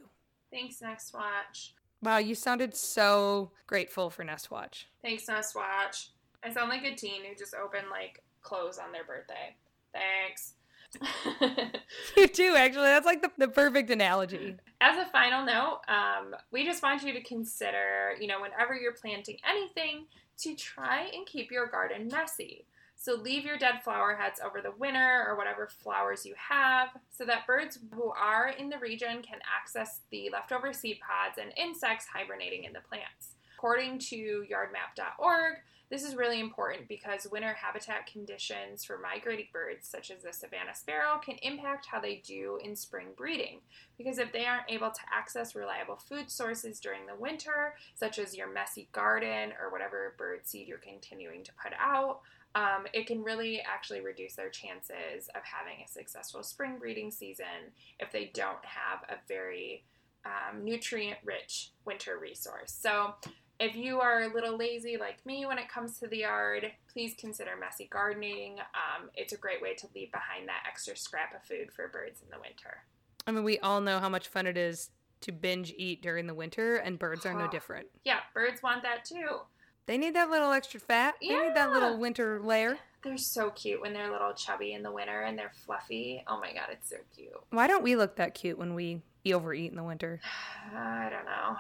Thanks, 0.52 0.80
Nest 0.80 1.12
Watch. 1.15 1.74
wow 2.04 2.17
you 2.17 2.36
sounded 2.36 2.76
so 2.76 3.52
grateful 3.65 4.12
for 4.12 4.24
nest 4.24 4.52
watch 4.52 4.88
Thanks, 5.02 5.28
Nest 5.28 5.56
Watch. 5.56 6.12
I 6.43 6.52
sound 6.52 6.69
like 6.69 6.84
a 6.84 6.96
teen 6.96 7.26
who 7.26 7.36
just 7.36 7.56
opened 7.56 7.88
like 7.89 8.22
clothes 8.41 8.78
on 8.78 8.91
their 8.91 9.04
birthday. 9.04 9.56
Thanks. 9.91 10.54
you 12.17 12.27
do 12.27 12.56
actually 12.56 12.84
that's 12.84 13.06
like 13.06 13.21
the, 13.21 13.32
the 13.38 13.47
perfect 13.47 13.89
analogy 13.89 14.56
As 14.82 14.97
a 14.97 15.10
final 15.12 15.45
note, 15.45 15.79
um, 15.88 16.36
we 16.51 16.65
just 16.65 16.84
want 16.84 17.03
you 17.03 17.13
to 17.13 17.21
consider, 17.23 18.15
you 18.19 18.27
know, 18.27 18.41
whenever 18.41 18.75
you're 18.75 18.93
planting 18.93 19.38
anything, 19.49 20.08
to 20.39 20.56
try 20.56 21.10
and 21.15 21.25
keep 21.25 21.51
your 21.51 21.67
garden 21.67 22.10
messy. 22.12 22.65
So 22.95 23.15
leave 23.15 23.45
your 23.45 23.58
dead 23.58 23.84
flower 23.84 24.15
heads 24.15 24.39
over 24.43 24.62
the 24.62 24.71
winter 24.77 25.25
or 25.27 25.38
whatever 25.38 25.67
flowers 25.67 26.25
you 26.25 26.36
have 26.38 26.89
so 27.12 27.25
that 27.25 27.47
birds 27.47 27.79
who 27.93 28.12
are 28.12 28.49
in 28.49 28.69
the 28.69 28.77
region 28.77 29.21
can 29.21 29.39
access 29.60 30.01
the 30.12 30.29
leftover 30.32 30.73
seed 30.73 30.99
pods 30.99 31.38
and 31.41 31.53
insects 31.58 32.08
hibernating 32.13 32.63
in 32.63 32.73
the 32.73 32.79
plants. 32.79 33.36
According 33.58 33.99
to 33.99 34.45
yardmap.org, 34.49 35.56
this 35.93 36.03
is 36.03 36.15
really 36.15 36.39
important 36.39 36.88
because 36.88 37.27
winter 37.32 37.53
habitat 37.53 38.08
conditions 38.08 38.84
for 38.84 38.97
migrating 38.97 39.45
birds, 39.53 39.88
such 39.88 40.10
as 40.10 40.23
the 40.23 40.34
Savannah 40.34 40.73
sparrow, 40.73 41.21
can 41.23 41.36
impact 41.43 41.86
how 41.86 41.99
they 41.99 42.15
do 42.25 42.58
in 42.63 42.75
spring 42.75 43.10
breeding. 43.15 43.60
Because 43.95 44.17
if 44.17 44.34
they 44.34 44.47
aren't 44.47 44.71
able 44.71 44.89
to 44.89 45.01
access 45.15 45.53
reliable 45.53 45.97
food 45.97 46.32
sources 46.32 46.79
during 46.79 47.06
the 47.06 47.13
winter, 47.13 47.75
such 47.93 48.17
as 48.17 48.36
your 48.36 48.51
messy 48.51 48.89
garden 48.91 49.53
or 49.62 49.71
whatever 49.71 50.15
bird 50.17 50.47
seed 50.47 50.67
you're 50.67 50.79
continuing 50.79 51.43
to 51.43 51.51
put 51.62 51.73
out, 51.79 52.21
um, 52.56 52.88
it 52.91 53.06
can 53.06 53.21
really 53.21 53.62
actually 53.62 54.01
reduce 54.01 54.34
their 54.34 54.49
chances 54.49 55.29
of 55.36 55.43
having 55.43 55.86
a 55.86 55.88
successful 55.88 56.41
spring 56.41 56.79
breeding 56.79 57.12
season 57.12 57.69
if 57.99 58.12
they 58.12 58.32
don't 58.34 58.65
have 58.65 59.03
a 59.10 59.21
very 59.27 59.84
um, 60.25 60.65
nutrient 60.65 61.19
rich 61.23 61.69
winter 61.86 62.17
resource. 62.17 62.75
So, 62.82 63.13
if 63.59 63.75
you 63.75 63.99
are 63.99 64.23
a 64.23 64.33
little 64.33 64.57
lazy 64.57 64.97
like 64.97 65.25
me 65.25 65.45
when 65.45 65.57
it 65.57 65.69
comes 65.69 65.99
to 65.99 66.07
the 66.07 66.17
yard, 66.19 66.71
please 66.91 67.13
consider 67.17 67.51
messy 67.59 67.87
gardening. 67.91 68.57
Um, 68.59 69.09
it's 69.15 69.33
a 69.33 69.37
great 69.37 69.61
way 69.61 69.75
to 69.75 69.87
leave 69.95 70.11
behind 70.11 70.47
that 70.47 70.63
extra 70.67 70.95
scrap 70.97 71.33
of 71.35 71.43
food 71.43 71.71
for 71.71 71.87
birds 71.87 72.21
in 72.21 72.29
the 72.29 72.37
winter. 72.37 72.83
i 73.27 73.31
mean 73.31 73.43
we 73.43 73.59
all 73.59 73.79
know 73.81 73.99
how 73.99 74.09
much 74.09 74.27
fun 74.27 74.47
it 74.47 74.57
is 74.57 74.89
to 75.21 75.31
binge 75.31 75.73
eat 75.77 76.01
during 76.01 76.27
the 76.27 76.33
winter 76.33 76.75
and 76.75 76.99
birds 76.99 77.25
are 77.25 77.33
no 77.33 77.47
different 77.47 77.87
Yeah, 78.03 78.19
birds 78.33 78.61
want 78.61 78.83
that 78.83 79.05
too. 79.05 79.39
They 79.85 79.97
need 79.97 80.15
that 80.15 80.29
little 80.29 80.51
extra 80.51 80.79
fat. 80.79 81.15
They 81.21 81.27
need 81.29 81.55
that 81.55 81.71
little 81.71 81.97
winter 81.97 82.39
layer. 82.41 82.77
They're 83.03 83.17
so 83.17 83.49
cute 83.49 83.81
when 83.81 83.91
they're 83.93 84.09
little 84.11 84.33
chubby 84.33 84.71
in 84.73 84.81
the 84.81 84.91
winter 84.91 85.21
and 85.23 85.37
they're 85.37 85.51
fluffy. 85.65 86.23
Oh 86.27 86.39
my 86.39 86.53
god, 86.53 86.67
it's 86.71 86.89
so 86.89 86.95
cute. 87.15 87.33
Why 87.49 87.67
don't 87.67 87.83
we 87.83 87.95
look 87.97 88.15
that 88.15 88.33
cute 88.33 88.57
when 88.57 88.75
we 88.75 89.01
overeat 89.33 89.71
in 89.71 89.77
the 89.77 89.83
winter? 89.83 90.21
I 90.75 91.09
don't 91.09 91.25
know. 91.25 91.57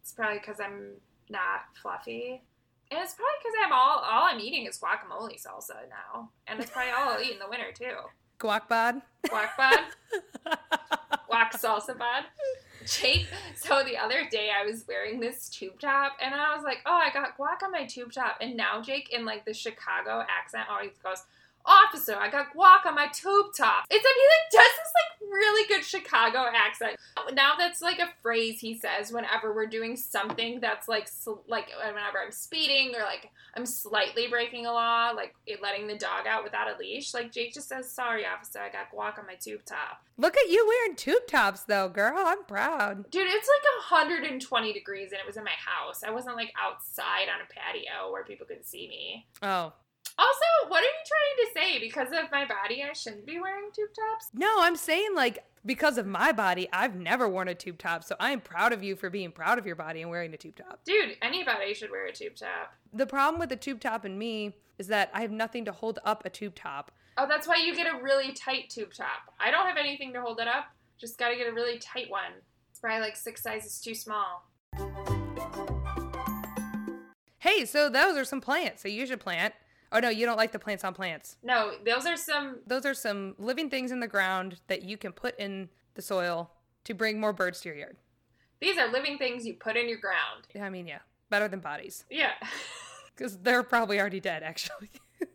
It's 0.00 0.12
probably 0.12 0.38
because 0.38 0.58
I'm 0.58 0.92
not 1.30 1.66
fluffy. 1.80 2.42
And 2.90 3.00
it's 3.00 3.14
probably 3.14 3.32
because 3.42 3.54
I'm 3.64 3.72
all 3.72 3.98
all 3.98 4.24
I'm 4.24 4.40
eating 4.40 4.66
is 4.66 4.78
guacamole 4.78 5.34
salsa 5.42 5.88
now. 5.90 6.30
And 6.46 6.60
it's 6.60 6.70
probably 6.70 6.92
all 6.92 7.14
I'll 7.14 7.20
eat 7.20 7.32
in 7.32 7.38
the 7.38 7.48
winter 7.48 7.72
too. 7.76 7.96
Guac 8.38 8.68
bod? 8.68 9.00
Guac 9.26 9.56
bod, 9.56 9.78
guac 11.30 11.52
salsa 11.52 11.98
bod. 11.98 12.24
Jake, 12.86 13.26
so 13.56 13.82
the 13.82 13.96
other 13.96 14.28
day 14.30 14.50
I 14.56 14.64
was 14.64 14.84
wearing 14.86 15.18
this 15.18 15.48
tube 15.48 15.80
top 15.80 16.12
and 16.22 16.34
I 16.34 16.54
was 16.54 16.62
like, 16.62 16.78
oh, 16.86 16.94
I 16.94 17.10
got 17.12 17.36
guac 17.36 17.64
on 17.64 17.72
my 17.72 17.84
tube 17.84 18.12
top. 18.12 18.36
And 18.40 18.56
now 18.56 18.80
Jake, 18.80 19.12
in 19.12 19.24
like 19.24 19.44
the 19.44 19.54
Chicago 19.54 20.24
accent, 20.28 20.68
always 20.70 20.92
goes, 21.02 21.24
Officer, 21.66 22.16
I 22.16 22.30
got 22.30 22.54
guac 22.54 22.86
on 22.86 22.94
my 22.94 23.08
tube 23.08 23.46
top. 23.56 23.84
It's 23.90 24.04
like 24.04 24.14
he 24.14 24.26
like 24.26 24.64
does 24.64 24.72
this 24.76 24.92
like 24.94 25.30
really 25.32 25.68
good 25.68 25.84
Chicago 25.84 26.46
accent. 26.54 26.96
Now 27.34 27.52
that's 27.58 27.82
like 27.82 27.98
a 27.98 28.08
phrase 28.22 28.60
he 28.60 28.78
says 28.78 29.12
whenever 29.12 29.52
we're 29.52 29.66
doing 29.66 29.96
something 29.96 30.60
that's 30.60 30.88
like 30.88 31.08
sl- 31.08 31.42
like 31.48 31.68
whenever 31.76 32.18
I'm 32.24 32.32
speeding 32.32 32.94
or 32.94 33.02
like 33.02 33.30
I'm 33.54 33.66
slightly 33.66 34.28
breaking 34.28 34.66
a 34.66 34.72
law, 34.72 35.10
like 35.10 35.34
letting 35.62 35.86
the 35.86 35.96
dog 35.96 36.26
out 36.28 36.44
without 36.44 36.68
a 36.68 36.78
leash. 36.78 37.14
Like 37.14 37.32
Jake 37.32 37.54
just 37.54 37.68
says, 37.68 37.90
"Sorry, 37.90 38.24
officer, 38.24 38.60
I 38.60 38.70
got 38.70 38.92
guac 38.92 39.18
on 39.18 39.26
my 39.26 39.34
tube 39.34 39.64
top." 39.64 40.02
Look 40.18 40.36
at 40.36 40.50
you 40.50 40.66
wearing 40.66 40.96
tube 40.96 41.26
tops, 41.28 41.64
though, 41.64 41.88
girl. 41.90 42.14
I'm 42.16 42.44
proud. 42.44 43.10
Dude, 43.10 43.26
it's 43.26 43.48
like 43.48 43.90
120 43.90 44.72
degrees 44.72 45.12
and 45.12 45.20
it 45.20 45.26
was 45.26 45.36
in 45.36 45.44
my 45.44 45.50
house. 45.50 46.02
I 46.02 46.10
wasn't 46.10 46.36
like 46.36 46.52
outside 46.62 47.28
on 47.28 47.40
a 47.42 47.52
patio 47.52 48.10
where 48.10 48.24
people 48.24 48.46
could 48.46 48.64
see 48.66 48.88
me. 48.88 49.26
Oh. 49.42 49.72
Also, 50.18 50.68
what 50.68 50.82
are 50.82 50.86
you 50.86 50.90
trying 51.06 51.46
to 51.46 51.60
say? 51.60 51.78
Because 51.78 52.08
of 52.08 52.30
my 52.32 52.46
body, 52.46 52.82
I 52.82 52.92
shouldn't 52.94 53.26
be 53.26 53.38
wearing 53.38 53.70
tube 53.74 53.90
tops? 53.94 54.30
No, 54.32 54.50
I'm 54.60 54.76
saying, 54.76 55.14
like, 55.14 55.44
because 55.66 55.98
of 55.98 56.06
my 56.06 56.32
body, 56.32 56.68
I've 56.72 56.94
never 56.94 57.28
worn 57.28 57.48
a 57.48 57.54
tube 57.54 57.76
top. 57.78 58.02
So 58.02 58.16
I'm 58.18 58.40
proud 58.40 58.72
of 58.72 58.82
you 58.82 58.96
for 58.96 59.10
being 59.10 59.30
proud 59.30 59.58
of 59.58 59.66
your 59.66 59.76
body 59.76 60.00
and 60.00 60.10
wearing 60.10 60.32
a 60.32 60.38
tube 60.38 60.56
top. 60.56 60.80
Dude, 60.84 61.16
anybody 61.20 61.74
should 61.74 61.90
wear 61.90 62.06
a 62.06 62.12
tube 62.12 62.36
top. 62.36 62.72
The 62.94 63.06
problem 63.06 63.38
with 63.38 63.50
the 63.50 63.56
tube 63.56 63.80
top 63.80 64.04
and 64.04 64.18
me 64.18 64.56
is 64.78 64.86
that 64.86 65.10
I 65.12 65.20
have 65.20 65.30
nothing 65.30 65.66
to 65.66 65.72
hold 65.72 65.98
up 66.04 66.24
a 66.24 66.30
tube 66.30 66.54
top. 66.54 66.92
Oh, 67.18 67.26
that's 67.28 67.46
why 67.46 67.56
you 67.56 67.74
get 67.74 67.86
a 67.86 68.02
really 68.02 68.32
tight 68.32 68.70
tube 68.70 68.94
top. 68.94 69.34
I 69.38 69.50
don't 69.50 69.66
have 69.66 69.76
anything 69.76 70.12
to 70.14 70.20
hold 70.22 70.40
it 70.40 70.48
up. 70.48 70.66
Just 70.98 71.18
got 71.18 71.28
to 71.28 71.36
get 71.36 71.46
a 71.46 71.52
really 71.52 71.78
tight 71.78 72.10
one. 72.10 72.32
It's 72.70 72.78
probably 72.78 73.00
like 73.00 73.16
six 73.16 73.42
sizes 73.42 73.80
too 73.80 73.94
small. 73.94 74.48
Hey, 77.38 77.64
so 77.64 77.88
those 77.88 78.16
are 78.16 78.24
some 78.24 78.40
plants 78.40 78.82
that 78.82 78.90
you 78.90 79.06
should 79.06 79.20
plant. 79.20 79.54
Oh 79.96 79.98
no, 79.98 80.10
you 80.10 80.26
don't 80.26 80.36
like 80.36 80.52
the 80.52 80.58
plants 80.58 80.84
on 80.84 80.92
plants. 80.92 81.38
No, 81.42 81.72
those 81.86 82.04
are 82.04 82.18
some. 82.18 82.58
Those 82.66 82.84
are 82.84 82.92
some 82.92 83.34
living 83.38 83.70
things 83.70 83.90
in 83.90 84.00
the 84.00 84.06
ground 84.06 84.60
that 84.66 84.82
you 84.82 84.98
can 84.98 85.10
put 85.10 85.38
in 85.40 85.70
the 85.94 86.02
soil 86.02 86.50
to 86.84 86.92
bring 86.92 87.18
more 87.18 87.32
birds 87.32 87.62
to 87.62 87.70
your 87.70 87.78
yard. 87.78 87.96
These 88.60 88.76
are 88.76 88.92
living 88.92 89.16
things 89.16 89.46
you 89.46 89.54
put 89.54 89.74
in 89.74 89.88
your 89.88 89.96
ground. 89.96 90.48
Yeah, 90.54 90.66
I 90.66 90.70
mean, 90.70 90.86
yeah, 90.86 90.98
better 91.30 91.48
than 91.48 91.60
bodies 91.60 92.04
Yeah. 92.10 92.32
because 93.16 93.38
they're 93.38 93.62
probably 93.62 93.98
already 93.98 94.20
dead, 94.20 94.42
actually. 94.42 94.90
but 95.18 95.30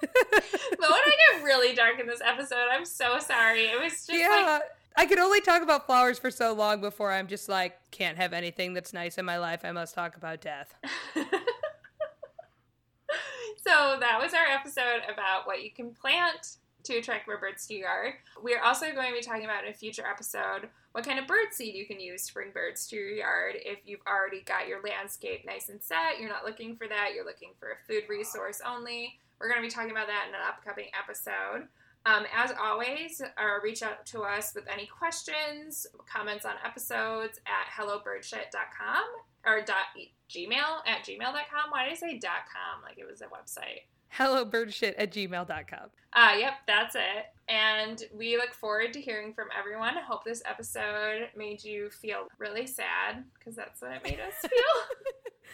when 0.00 0.90
I 0.90 1.12
get 1.32 1.44
really 1.44 1.76
dark 1.76 2.00
in 2.00 2.08
this 2.08 2.20
episode, 2.24 2.66
I'm 2.72 2.84
so 2.84 3.20
sorry. 3.20 3.66
It 3.66 3.80
was 3.80 3.92
just 3.92 4.10
yeah. 4.10 4.58
I 4.96 5.06
can 5.06 5.20
only 5.20 5.40
talk 5.40 5.62
about 5.62 5.86
flowers 5.86 6.18
for 6.18 6.30
so 6.32 6.52
long 6.54 6.80
before 6.80 7.12
I'm 7.12 7.28
just 7.28 7.48
like, 7.48 7.76
can't 7.92 8.16
have 8.16 8.32
anything 8.32 8.74
that's 8.74 8.92
nice 8.92 9.16
in 9.16 9.24
my 9.24 9.38
life. 9.38 9.60
I 9.64 9.70
must 9.70 9.94
talk 9.94 10.16
about 10.16 10.40
death. 10.40 10.74
so 13.66 13.96
that 13.98 14.20
was 14.20 14.34
our 14.34 14.44
episode 14.44 15.00
about 15.10 15.46
what 15.46 15.62
you 15.62 15.70
can 15.70 15.90
plant 15.90 16.56
to 16.82 16.98
attract 16.98 17.26
more 17.26 17.38
birds 17.38 17.66
to 17.66 17.74
your 17.74 17.88
yard. 17.88 18.14
We 18.42 18.54
are 18.54 18.62
also 18.62 18.92
going 18.92 19.08
to 19.08 19.18
be 19.18 19.24
talking 19.24 19.46
about 19.46 19.64
in 19.64 19.70
a 19.70 19.74
future 19.74 20.04
episode 20.06 20.68
what 20.92 21.06
kind 21.06 21.18
of 21.18 21.26
bird 21.26 21.52
seed 21.52 21.74
you 21.74 21.86
can 21.86 21.98
use 21.98 22.26
to 22.26 22.34
bring 22.34 22.50
birds 22.50 22.86
to 22.88 22.96
your 22.96 23.08
yard 23.08 23.54
if 23.56 23.78
you've 23.86 24.04
already 24.06 24.42
got 24.42 24.68
your 24.68 24.82
landscape 24.82 25.46
nice 25.46 25.70
and 25.70 25.82
set. 25.82 26.20
You're 26.20 26.28
not 26.28 26.44
looking 26.44 26.76
for 26.76 26.86
that, 26.88 27.12
you're 27.14 27.24
looking 27.24 27.52
for 27.58 27.70
a 27.70 27.86
food 27.88 28.04
resource 28.08 28.60
only. 28.66 29.18
We're 29.40 29.48
going 29.48 29.62
to 29.62 29.66
be 29.66 29.72
talking 29.72 29.92
about 29.92 30.08
that 30.08 30.26
in 30.28 30.34
an 30.34 30.40
upcoming 30.46 30.90
episode. 30.98 31.66
Um, 32.06 32.26
as 32.36 32.52
always, 32.62 33.22
uh, 33.22 33.60
reach 33.62 33.82
out 33.82 34.04
to 34.06 34.20
us 34.20 34.54
with 34.54 34.64
any 34.70 34.84
questions, 34.84 35.86
comments 36.06 36.44
on 36.44 36.52
episodes 36.62 37.40
at 37.46 37.82
hellobirdshit.com 37.82 39.04
or 39.46 39.60
dot 39.62 39.86
gmail 40.30 40.86
at 40.86 41.04
gmail.com. 41.04 41.70
Why 41.70 41.84
did 41.84 41.92
I 41.92 41.94
say 41.94 42.18
dot 42.18 42.46
com 42.52 42.82
like 42.82 42.98
it 42.98 43.06
was 43.08 43.20
a 43.20 43.26
website? 43.26 43.82
Hello 44.08 44.44
Hellobirdshit 44.44 44.94
at 44.96 45.12
gmail.com. 45.12 45.90
Uh, 46.12 46.32
yep, 46.38 46.54
that's 46.68 46.94
it. 46.94 47.26
And 47.48 48.02
we 48.16 48.36
look 48.36 48.54
forward 48.54 48.92
to 48.92 49.00
hearing 49.00 49.34
from 49.34 49.48
everyone. 49.58 49.98
I 49.98 50.02
hope 50.02 50.24
this 50.24 50.42
episode 50.46 51.28
made 51.36 51.64
you 51.64 51.90
feel 51.90 52.28
really 52.38 52.66
sad 52.66 53.24
because 53.38 53.56
that's 53.56 53.82
what 53.82 53.90
it 53.92 54.04
made 54.04 54.20
us 54.20 54.34
feel. 54.40 55.50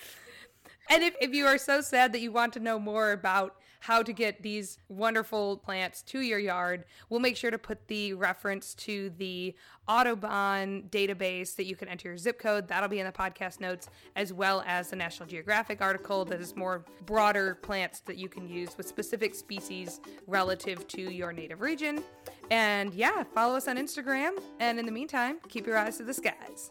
And 0.91 1.03
if, 1.03 1.15
if 1.21 1.33
you 1.33 1.47
are 1.47 1.57
so 1.57 1.81
sad 1.81 2.13
that 2.13 2.21
you 2.21 2.33
want 2.33 2.53
to 2.53 2.61
know 2.61 2.79
more 2.79 3.13
about 3.13 3.57
how 3.81 4.03
to 4.03 4.13
get 4.13 4.43
these 4.43 4.79
wonderful 4.89 5.57
plants 5.57 6.03
to 6.03 6.21
your 6.21 6.39
yard, 6.39 6.85
we'll 7.09 7.21
make 7.21 7.37
sure 7.37 7.51
to 7.51 7.59
put 7.59 7.89
the 7.89 8.13
reference 8.15 8.75
to 8.75 9.11
the 9.19 9.55
Audubon 9.89 10.85
database 10.91 11.57
that 11.57 11.65
you 11.65 11.75
can 11.75 11.89
enter 11.89 12.09
your 12.09 12.19
zip 12.19 12.39
code. 12.39 12.69
That'll 12.69 12.89
be 12.89 13.01
in 13.01 13.07
the 13.07 13.13
podcast 13.13 13.61
notes, 13.61 13.89
as 14.15 14.33
well 14.33 14.63
as 14.67 14.91
the 14.91 14.97
National 14.97 15.29
Geographic 15.29 15.81
article 15.81 16.25
that 16.27 16.41
is 16.41 16.55
more 16.55 16.85
broader 17.07 17.57
plants 17.57 18.01
that 18.01 18.17
you 18.17 18.29
can 18.29 18.49
use 18.49 18.77
with 18.77 18.87
specific 18.87 19.35
species 19.35 20.01
relative 20.27 20.87
to 20.89 21.11
your 21.11 21.33
native 21.33 21.61
region. 21.61 22.03
And 22.51 22.95
yeah, 22.95 23.25
follow 23.35 23.57
us 23.57 23.67
on 23.67 23.77
Instagram. 23.77 24.39
And 24.61 24.79
in 24.79 24.87
the 24.87 24.93
meantime, 24.93 25.39
keep 25.49 25.67
your 25.67 25.77
eyes 25.77 25.97
to 25.97 26.05
the 26.05 26.15
skies. 26.15 26.71